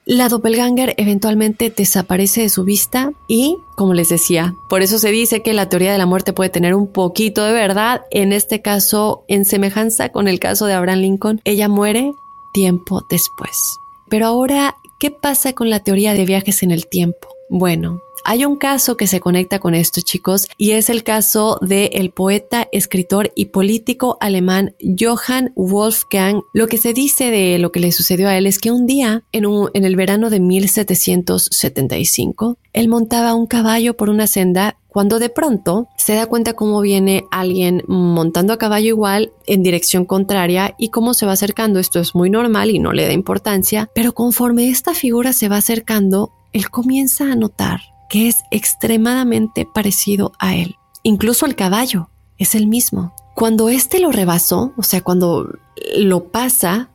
La 0.07 0.29
doppelganger 0.29 0.95
eventualmente 0.99 1.73
desaparece 1.75 2.43
de 2.43 2.51
su 2.51 2.65
vista 2.65 3.13
y, 3.27 3.57
como 3.75 3.95
les 3.95 4.11
decía, 4.11 4.55
por 4.69 4.83
eso 4.83 4.99
se 4.99 5.11
dice 5.11 5.43
que 5.43 5.55
la 5.55 5.71
teoría 5.71 5.93
de 5.93 5.99
la 5.99 6.05
muerte 6.05 6.35
puede 6.35 6.51
tener 6.51 6.75
un 6.75 6.93
poquito 6.93 7.43
de 7.45 7.55
verdad. 7.55 8.03
En 8.11 8.33
este 8.35 8.61
caso, 8.61 9.25
en 9.29 9.47
semejanza 9.47 10.11
con 10.11 10.29
el 10.29 10.41
caso 10.41 10.67
de 10.67 10.75
Abraham 10.75 10.99
Lincoln, 10.99 11.41
ella 11.45 11.69
muere 11.69 12.13
tiempo 12.55 13.03
después. 13.11 13.77
Pero 14.09 14.27
ahora, 14.27 14.77
¿qué 14.99 15.11
pasa 15.11 15.53
con 15.53 15.69
la 15.69 15.81
teoría 15.81 16.15
de 16.15 16.25
viajes 16.25 16.63
en 16.63 16.71
el 16.71 16.87
tiempo? 16.87 17.29
Bueno, 17.51 18.01
hay 18.27 18.47
un 18.47 18.57
caso 18.57 18.97
que 18.97 19.07
se 19.07 19.21
conecta 19.21 19.59
con 19.59 19.75
esto, 19.75 20.01
chicos, 20.01 20.47
y 20.57 20.71
es 20.71 20.89
el 20.89 21.03
caso 21.03 21.59
del 21.61 21.91
el 21.93 22.11
poeta, 22.11 22.67
escritor 22.73 23.31
y 23.37 23.45
político 23.47 24.17
alemán 24.19 24.75
Johann 24.99 25.53
Wolfgang. 25.57 26.41
Lo 26.55 26.67
que 26.67 26.79
se 26.79 26.95
dice 26.95 27.31
de 27.31 27.59
lo 27.59 27.71
que 27.71 27.81
le 27.81 27.93
sucedió 27.93 28.29
a 28.29 28.39
él 28.39 28.47
es 28.47 28.59
que 28.59 28.73
un 28.73 28.87
día, 28.87 29.25
en, 29.33 29.45
un, 29.45 29.69
en 29.75 29.85
el 29.85 29.95
verano 29.95 30.31
de 30.31 30.41
1775, 30.41 32.57
él 32.73 32.89
montaba 32.89 33.35
un 33.35 33.47
caballo 33.47 33.95
por 33.95 34.09
una 34.09 34.27
senda 34.27 34.79
cuando 34.95 35.19
de 35.19 35.29
pronto 35.29 35.89
se 35.97 36.15
da 36.15 36.27
cuenta 36.27 36.53
cómo 36.53 36.81
viene 36.81 37.25
alguien 37.33 37.83
montando 37.89 38.53
a 38.53 38.59
caballo 38.59 38.87
igual 38.87 39.33
en 39.45 39.65
dirección 39.65 40.05
contraria 40.05 40.77
y 40.79 40.91
cómo 40.91 41.15
se 41.15 41.27
va 41.27 41.33
acercando. 41.33 41.81
Esto 41.81 41.99
es 41.99 42.15
muy 42.15 42.31
normal 42.31 42.71
y 42.71 42.79
no 42.79 42.93
le 42.93 43.05
da 43.05 43.13
importancia, 43.13 43.91
pero 43.93 44.13
conforme 44.13 44.69
esta 44.69 44.95
figura 44.95 45.33
se 45.33 45.49
va 45.49 45.57
acercando, 45.57 46.31
él 46.53 46.71
comienza 46.71 47.25
a 47.25 47.35
notar 47.35 47.81
que 48.09 48.29
es 48.29 48.45
extremadamente 48.53 49.67
parecido 49.67 50.31
a 50.39 50.55
él. 50.55 50.77
Incluso 51.03 51.45
el 51.45 51.57
caballo 51.57 52.11
es 52.39 52.55
el 52.55 52.69
mismo. 52.69 53.17
Cuando 53.35 53.69
éste 53.71 53.99
lo 53.99 54.13
rebasó, 54.13 54.75
o 54.77 54.85
sea, 54.85 55.01
cuando 55.01 55.59
lo 55.97 56.29
pasa 56.29 56.91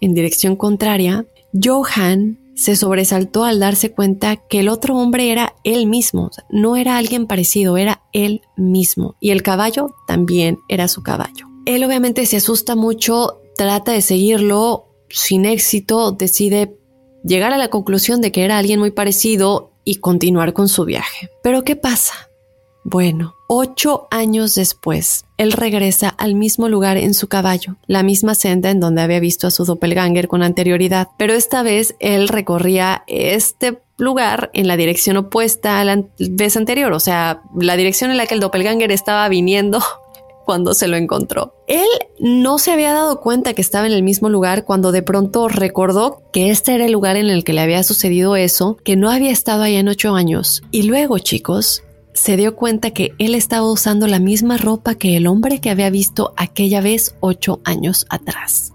en 0.00 0.14
dirección 0.14 0.56
contraria, 0.56 1.26
Johann 1.62 2.38
se 2.54 2.76
sobresaltó 2.76 3.44
al 3.44 3.60
darse 3.60 3.92
cuenta 3.92 4.36
que 4.36 4.60
el 4.60 4.68
otro 4.68 4.96
hombre 4.96 5.32
era 5.32 5.54
él 5.64 5.86
mismo, 5.86 6.30
no 6.50 6.76
era 6.76 6.96
alguien 6.96 7.26
parecido, 7.26 7.76
era 7.76 8.02
él 8.12 8.42
mismo. 8.56 9.16
Y 9.20 9.30
el 9.30 9.42
caballo 9.42 9.94
también 10.06 10.58
era 10.68 10.88
su 10.88 11.02
caballo. 11.02 11.46
Él 11.64 11.84
obviamente 11.84 12.26
se 12.26 12.36
asusta 12.36 12.74
mucho, 12.74 13.40
trata 13.56 13.92
de 13.92 14.02
seguirlo 14.02 14.88
sin 15.08 15.44
éxito, 15.44 16.12
decide 16.12 16.76
llegar 17.24 17.52
a 17.52 17.58
la 17.58 17.68
conclusión 17.68 18.20
de 18.20 18.32
que 18.32 18.44
era 18.44 18.58
alguien 18.58 18.80
muy 18.80 18.90
parecido 18.90 19.72
y 19.84 19.96
continuar 19.96 20.52
con 20.52 20.68
su 20.68 20.84
viaje. 20.84 21.30
Pero 21.42 21.62
¿qué 21.64 21.76
pasa? 21.76 22.14
Bueno, 22.84 23.34
ocho 23.54 24.08
años 24.10 24.54
después, 24.54 25.26
él 25.36 25.52
regresa 25.52 26.08
al 26.08 26.34
mismo 26.34 26.70
lugar 26.70 26.96
en 26.96 27.12
su 27.12 27.28
caballo, 27.28 27.76
la 27.86 28.02
misma 28.02 28.34
senda 28.34 28.70
en 28.70 28.80
donde 28.80 29.02
había 29.02 29.20
visto 29.20 29.46
a 29.46 29.50
su 29.50 29.66
doppelganger 29.66 30.26
con 30.26 30.42
anterioridad, 30.42 31.08
pero 31.18 31.34
esta 31.34 31.62
vez 31.62 31.94
él 32.00 32.28
recorría 32.28 33.04
este 33.06 33.82
lugar 33.98 34.50
en 34.54 34.68
la 34.68 34.78
dirección 34.78 35.18
opuesta 35.18 35.80
a 35.80 35.84
la 35.84 36.02
vez 36.18 36.56
anterior, 36.56 36.94
o 36.94 36.98
sea, 36.98 37.42
la 37.54 37.76
dirección 37.76 38.10
en 38.10 38.16
la 38.16 38.24
que 38.24 38.32
el 38.32 38.40
doppelganger 38.40 38.90
estaba 38.90 39.28
viniendo 39.28 39.82
cuando 40.46 40.72
se 40.72 40.88
lo 40.88 40.96
encontró. 40.96 41.54
Él 41.66 41.88
no 42.18 42.56
se 42.56 42.72
había 42.72 42.94
dado 42.94 43.20
cuenta 43.20 43.52
que 43.52 43.60
estaba 43.60 43.86
en 43.86 43.92
el 43.92 44.02
mismo 44.02 44.30
lugar 44.30 44.64
cuando 44.64 44.92
de 44.92 45.02
pronto 45.02 45.48
recordó 45.48 46.22
que 46.32 46.48
este 46.50 46.74
era 46.74 46.86
el 46.86 46.92
lugar 46.92 47.16
en 47.16 47.28
el 47.28 47.44
que 47.44 47.52
le 47.52 47.60
había 47.60 47.82
sucedido 47.82 48.34
eso, 48.34 48.78
que 48.82 48.96
no 48.96 49.10
había 49.10 49.30
estado 49.30 49.62
ahí 49.62 49.76
en 49.76 49.88
ocho 49.88 50.14
años. 50.14 50.62
Y 50.70 50.84
luego, 50.84 51.18
chicos, 51.18 51.82
se 52.14 52.36
dio 52.36 52.56
cuenta 52.56 52.90
que 52.90 53.14
él 53.18 53.34
estaba 53.34 53.70
usando 53.70 54.06
la 54.06 54.18
misma 54.18 54.58
ropa 54.58 54.94
que 54.94 55.16
el 55.16 55.26
hombre 55.26 55.60
que 55.60 55.70
había 55.70 55.90
visto 55.90 56.32
aquella 56.36 56.80
vez 56.80 57.14
ocho 57.20 57.60
años 57.64 58.06
atrás. 58.10 58.72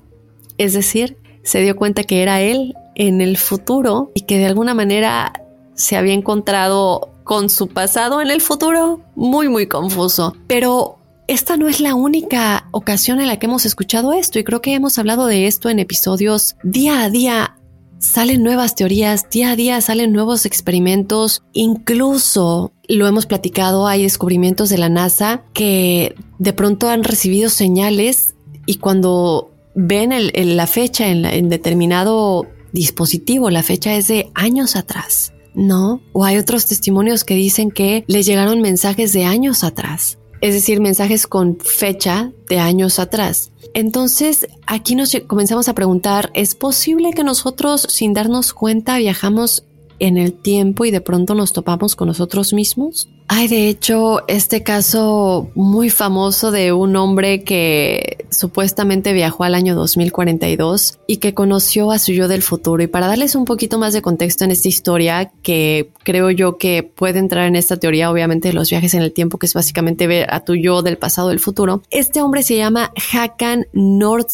Es 0.57 0.73
decir, 0.73 1.17
se 1.43 1.61
dio 1.61 1.75
cuenta 1.75 2.03
que 2.03 2.21
era 2.21 2.41
él 2.41 2.73
en 2.95 3.21
el 3.21 3.37
futuro 3.37 4.11
y 4.15 4.21
que 4.21 4.37
de 4.37 4.47
alguna 4.47 4.73
manera 4.73 5.33
se 5.75 5.95
había 5.95 6.13
encontrado 6.13 7.09
con 7.23 7.49
su 7.49 7.67
pasado 7.67 8.21
en 8.21 8.31
el 8.31 8.41
futuro 8.41 9.01
muy 9.15 9.49
muy 9.49 9.67
confuso. 9.67 10.35
Pero 10.47 10.97
esta 11.27 11.57
no 11.57 11.67
es 11.67 11.79
la 11.79 11.93
única 11.93 12.67
ocasión 12.71 13.19
en 13.19 13.27
la 13.27 13.37
que 13.37 13.45
hemos 13.47 13.65
escuchado 13.65 14.13
esto 14.13 14.39
y 14.39 14.43
creo 14.43 14.61
que 14.61 14.73
hemos 14.73 14.97
hablado 14.97 15.27
de 15.27 15.45
esto 15.45 15.69
en 15.69 15.79
episodios 15.79 16.55
día 16.63 17.03
a 17.03 17.09
día. 17.09 17.56
Salen 17.99 18.43
nuevas 18.43 18.75
teorías, 18.75 19.29
día 19.31 19.51
a 19.51 19.55
día 19.55 19.81
salen 19.81 20.13
nuevos 20.13 20.45
experimentos, 20.45 21.43
incluso 21.53 22.71
lo 22.87 23.07
hemos 23.07 23.25
platicado, 23.25 23.87
hay 23.87 24.03
descubrimientos 24.03 24.69
de 24.69 24.77
la 24.77 24.89
NASA 24.89 25.43
que 25.53 26.15
de 26.37 26.53
pronto 26.53 26.89
han 26.89 27.03
recibido 27.03 27.49
señales 27.49 28.35
y 28.67 28.75
cuando 28.75 29.51
ven 29.73 30.11
la 30.33 30.67
fecha 30.67 31.07
en, 31.07 31.25
en 31.25 31.49
determinado 31.49 32.45
dispositivo, 32.71 33.49
la 33.49 33.63
fecha 33.63 33.95
es 33.95 34.07
de 34.07 34.29
años 34.35 34.75
atrás, 34.75 35.33
¿no? 35.55 36.01
O 36.13 36.23
hay 36.23 36.37
otros 36.37 36.67
testimonios 36.67 37.23
que 37.23 37.33
dicen 37.33 37.71
que 37.71 38.03
les 38.07 38.27
llegaron 38.27 38.61
mensajes 38.61 39.11
de 39.13 39.25
años 39.25 39.63
atrás, 39.63 40.19
es 40.47 40.53
decir, 40.53 40.79
mensajes 40.79 41.27
con 41.27 41.57
fecha 41.59 42.31
de 42.47 42.59
años 42.59 42.99
atrás. 42.99 43.51
Entonces, 43.73 44.47
aquí 44.65 44.95
nos 44.95 45.15
comenzamos 45.27 45.67
a 45.67 45.75
preguntar, 45.75 46.31
¿es 46.33 46.55
posible 46.55 47.11
que 47.11 47.23
nosotros 47.23 47.85
sin 47.89 48.13
darnos 48.13 48.53
cuenta 48.53 48.97
viajamos 48.97 49.65
en 49.99 50.17
el 50.17 50.33
tiempo 50.33 50.85
y 50.85 50.91
de 50.91 51.01
pronto 51.01 51.35
nos 51.35 51.53
topamos 51.53 51.95
con 51.95 52.07
nosotros 52.07 52.53
mismos? 52.53 53.09
Hay 53.29 53.49
de 53.49 53.67
hecho 53.67 54.25
este 54.29 54.63
caso 54.63 55.49
muy 55.53 55.89
famoso 55.89 56.49
de 56.49 56.71
un 56.71 56.95
hombre 56.95 57.43
que 57.43 58.25
supuestamente 58.29 59.11
viajó 59.11 59.43
al 59.43 59.53
año 59.53 59.75
2042 59.75 60.99
y 61.07 61.17
que 61.17 61.33
conoció 61.33 61.91
a 61.91 61.99
su 61.99 62.13
yo 62.13 62.29
del 62.29 62.41
futuro. 62.41 62.81
Y 62.83 62.87
para 62.87 63.07
darles 63.07 63.35
un 63.35 63.43
poquito 63.43 63.79
más 63.79 63.91
de 63.91 64.01
contexto 64.01 64.45
en 64.45 64.51
esta 64.51 64.69
historia, 64.69 65.31
que 65.43 65.91
creo 66.03 66.31
yo 66.31 66.57
que 66.57 66.83
puede 66.83 67.19
entrar 67.19 67.47
en 67.47 67.57
esta 67.57 67.75
teoría, 67.75 68.09
obviamente, 68.09 68.47
de 68.47 68.53
los 68.53 68.69
viajes 68.69 68.93
en 68.93 69.01
el 69.01 69.11
tiempo, 69.11 69.37
que 69.37 69.47
es 69.47 69.53
básicamente 69.53 70.07
ver 70.07 70.33
a 70.33 70.45
tu 70.45 70.55
yo 70.55 70.81
del 70.81 70.97
pasado 70.97 71.27
del 71.27 71.41
futuro. 71.41 71.83
Este 71.91 72.21
hombre 72.21 72.43
se 72.43 72.55
llama 72.55 72.93
Hakan 73.11 73.67
North, 73.73 74.31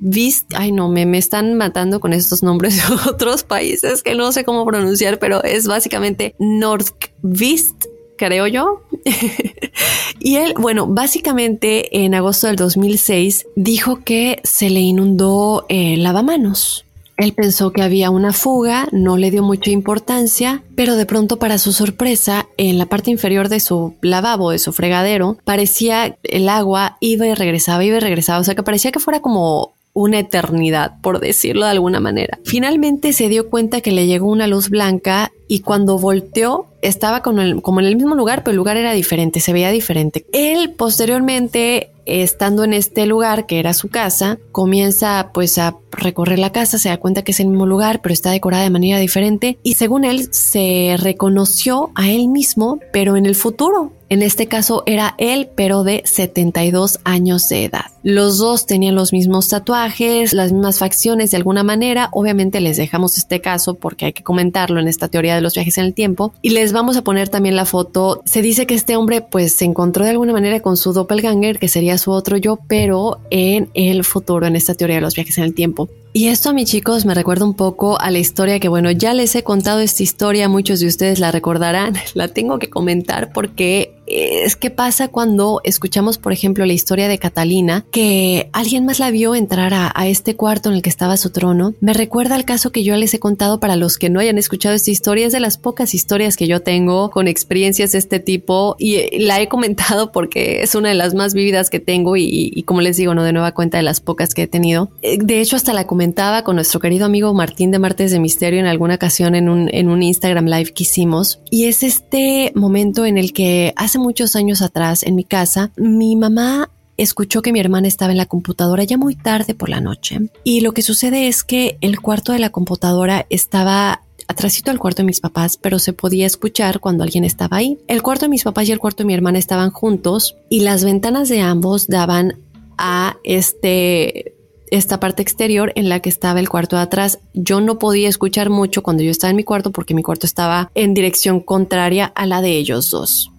Vist, 0.00 0.52
ay 0.54 0.72
no, 0.72 0.88
me, 0.88 1.06
me 1.06 1.18
están 1.18 1.54
matando 1.54 2.00
con 2.00 2.12
estos 2.12 2.42
nombres 2.42 2.76
de 2.88 2.94
otros 3.10 3.42
países 3.42 4.02
que 4.02 4.14
no 4.14 4.32
sé 4.32 4.44
cómo 4.44 4.64
pronunciar, 4.66 5.18
pero 5.18 5.42
es 5.42 5.66
básicamente 5.66 6.34
Nordvist, 6.38 7.86
creo 8.16 8.46
yo. 8.46 8.82
y 10.20 10.36
él, 10.36 10.54
bueno, 10.58 10.86
básicamente 10.86 12.04
en 12.04 12.14
agosto 12.14 12.46
del 12.46 12.56
2006 12.56 13.46
dijo 13.56 14.02
que 14.04 14.40
se 14.44 14.70
le 14.70 14.80
inundó 14.80 15.66
el 15.68 16.02
lavamanos. 16.02 16.84
Él 17.16 17.32
pensó 17.32 17.72
que 17.72 17.82
había 17.82 18.10
una 18.10 18.32
fuga, 18.32 18.88
no 18.90 19.16
le 19.16 19.30
dio 19.30 19.42
mucha 19.42 19.70
importancia, 19.70 20.64
pero 20.74 20.96
de 20.96 21.06
pronto 21.06 21.38
para 21.38 21.58
su 21.58 21.72
sorpresa, 21.72 22.48
en 22.56 22.76
la 22.76 22.86
parte 22.86 23.12
inferior 23.12 23.48
de 23.48 23.60
su 23.60 23.94
lavabo, 24.00 24.50
de 24.50 24.58
su 24.58 24.72
fregadero, 24.72 25.38
parecía 25.44 26.18
el 26.24 26.48
agua 26.48 26.96
iba 27.00 27.26
y 27.26 27.34
regresaba, 27.34 27.84
iba 27.84 27.98
y 27.98 28.00
regresaba, 28.00 28.40
o 28.40 28.44
sea 28.44 28.56
que 28.56 28.64
parecía 28.64 28.90
que 28.90 28.98
fuera 28.98 29.20
como 29.20 29.73
una 29.94 30.18
eternidad, 30.18 31.00
por 31.00 31.20
decirlo 31.20 31.64
de 31.64 31.70
alguna 31.70 32.00
manera. 32.00 32.38
Finalmente 32.44 33.14
se 33.14 33.28
dio 33.30 33.48
cuenta 33.48 33.80
que 33.80 33.92
le 33.92 34.06
llegó 34.06 34.26
una 34.26 34.48
luz 34.48 34.68
blanca 34.68 35.32
y 35.48 35.60
cuando 35.60 35.98
volteó 35.98 36.66
estaba 36.84 37.22
como 37.22 37.40
en 37.40 37.86
el 37.86 37.96
mismo 37.96 38.14
lugar, 38.14 38.44
pero 38.44 38.52
el 38.52 38.56
lugar 38.56 38.76
era 38.76 38.92
diferente, 38.92 39.40
se 39.40 39.52
veía 39.52 39.70
diferente. 39.70 40.26
Él 40.32 40.74
posteriormente, 40.76 41.92
estando 42.06 42.64
en 42.64 42.72
este 42.72 43.06
lugar 43.06 43.46
que 43.46 43.58
era 43.58 43.74
su 43.74 43.88
casa, 43.88 44.38
comienza 44.52 45.30
pues 45.32 45.58
a 45.58 45.76
recorrer 45.90 46.38
la 46.38 46.52
casa, 46.52 46.78
se 46.78 46.88
da 46.88 46.98
cuenta 46.98 47.22
que 47.22 47.32
es 47.32 47.40
el 47.40 47.48
mismo 47.48 47.66
lugar, 47.66 48.00
pero 48.02 48.12
está 48.12 48.30
decorada 48.30 48.64
de 48.64 48.70
manera 48.70 48.98
diferente 48.98 49.58
y 49.62 49.74
según 49.74 50.04
él 50.04 50.32
se 50.32 50.96
reconoció 50.98 51.90
a 51.94 52.10
él 52.10 52.28
mismo, 52.28 52.78
pero 52.92 53.16
en 53.16 53.26
el 53.26 53.34
futuro. 53.34 53.92
En 54.10 54.22
este 54.22 54.46
caso 54.46 54.82
era 54.86 55.14
él, 55.18 55.48
pero 55.56 55.82
de 55.82 56.02
72 56.04 57.00
años 57.04 57.48
de 57.48 57.64
edad. 57.64 57.86
Los 58.02 58.38
dos 58.38 58.66
tenían 58.66 58.94
los 58.94 59.12
mismos 59.12 59.48
tatuajes, 59.48 60.34
las 60.34 60.52
mismas 60.52 60.78
facciones 60.78 61.30
de 61.30 61.38
alguna 61.38 61.62
manera. 61.62 62.10
Obviamente 62.12 62.60
les 62.60 62.76
dejamos 62.76 63.16
este 63.16 63.40
caso 63.40 63.74
porque 63.74 64.04
hay 64.04 64.12
que 64.12 64.22
comentarlo 64.22 64.78
en 64.78 64.88
esta 64.88 65.08
teoría 65.08 65.34
de 65.34 65.40
los 65.40 65.54
viajes 65.54 65.78
en 65.78 65.86
el 65.86 65.94
tiempo. 65.94 66.34
Y 66.42 66.50
les 66.50 66.73
vamos 66.74 66.96
a 66.96 67.02
poner 67.02 67.30
también 67.30 67.56
la 67.56 67.64
foto. 67.64 68.20
Se 68.26 68.42
dice 68.42 68.66
que 68.66 68.74
este 68.74 68.96
hombre 68.96 69.22
pues 69.22 69.54
se 69.54 69.64
encontró 69.64 70.04
de 70.04 70.10
alguna 70.10 70.32
manera 70.32 70.60
con 70.60 70.76
su 70.76 70.92
doppelganger, 70.92 71.58
que 71.58 71.68
sería 71.68 71.96
su 71.96 72.10
otro 72.10 72.36
yo, 72.36 72.58
pero 72.68 73.20
en 73.30 73.70
el 73.72 74.04
futuro, 74.04 74.46
en 74.46 74.56
esta 74.56 74.74
teoría 74.74 74.96
de 74.96 75.02
los 75.02 75.14
viajes 75.14 75.38
en 75.38 75.44
el 75.44 75.54
tiempo. 75.54 75.88
Y 76.12 76.28
esto 76.28 76.50
a 76.50 76.52
mis 76.52 76.70
chicos 76.70 77.06
me 77.06 77.14
recuerda 77.14 77.44
un 77.44 77.54
poco 77.54 78.00
a 78.00 78.10
la 78.12 78.18
historia 78.18 78.60
que, 78.60 78.68
bueno, 78.68 78.90
ya 78.92 79.14
les 79.14 79.34
he 79.34 79.42
contado 79.42 79.80
esta 79.80 80.04
historia, 80.04 80.48
muchos 80.48 80.78
de 80.78 80.86
ustedes 80.86 81.18
la 81.18 81.32
recordarán, 81.32 81.94
la 82.14 82.28
tengo 82.28 82.58
que 82.58 82.70
comentar 82.70 83.32
porque 83.32 83.93
es 84.06 84.56
que 84.56 84.70
pasa 84.70 85.08
cuando 85.08 85.60
escuchamos, 85.64 86.18
por 86.18 86.32
ejemplo, 86.32 86.66
la 86.66 86.72
historia 86.72 87.08
de 87.08 87.18
Catalina, 87.18 87.84
que 87.90 88.48
alguien 88.52 88.84
más 88.84 88.98
la 88.98 89.10
vio 89.10 89.34
entrar 89.34 89.72
a, 89.74 89.92
este 90.04 90.36
cuarto 90.36 90.68
en 90.68 90.76
el 90.76 90.82
que 90.82 90.90
estaba 90.90 91.16
su 91.16 91.30
trono. 91.30 91.74
Me 91.80 91.94
recuerda 91.94 92.34
al 92.34 92.44
caso 92.44 92.72
que 92.72 92.84
yo 92.84 92.94
les 92.96 93.14
he 93.14 93.18
contado 93.18 93.58
para 93.58 93.76
los 93.76 93.96
que 93.96 94.10
no 94.10 94.20
hayan 94.20 94.36
escuchado 94.36 94.74
esta 94.74 94.90
historia. 94.90 95.26
Es 95.26 95.32
de 95.32 95.40
las 95.40 95.56
pocas 95.56 95.94
historias 95.94 96.36
que 96.36 96.46
yo 96.46 96.60
tengo 96.60 97.10
con 97.10 97.26
experiencias 97.26 97.92
de 97.92 97.98
este 97.98 98.20
tipo 98.20 98.76
y 98.78 98.96
eh, 98.96 99.10
la 99.20 99.40
he 99.40 99.48
comentado 99.48 100.12
porque 100.12 100.62
es 100.62 100.74
una 100.74 100.90
de 100.90 100.94
las 100.94 101.14
más 101.14 101.32
vividas 101.32 101.70
que 101.70 101.80
tengo 101.80 102.16
y, 102.16 102.62
como 102.64 102.82
les 102.82 102.98
digo, 102.98 103.14
no 103.14 103.22
de 103.22 103.32
nueva 103.32 103.52
cuenta 103.52 103.78
de 103.78 103.82
las 103.82 104.00
pocas 104.00 104.34
que 104.34 104.42
he 104.42 104.46
tenido. 104.46 104.90
Eh, 105.00 105.18
de 105.18 105.40
hecho, 105.40 105.56
hasta 105.56 105.72
la 105.72 105.86
comentaba 105.86 106.44
con 106.44 106.56
nuestro 106.56 106.80
querido 106.80 107.06
amigo 107.06 107.32
Martín 107.32 107.70
de 107.70 107.78
Martes 107.78 108.10
de 108.10 108.20
Misterio 108.20 108.60
en 108.60 108.66
alguna 108.66 108.96
ocasión 108.96 109.34
en 109.34 109.48
un, 109.48 109.70
en 109.72 109.88
un 109.88 110.02
Instagram 110.02 110.46
live 110.46 110.72
que 110.74 110.82
hicimos. 110.82 111.40
Y 111.50 111.64
es 111.64 111.82
este 111.82 112.52
momento 112.54 113.06
en 113.06 113.16
el 113.16 113.32
que 113.32 113.72
hace 113.76 113.93
muchos 113.98 114.36
años 114.36 114.62
atrás 114.62 115.02
en 115.02 115.14
mi 115.14 115.24
casa, 115.24 115.70
mi 115.76 116.16
mamá 116.16 116.70
escuchó 116.96 117.42
que 117.42 117.52
mi 117.52 117.60
hermana 117.60 117.88
estaba 117.88 118.12
en 118.12 118.18
la 118.18 118.26
computadora 118.26 118.84
ya 118.84 118.96
muy 118.96 119.16
tarde 119.16 119.54
por 119.54 119.68
la 119.68 119.80
noche. 119.80 120.20
Y 120.44 120.60
lo 120.60 120.72
que 120.72 120.82
sucede 120.82 121.28
es 121.28 121.44
que 121.44 121.78
el 121.80 122.00
cuarto 122.00 122.32
de 122.32 122.38
la 122.38 122.50
computadora 122.50 123.26
estaba 123.30 124.02
atrásito 124.28 124.70
al 124.70 124.78
cuarto 124.78 125.02
de 125.02 125.06
mis 125.06 125.20
papás, 125.20 125.56
pero 125.56 125.78
se 125.78 125.92
podía 125.92 126.26
escuchar 126.26 126.80
cuando 126.80 127.04
alguien 127.04 127.24
estaba 127.24 127.58
ahí. 127.58 127.78
El 127.88 128.02
cuarto 128.02 128.26
de 128.26 128.30
mis 128.30 128.44
papás 128.44 128.68
y 128.68 128.72
el 128.72 128.78
cuarto 128.78 129.02
de 129.02 129.06
mi 129.06 129.14
hermana 129.14 129.38
estaban 129.38 129.70
juntos 129.70 130.36
y 130.48 130.60
las 130.60 130.84
ventanas 130.84 131.28
de 131.28 131.40
ambos 131.40 131.88
daban 131.88 132.38
a 132.78 133.16
este 133.24 134.34
esta 134.70 134.98
parte 134.98 135.22
exterior 135.22 135.72
en 135.76 135.88
la 135.88 136.00
que 136.00 136.08
estaba 136.08 136.40
el 136.40 136.48
cuarto 136.48 136.74
de 136.74 136.82
atrás. 136.82 137.20
Yo 137.32 137.60
no 137.60 137.78
podía 137.78 138.08
escuchar 138.08 138.50
mucho 138.50 138.82
cuando 138.82 139.04
yo 139.04 139.10
estaba 139.10 139.30
en 139.30 139.36
mi 139.36 139.44
cuarto 139.44 139.70
porque 139.70 139.94
mi 139.94 140.02
cuarto 140.02 140.26
estaba 140.26 140.70
en 140.74 140.94
dirección 140.94 141.40
contraria 141.40 142.06
a 142.06 142.26
la 142.26 142.40
de 142.40 142.56
ellos 142.56 142.90
dos 142.90 143.30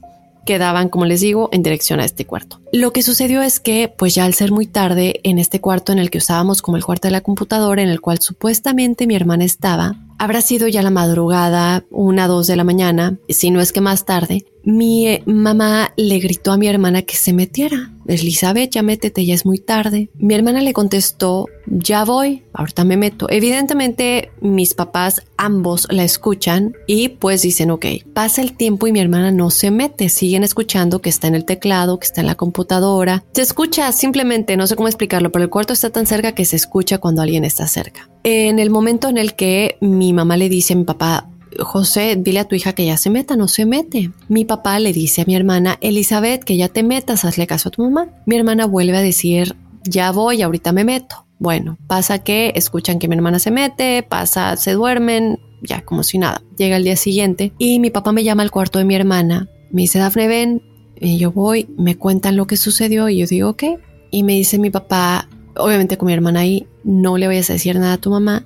quedaban, 0.45 0.89
como 0.89 1.05
les 1.05 1.21
digo, 1.21 1.49
en 1.51 1.63
dirección 1.63 1.99
a 1.99 2.05
este 2.05 2.25
cuarto. 2.25 2.61
Lo 2.71 2.93
que 2.93 3.03
sucedió 3.03 3.41
es 3.41 3.59
que, 3.59 3.93
pues 3.97 4.15
ya 4.15 4.25
al 4.25 4.33
ser 4.33 4.51
muy 4.51 4.67
tarde, 4.67 5.19
en 5.23 5.39
este 5.39 5.59
cuarto 5.59 5.91
en 5.91 5.99
el 5.99 6.09
que 6.09 6.19
usábamos 6.19 6.61
como 6.61 6.77
el 6.77 6.85
cuarto 6.85 7.07
de 7.07 7.11
la 7.11 7.21
computadora, 7.21 7.81
en 7.81 7.89
el 7.89 8.01
cual 8.01 8.19
supuestamente 8.19 9.07
mi 9.07 9.15
hermana 9.15 9.43
estaba, 9.43 9.95
habrá 10.17 10.41
sido 10.41 10.67
ya 10.67 10.81
la 10.81 10.91
madrugada, 10.91 11.83
una, 11.89 12.27
dos 12.27 12.47
de 12.47 12.55
la 12.55 12.63
mañana, 12.63 13.17
si 13.29 13.51
no 13.51 13.59
es 13.59 13.71
que 13.71 13.81
más 13.81 14.05
tarde, 14.05 14.45
mi 14.66 15.07
eh, 15.07 15.24
mamá 15.26 15.93
le 15.95 16.20
gritó 16.20 16.51
a 16.51 16.57
mi 16.57 16.68
hermana 16.68 17.03
que 17.03 17.16
se 17.16 17.34
metiera. 17.34 17.91
Elizabeth, 18.07 18.72
ya 18.72 18.84
métete, 18.84 19.26
ya 19.26 19.34
es 19.34 19.45
muy 19.45 19.57
tarde. 19.57 20.09
Mi 20.16 20.36
hermana 20.36 20.61
le 20.61 20.74
contestó, 20.74 21.47
ya 21.66 22.03
voy, 22.03 22.43
ahorita 22.53 22.84
me 22.84 22.97
meto. 22.97 23.28
Evidentemente 23.30 24.32
mis 24.41 24.74
papás 24.74 25.24
ambos 25.38 25.88
la 25.89 26.03
escuchan 26.03 26.76
y 26.88 27.09
pues 27.09 27.41
dicen, 27.41 27.72
ok, 27.72 27.86
pasa 28.13 28.41
el 28.41 28.53
tiempo 28.53 28.86
y 28.88 28.91
mi 28.91 28.99
hermana 28.99 29.32
no 29.32 29.49
se 29.49 29.72
mete, 29.72 30.09
siguen 30.09 30.43
escuchando 30.43 31.01
que 31.01 31.09
está 31.09 31.28
en 31.28 31.36
el 31.36 31.45
teclado, 31.45 31.99
que 31.99 32.05
está 32.05 32.22
en 32.22 32.28
la 32.28 32.36
computadora. 32.36 33.24
Se 33.34 33.41
escucha 33.41 33.91
simplemente, 33.91 34.57
no 34.57 34.68
sé 34.68 34.76
cómo 34.76 34.88
explicarlo, 34.88 35.32
pero 35.32 35.43
el 35.43 35.49
cuarto 35.49 35.74
está 35.74 35.89
tan 35.89 36.05
cerca 36.05 36.34
que 36.34 36.45
se 36.45 36.55
escucha 36.55 36.99
cuando 36.99 37.22
alguien 37.22 37.43
está 37.43 37.68
cerca. 37.68 38.09
En 38.24 38.59
el 38.59 38.70
momento 38.70 39.09
en 39.09 39.18
el 39.18 39.36
que 39.36 39.78
mi 39.82 40.13
mamá 40.13 40.38
le 40.38 40.49
dice 40.49 40.74
a 40.74 40.78
mi 40.78 40.84
papá, 40.84 41.30
José, 41.60 42.16
dile 42.18 42.39
a 42.39 42.47
tu 42.47 42.56
hija 42.56 42.74
que 42.74 42.86
ya 42.86 42.97
se 42.97 43.10
meta, 43.10 43.36
no 43.36 43.47
se 43.47 43.66
mete. 43.66 44.12
Mi 44.28 44.45
papá 44.45 44.80
le 44.80 44.93
dice 44.93 45.22
a 45.22 45.26
mi 45.26 45.36
hermana, 45.36 45.78
Elizabeth, 45.82 46.43
que 46.43 46.58
ya 46.58 46.70
te 46.70 46.84
metas, 46.84 47.26
hazle 47.26 47.47
caso 47.47 47.70
a 47.70 47.72
tu 47.72 47.84
mamá. 47.84 48.10
Mi 48.26 48.36
hermana 48.36 48.66
vuelve 48.66 48.97
a 48.97 49.01
decir, 49.01 49.56
ya 49.84 50.12
voy, 50.12 50.41
ahorita 50.41 50.72
me 50.72 50.84
meto. 50.84 51.26
Bueno, 51.39 51.78
pasa 51.88 52.20
que 52.20 52.53
escuchan 52.56 52.99
que 52.99 53.08
mi 53.08 53.16
hermana 53.16 53.39
se 53.39 53.51
mete, 53.51 54.03
pasa, 54.03 54.56
se 54.58 54.72
duermen, 54.72 55.39
ya 55.62 55.82
como 55.82 56.03
si 56.03 56.18
nada. 56.18 56.41
Llega 56.58 56.78
el 56.78 56.84
día 56.84 56.95
siguiente 56.95 57.53
y 57.58 57.80
mi 57.80 57.89
papá 57.89 58.12
me 58.12 58.24
llama 58.24 58.43
al 58.43 58.51
cuarto 58.51 58.80
de 58.80 58.86
mi 58.86 58.95
hermana. 58.95 59.49
Me 59.72 59.84
dice, 59.84 59.99
Dafne, 59.99 60.28
ven. 60.28 60.62
Y 60.97 61.18
yo 61.18 61.32
voy, 61.32 61.68
me 61.78 61.97
cuentan 61.97 62.38
lo 62.38 62.47
que 62.47 62.56
sucedió 62.56 63.10
y 63.10 63.18
yo 63.18 63.28
digo, 63.28 63.56
¿qué? 63.58 63.80
Y 64.12 64.24
me 64.24 64.34
dice 64.34 64.58
mi 64.58 64.70
papá, 64.70 65.28
obviamente 65.58 65.97
con 65.97 66.08
mi 66.08 66.14
hermana 66.14 66.41
ahí, 66.41 66.68
no 66.86 67.18
le 67.18 67.28
vayas 67.28 67.49
a 67.49 67.53
decir 67.53 67.78
nada 67.78 67.93
a 67.93 67.97
tu 67.97 68.12
mamá, 68.12 68.45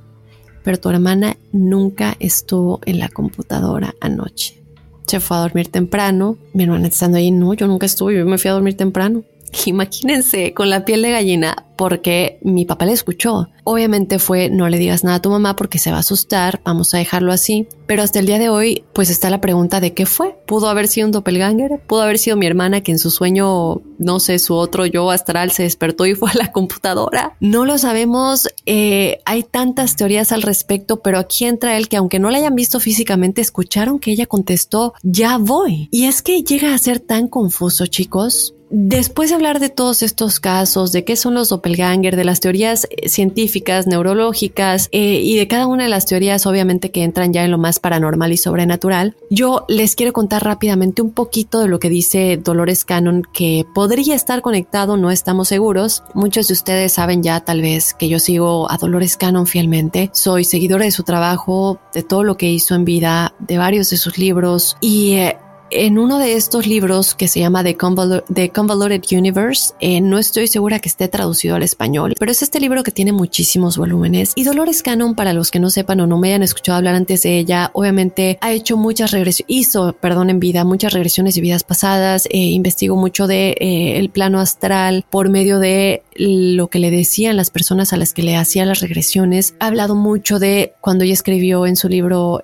pero 0.69 0.79
tu 0.79 0.89
hermana 0.91 1.35
nunca 1.51 2.15
estuvo 2.19 2.79
en 2.85 2.99
la 2.99 3.09
computadora 3.09 3.95
anoche. 4.01 4.61
Se 5.07 5.19
fue 5.19 5.37
a 5.37 5.39
dormir 5.39 5.69
temprano. 5.69 6.37
Mi 6.53 6.65
hermana 6.65 6.85
estando 6.85 7.17
ahí, 7.17 7.31
no, 7.31 7.55
yo 7.55 7.65
nunca 7.65 7.87
estuve, 7.87 8.15
yo 8.15 8.23
me 8.27 8.37
fui 8.37 8.51
a 8.51 8.53
dormir 8.53 8.77
temprano. 8.77 9.23
Imagínense 9.65 10.53
con 10.53 10.69
la 10.69 10.85
piel 10.85 11.01
de 11.01 11.11
gallina 11.11 11.65
porque 11.79 12.39
mi 12.41 12.65
papá 12.65 12.85
le 12.85 12.91
escuchó. 12.91 13.47
Obviamente 13.63 14.19
fue 14.19 14.49
no 14.49 14.67
le 14.67 14.77
digas 14.77 15.05
nada 15.05 15.15
a 15.15 15.21
tu 15.21 15.29
mamá 15.29 15.55
porque 15.55 15.79
se 15.79 15.91
va 15.91 15.97
a 15.97 16.01
asustar, 16.01 16.59
vamos 16.65 16.93
a 16.93 16.97
dejarlo 16.97 17.31
así. 17.31 17.69
Pero 17.87 18.03
hasta 18.03 18.19
el 18.19 18.25
día 18.25 18.37
de 18.37 18.49
hoy 18.49 18.83
pues 18.91 19.09
está 19.09 19.29
la 19.29 19.39
pregunta 19.39 19.79
de 19.79 19.93
qué 19.93 20.05
fue. 20.05 20.37
¿Pudo 20.45 20.67
haber 20.67 20.89
sido 20.89 21.07
un 21.07 21.13
doppelganger? 21.13 21.79
¿Pudo 21.87 22.01
haber 22.01 22.17
sido 22.17 22.35
mi 22.35 22.47
hermana 22.47 22.81
que 22.81 22.91
en 22.91 22.99
su 22.99 23.11
sueño, 23.11 23.81
no 23.97 24.19
sé, 24.19 24.39
su 24.39 24.55
otro 24.55 24.85
yo 24.85 25.09
astral 25.09 25.51
se 25.51 25.63
despertó 25.63 26.05
y 26.05 26.15
fue 26.15 26.29
a 26.31 26.37
la 26.37 26.51
computadora? 26.51 27.37
No 27.39 27.63
lo 27.63 27.77
sabemos. 27.77 28.49
Eh, 28.65 29.21
hay 29.23 29.43
tantas 29.43 29.95
teorías 29.95 30.33
al 30.33 30.41
respecto, 30.41 31.01
pero 31.01 31.17
aquí 31.17 31.45
entra 31.45 31.77
el 31.77 31.87
que 31.87 31.95
aunque 31.95 32.19
no 32.19 32.29
la 32.29 32.39
hayan 32.39 32.55
visto 32.55 32.81
físicamente, 32.81 33.39
escucharon 33.39 33.99
que 33.99 34.11
ella 34.11 34.25
contestó, 34.25 34.93
ya 35.01 35.37
voy. 35.37 35.87
Y 35.91 36.05
es 36.05 36.21
que 36.21 36.43
llega 36.43 36.73
a 36.73 36.77
ser 36.77 36.99
tan 36.99 37.29
confuso, 37.29 37.85
chicos. 37.85 38.53
Después 38.71 39.29
de 39.29 39.35
hablar 39.35 39.59
de 39.59 39.69
todos 39.69 40.03
estos 40.03 40.39
casos, 40.39 40.91
de 40.91 41.03
qué 41.03 41.15
son 41.15 41.33
los 41.33 41.49
doppelganger, 41.49 42.15
de 42.15 42.23
las 42.23 42.39
teorías 42.39 42.87
eh, 42.91 43.09
científicas, 43.09 43.87
neurológicas 43.87 44.89
eh, 44.91 45.21
y 45.23 45.35
de 45.37 45.47
cada 45.47 45.65
una 45.65 45.83
de 45.83 45.89
las 45.89 46.05
teorías 46.05 46.45
obviamente 46.45 46.91
que 46.91 47.03
entran 47.03 47.33
ya 47.33 47.43
en 47.43 47.49
lo 47.49 47.57
más 47.57 47.79
paranormal 47.79 48.31
y 48.31 48.37
sobrenatural, 48.37 49.15
yo 49.31 49.65
les 49.67 49.95
quiero 49.95 50.13
contar 50.13 50.43
rápidamente 50.43 51.01
un 51.01 51.11
poquito 51.11 51.61
de 51.61 51.67
lo 51.67 51.79
que 51.79 51.89
dice 51.89 52.37
Dolores 52.37 52.85
Cannon 52.85 53.23
que 53.33 53.65
podría 53.73 54.13
estar 54.13 54.41
conectado, 54.43 54.97
no 54.97 55.09
estamos 55.09 55.47
seguros. 55.47 56.03
Muchos 56.13 56.47
de 56.47 56.53
ustedes 56.53 56.93
saben 56.93 57.23
ya 57.23 57.39
tal 57.39 57.61
vez 57.61 57.95
que 57.95 58.07
yo 58.07 58.19
sigo 58.19 58.69
a 58.71 58.77
Dolores 58.77 59.17
Cannon 59.17 59.47
fielmente, 59.47 60.11
soy 60.13 60.43
seguidora 60.43 60.85
de 60.85 60.91
su 60.91 61.03
trabajo, 61.03 61.79
de 61.91 62.03
todo 62.03 62.23
lo 62.23 62.37
que 62.37 62.51
hizo 62.51 62.75
en 62.75 62.85
vida, 62.85 63.33
de 63.39 63.57
varios 63.57 63.89
de 63.89 63.97
sus 63.97 64.19
libros 64.19 64.77
y... 64.79 65.13
Eh, 65.13 65.37
en 65.71 65.97
uno 65.97 66.17
de 66.17 66.35
estos 66.35 66.67
libros 66.67 67.15
que 67.15 67.27
se 67.27 67.39
llama 67.39 67.63
The, 67.63 67.75
Convoluted 67.75 69.03
Universe, 69.11 69.73
eh, 69.79 70.01
no 70.01 70.17
estoy 70.17 70.47
segura 70.47 70.79
que 70.79 70.89
esté 70.89 71.07
traducido 71.07 71.55
al 71.55 71.63
español, 71.63 72.15
pero 72.19 72.31
es 72.31 72.41
este 72.41 72.59
libro 72.59 72.83
que 72.83 72.91
tiene 72.91 73.11
muchísimos 73.11 73.77
volúmenes. 73.77 74.33
Y 74.35 74.43
Dolores 74.43 74.83
Cannon, 74.83 75.15
para 75.15 75.33
los 75.33 75.51
que 75.51 75.59
no 75.59 75.69
sepan 75.69 75.99
o 76.01 76.07
no 76.07 76.17
me 76.17 76.29
hayan 76.29 76.43
escuchado 76.43 76.77
hablar 76.77 76.95
antes 76.95 77.23
de 77.23 77.37
ella, 77.37 77.71
obviamente 77.73 78.37
ha 78.41 78.51
hecho 78.51 78.77
muchas 78.77 79.11
regresiones, 79.11 79.45
hizo, 79.47 79.93
perdón, 79.93 80.29
en 80.29 80.39
vida, 80.39 80.63
muchas 80.63 80.93
regresiones 80.93 81.35
de 81.35 81.41
vidas 81.41 81.63
pasadas, 81.63 82.25
eh, 82.27 82.37
investigó 82.37 82.95
mucho 82.95 83.27
de 83.27 83.55
eh, 83.59 83.97
el 83.97 84.09
plano 84.09 84.39
astral 84.39 85.05
por 85.09 85.29
medio 85.29 85.59
de 85.59 86.03
lo 86.19 86.67
que 86.67 86.79
le 86.79 86.91
decían 86.91 87.37
las 87.37 87.49
personas 87.49 87.93
a 87.93 87.97
las 87.97 88.13
que 88.13 88.23
le 88.23 88.35
hacía 88.35 88.65
las 88.65 88.81
regresiones. 88.81 89.55
Ha 89.59 89.67
hablado 89.67 89.95
mucho 89.95 90.37
de 90.37 90.73
cuando 90.81 91.05
ella 91.05 91.13
escribió 91.13 91.65
en 91.65 91.75
su 91.75 91.87
libro 91.87 92.43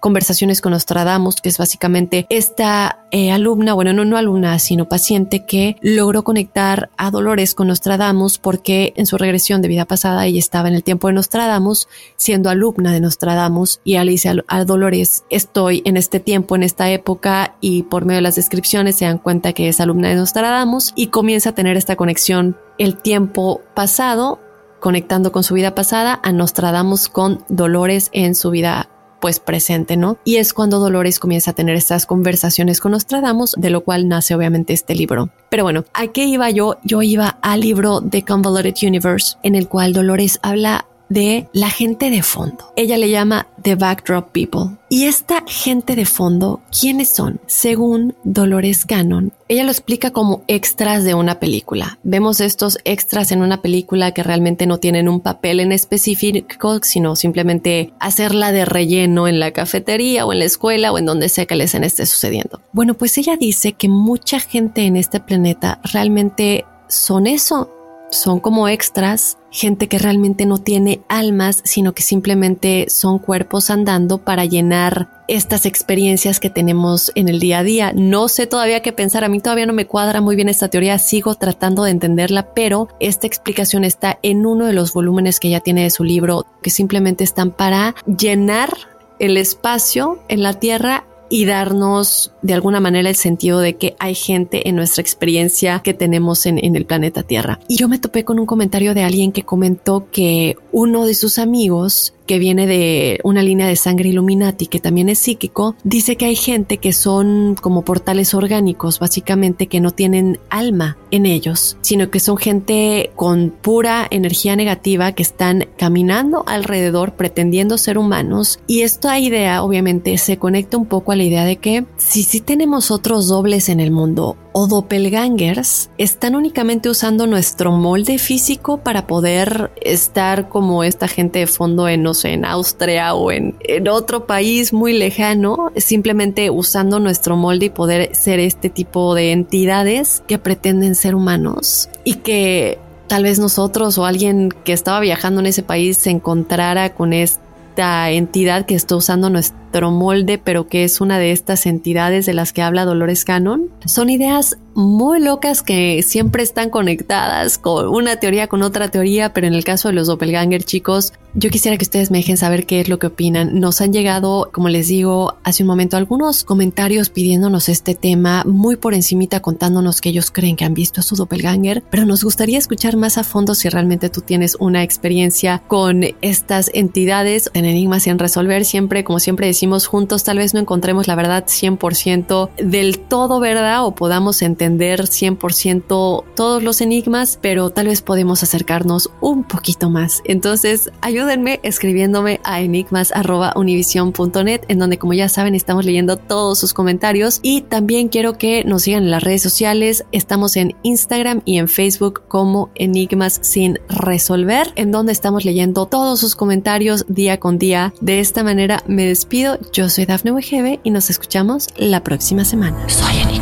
Conversaciones 0.00 0.60
con 0.60 0.72
Nostradamus, 0.72 1.36
que 1.36 1.48
es 1.48 1.58
básicamente 1.58 2.26
esta 2.30 3.00
eh, 3.10 3.32
alumna, 3.32 3.74
bueno, 3.74 3.92
no, 3.92 4.04
no 4.04 4.16
alumna, 4.16 4.58
sino 4.58 4.88
paciente 4.88 5.44
que 5.44 5.76
logró 5.82 6.22
conectar 6.22 6.90
a 6.96 7.10
Dolores 7.10 7.54
con 7.54 7.68
Nostradamus 7.68 8.38
porque 8.38 8.94
en 8.96 9.06
su 9.06 9.18
regresión 9.18 9.60
de 9.62 9.68
vida 9.68 9.84
pasada 9.84 10.24
ella 10.24 10.38
estaba 10.38 10.68
en 10.68 10.74
el 10.74 10.84
tiempo 10.84 11.08
de 11.08 11.14
Nostradamus, 11.14 11.88
siendo 12.16 12.50
alumna 12.50 12.92
de 12.92 13.00
Nostradamus 13.00 13.80
y 13.84 13.98
le 13.98 14.12
dice 14.12 14.32
a, 14.46 14.64
Dolores, 14.64 15.24
estoy 15.28 15.82
en 15.84 15.96
este 15.96 16.20
tiempo, 16.20 16.56
en 16.56 16.62
esta 16.62 16.90
época 16.90 17.56
y 17.60 17.82
por 17.82 18.04
medio 18.04 18.18
de 18.18 18.22
las 18.22 18.36
descripciones 18.36 18.96
se 18.96 19.04
dan 19.04 19.18
cuenta 19.18 19.52
que 19.52 19.68
es 19.68 19.80
alumna 19.80 20.08
de 20.08 20.14
Nostradamus 20.14 20.92
y 20.94 21.08
comienza 21.08 21.50
a 21.50 21.54
tener 21.54 21.76
esta 21.76 21.96
conexión 21.96 22.56
el 22.82 22.96
tiempo 22.96 23.60
pasado 23.74 24.40
conectando 24.80 25.30
con 25.30 25.44
su 25.44 25.54
vida 25.54 25.72
pasada 25.72 26.18
a 26.24 26.32
Nostradamus 26.32 27.08
con 27.08 27.44
Dolores 27.48 28.08
en 28.12 28.34
su 28.34 28.50
vida 28.50 28.88
pues 29.20 29.38
presente, 29.38 29.96
¿no? 29.96 30.18
Y 30.24 30.38
es 30.38 30.52
cuando 30.52 30.80
Dolores 30.80 31.20
comienza 31.20 31.52
a 31.52 31.54
tener 31.54 31.76
estas 31.76 32.06
conversaciones 32.06 32.80
con 32.80 32.90
Nostradamus, 32.90 33.54
de 33.56 33.70
lo 33.70 33.82
cual 33.82 34.08
nace 34.08 34.34
obviamente 34.34 34.72
este 34.72 34.96
libro. 34.96 35.30
Pero 35.48 35.62
bueno, 35.62 35.84
¿a 35.94 36.08
qué 36.08 36.24
iba 36.24 36.50
yo? 36.50 36.78
Yo 36.82 37.02
iba 37.02 37.38
al 37.40 37.60
libro 37.60 38.00
The 38.00 38.24
Convoluted 38.24 38.74
Universe, 38.82 39.36
en 39.44 39.54
el 39.54 39.68
cual 39.68 39.92
Dolores 39.92 40.40
habla 40.42 40.86
de 41.12 41.48
la 41.52 41.70
gente 41.70 42.10
de 42.10 42.22
fondo. 42.22 42.72
Ella 42.76 42.96
le 42.96 43.10
llama 43.10 43.48
The 43.62 43.74
Backdrop 43.74 44.32
People. 44.32 44.78
Y 44.88 45.04
esta 45.04 45.42
gente 45.46 45.96
de 45.96 46.04
fondo, 46.04 46.60
¿quiénes 46.78 47.10
son? 47.10 47.40
Según 47.46 48.14
Dolores 48.24 48.84
Cannon, 48.84 49.32
ella 49.48 49.64
lo 49.64 49.70
explica 49.70 50.10
como 50.10 50.42
extras 50.48 51.04
de 51.04 51.14
una 51.14 51.38
película. 51.38 51.98
Vemos 52.02 52.40
estos 52.40 52.78
extras 52.84 53.32
en 53.32 53.42
una 53.42 53.62
película 53.62 54.12
que 54.12 54.22
realmente 54.22 54.66
no 54.66 54.78
tienen 54.78 55.08
un 55.08 55.20
papel 55.20 55.60
en 55.60 55.72
específico, 55.72 56.80
sino 56.82 57.16
simplemente 57.16 57.92
hacerla 58.00 58.52
de 58.52 58.64
relleno 58.64 59.28
en 59.28 59.40
la 59.40 59.52
cafetería 59.52 60.26
o 60.26 60.32
en 60.32 60.40
la 60.40 60.44
escuela 60.46 60.92
o 60.92 60.98
en 60.98 61.06
donde 61.06 61.28
sea 61.28 61.46
que 61.46 61.56
les 61.56 61.74
esté 61.74 62.06
sucediendo. 62.06 62.60
Bueno, 62.72 62.94
pues 62.94 63.16
ella 63.18 63.36
dice 63.36 63.72
que 63.72 63.88
mucha 63.88 64.40
gente 64.40 64.82
en 64.82 64.96
este 64.96 65.20
planeta 65.20 65.80
realmente 65.92 66.64
son 66.88 67.26
eso, 67.26 67.70
son 68.12 68.40
como 68.40 68.68
extras, 68.68 69.38
gente 69.50 69.88
que 69.88 69.98
realmente 69.98 70.46
no 70.46 70.58
tiene 70.58 71.00
almas, 71.08 71.60
sino 71.64 71.92
que 71.92 72.02
simplemente 72.02 72.86
son 72.88 73.18
cuerpos 73.18 73.70
andando 73.70 74.18
para 74.18 74.44
llenar 74.44 75.24
estas 75.28 75.66
experiencias 75.66 76.38
que 76.38 76.50
tenemos 76.50 77.10
en 77.14 77.28
el 77.28 77.40
día 77.40 77.60
a 77.60 77.62
día. 77.62 77.92
No 77.94 78.28
sé 78.28 78.46
todavía 78.46 78.80
qué 78.80 78.92
pensar, 78.92 79.24
a 79.24 79.28
mí 79.28 79.40
todavía 79.40 79.66
no 79.66 79.72
me 79.72 79.86
cuadra 79.86 80.20
muy 80.20 80.36
bien 80.36 80.48
esta 80.48 80.68
teoría, 80.68 80.98
sigo 80.98 81.34
tratando 81.34 81.84
de 81.84 81.90
entenderla, 81.90 82.54
pero 82.54 82.88
esta 83.00 83.26
explicación 83.26 83.84
está 83.84 84.18
en 84.22 84.46
uno 84.46 84.66
de 84.66 84.74
los 84.74 84.92
volúmenes 84.92 85.40
que 85.40 85.48
ella 85.48 85.60
tiene 85.60 85.82
de 85.82 85.90
su 85.90 86.04
libro, 86.04 86.46
que 86.62 86.70
simplemente 86.70 87.24
están 87.24 87.50
para 87.50 87.94
llenar 88.06 88.70
el 89.18 89.36
espacio 89.36 90.18
en 90.28 90.42
la 90.42 90.54
Tierra 90.54 91.04
y 91.32 91.46
darnos 91.46 92.30
de 92.42 92.52
alguna 92.52 92.78
manera 92.78 93.08
el 93.08 93.16
sentido 93.16 93.60
de 93.60 93.76
que 93.76 93.96
hay 93.98 94.14
gente 94.14 94.68
en 94.68 94.76
nuestra 94.76 95.00
experiencia 95.00 95.80
que 95.82 95.94
tenemos 95.94 96.44
en, 96.44 96.58
el 96.58 96.84
planeta 96.84 97.22
Tierra. 97.22 97.58
Y 97.68 97.76
yo 97.78 97.88
me 97.88 97.98
topé 97.98 98.22
con 98.22 98.38
un 98.38 98.44
comentario 98.44 98.92
de 98.92 99.02
alguien 99.02 99.32
que 99.32 99.42
comentó 99.42 100.10
que 100.12 100.58
uno 100.72 101.06
de 101.06 101.14
sus 101.14 101.38
amigos 101.38 102.12
que 102.26 102.38
viene 102.38 102.66
de 102.66 103.20
una 103.24 103.42
línea 103.42 103.66
de 103.66 103.76
sangre 103.76 104.10
Illuminati, 104.10 104.66
que 104.66 104.80
también 104.80 105.08
es 105.08 105.18
psíquico, 105.18 105.76
dice 105.84 106.16
que 106.16 106.26
hay 106.26 106.36
gente 106.36 106.78
que 106.78 106.92
son 106.92 107.56
como 107.60 107.82
portales 107.82 108.34
orgánicos, 108.34 108.98
básicamente 108.98 109.66
que 109.66 109.80
no 109.80 109.90
tienen 109.90 110.38
alma 110.50 110.96
en 111.10 111.26
ellos, 111.26 111.76
sino 111.82 112.10
que 112.10 112.20
son 112.20 112.36
gente 112.36 113.10
con 113.16 113.50
pura 113.50 114.06
energía 114.10 114.56
negativa 114.56 115.12
que 115.12 115.22
están 115.22 115.66
caminando 115.76 116.44
alrededor 116.46 117.14
pretendiendo 117.14 117.78
ser 117.78 117.98
humanos. 117.98 118.60
Y 118.66 118.82
esta 118.82 119.18
idea 119.18 119.62
obviamente 119.62 120.16
se 120.18 120.38
conecta 120.38 120.76
un 120.76 120.86
poco 120.86 121.12
a 121.12 121.16
la 121.16 121.24
idea 121.24 121.44
de 121.44 121.56
que 121.56 121.84
si 121.96 122.22
sí 122.22 122.40
tenemos 122.40 122.90
otros 122.90 123.28
dobles 123.28 123.68
en 123.68 123.80
el 123.80 123.90
mundo 123.90 124.36
o 124.52 124.66
doppelgangers, 124.66 125.90
están 125.98 126.34
únicamente 126.34 126.88
usando 126.88 127.26
nuestro 127.26 127.72
molde 127.72 128.18
físico 128.18 128.78
para 128.78 129.06
poder 129.06 129.72
estar 129.80 130.48
como 130.48 130.84
esta 130.84 131.08
gente 131.08 131.40
de 131.40 131.46
fondo 131.46 131.88
en 131.88 132.02
en 132.24 132.44
Austria 132.44 133.14
o 133.14 133.30
en, 133.30 133.56
en 133.60 133.88
otro 133.88 134.26
país 134.26 134.72
muy 134.72 134.92
lejano, 134.92 135.72
simplemente 135.76 136.50
usando 136.50 137.00
nuestro 137.00 137.36
molde 137.36 137.66
y 137.66 137.70
poder 137.70 138.14
ser 138.14 138.40
este 138.40 138.68
tipo 138.68 139.14
de 139.14 139.32
entidades 139.32 140.22
que 140.26 140.38
pretenden 140.38 140.94
ser 140.94 141.14
humanos 141.14 141.88
y 142.04 142.14
que 142.14 142.78
tal 143.06 143.22
vez 143.22 143.38
nosotros 143.38 143.98
o 143.98 144.04
alguien 144.04 144.50
que 144.64 144.72
estaba 144.72 145.00
viajando 145.00 145.40
en 145.40 145.46
ese 145.46 145.62
país 145.62 145.96
se 145.96 146.10
encontrara 146.10 146.94
con 146.94 147.12
esta 147.12 148.10
entidad 148.10 148.66
que 148.66 148.74
está 148.74 148.96
usando 148.96 149.30
nuestro 149.30 149.61
electromolde, 149.72 150.38
pero 150.38 150.66
que 150.68 150.84
es 150.84 151.00
una 151.00 151.18
de 151.18 151.32
estas 151.32 151.66
entidades 151.66 152.26
de 152.26 152.34
las 152.34 152.52
que 152.52 152.62
habla 152.62 152.84
Dolores 152.84 153.24
Cannon. 153.24 153.70
Son 153.86 154.10
ideas 154.10 154.58
muy 154.74 155.20
locas 155.20 155.62
que 155.62 156.02
siempre 156.02 156.42
están 156.42 156.70
conectadas 156.70 157.58
con 157.58 157.88
una 157.88 158.16
teoría 158.16 158.48
con 158.48 158.62
otra 158.62 158.88
teoría, 158.88 159.32
pero 159.32 159.46
en 159.46 159.54
el 159.54 159.64
caso 159.64 159.88
de 159.88 159.94
los 159.94 160.06
doppelganger 160.06 160.64
chicos, 160.64 161.12
yo 161.34 161.50
quisiera 161.50 161.76
que 161.76 161.84
ustedes 161.84 162.10
me 162.10 162.18
dejen 162.18 162.36
saber 162.36 162.66
qué 162.66 162.80
es 162.80 162.88
lo 162.88 162.98
que 162.98 163.08
opinan. 163.08 163.58
Nos 163.60 163.80
han 163.80 163.92
llegado, 163.92 164.50
como 164.52 164.68
les 164.68 164.88
digo, 164.88 165.36
hace 165.44 165.62
un 165.62 165.66
momento 165.66 165.96
algunos 165.96 166.44
comentarios 166.44 167.10
pidiéndonos 167.10 167.68
este 167.68 167.94
tema 167.94 168.44
muy 168.46 168.76
por 168.76 168.94
encimita 168.94 169.40
contándonos 169.40 170.00
que 170.00 170.10
ellos 170.10 170.30
creen 170.30 170.56
que 170.56 170.64
han 170.64 170.74
visto 170.74 171.00
a 171.00 171.02
su 171.02 171.16
doppelganger, 171.16 171.82
pero 171.90 172.04
nos 172.04 172.24
gustaría 172.24 172.58
escuchar 172.58 172.96
más 172.96 173.18
a 173.18 173.24
fondo 173.24 173.54
si 173.54 173.68
realmente 173.68 174.10
tú 174.10 174.20
tienes 174.20 174.56
una 174.58 174.82
experiencia 174.82 175.62
con 175.68 176.04
estas 176.20 176.70
entidades 176.74 177.50
en 177.54 177.64
enigmas 177.64 178.04
sin 178.04 178.18
resolver. 178.18 178.64
Siempre, 178.64 179.04
como 179.04 179.18
siempre 179.18 179.46
decimos, 179.46 179.61
juntos 179.86 180.24
tal 180.24 180.38
vez 180.38 180.54
no 180.54 180.60
encontremos 180.60 181.06
la 181.06 181.14
verdad 181.14 181.44
100% 181.46 182.50
del 182.56 182.98
todo 182.98 183.38
verdad 183.40 183.86
o 183.86 183.94
podamos 183.94 184.42
entender 184.42 185.02
100% 185.02 186.24
todos 186.34 186.62
los 186.62 186.80
enigmas, 186.80 187.38
pero 187.40 187.70
tal 187.70 187.86
vez 187.86 188.02
podemos 188.02 188.42
acercarnos 188.42 189.10
un 189.20 189.44
poquito 189.44 189.90
más. 189.90 190.22
Entonces, 190.24 190.90
ayúdenme 191.00 191.60
escribiéndome 191.62 192.40
a 192.44 192.60
enigmas.univision.net, 192.60 194.62
en 194.68 194.78
donde, 194.78 194.98
como 194.98 195.12
ya 195.12 195.28
saben, 195.28 195.54
estamos 195.54 195.84
leyendo 195.84 196.16
todos 196.16 196.58
sus 196.58 196.74
comentarios 196.74 197.40
y 197.42 197.62
también 197.62 198.08
quiero 198.08 198.38
que 198.38 198.64
nos 198.64 198.82
sigan 198.82 199.04
en 199.04 199.10
las 199.10 199.22
redes 199.22 199.42
sociales. 199.42 200.04
Estamos 200.12 200.56
en 200.56 200.74
Instagram 200.82 201.42
y 201.44 201.58
en 201.58 201.68
Facebook 201.68 202.22
como 202.28 202.70
Enigmas 202.74 203.38
sin 203.42 203.78
resolver, 203.88 204.72
en 204.76 204.90
donde 204.90 205.12
estamos 205.12 205.44
leyendo 205.44 205.86
todos 205.86 206.20
sus 206.20 206.34
comentarios 206.34 207.04
día 207.08 207.38
con 207.38 207.58
día. 207.58 207.92
De 208.00 208.20
esta 208.20 208.42
manera 208.42 208.82
me 208.86 209.06
despido. 209.06 209.51
Yo 209.72 209.88
soy 209.88 210.06
Dafne 210.06 210.32
Wegebe 210.32 210.80
y 210.82 210.90
nos 210.90 211.10
escuchamos 211.10 211.68
la 211.76 212.02
próxima 212.02 212.44
semana. 212.44 212.88
Soy 212.88 213.16
enigmático. 213.16 213.41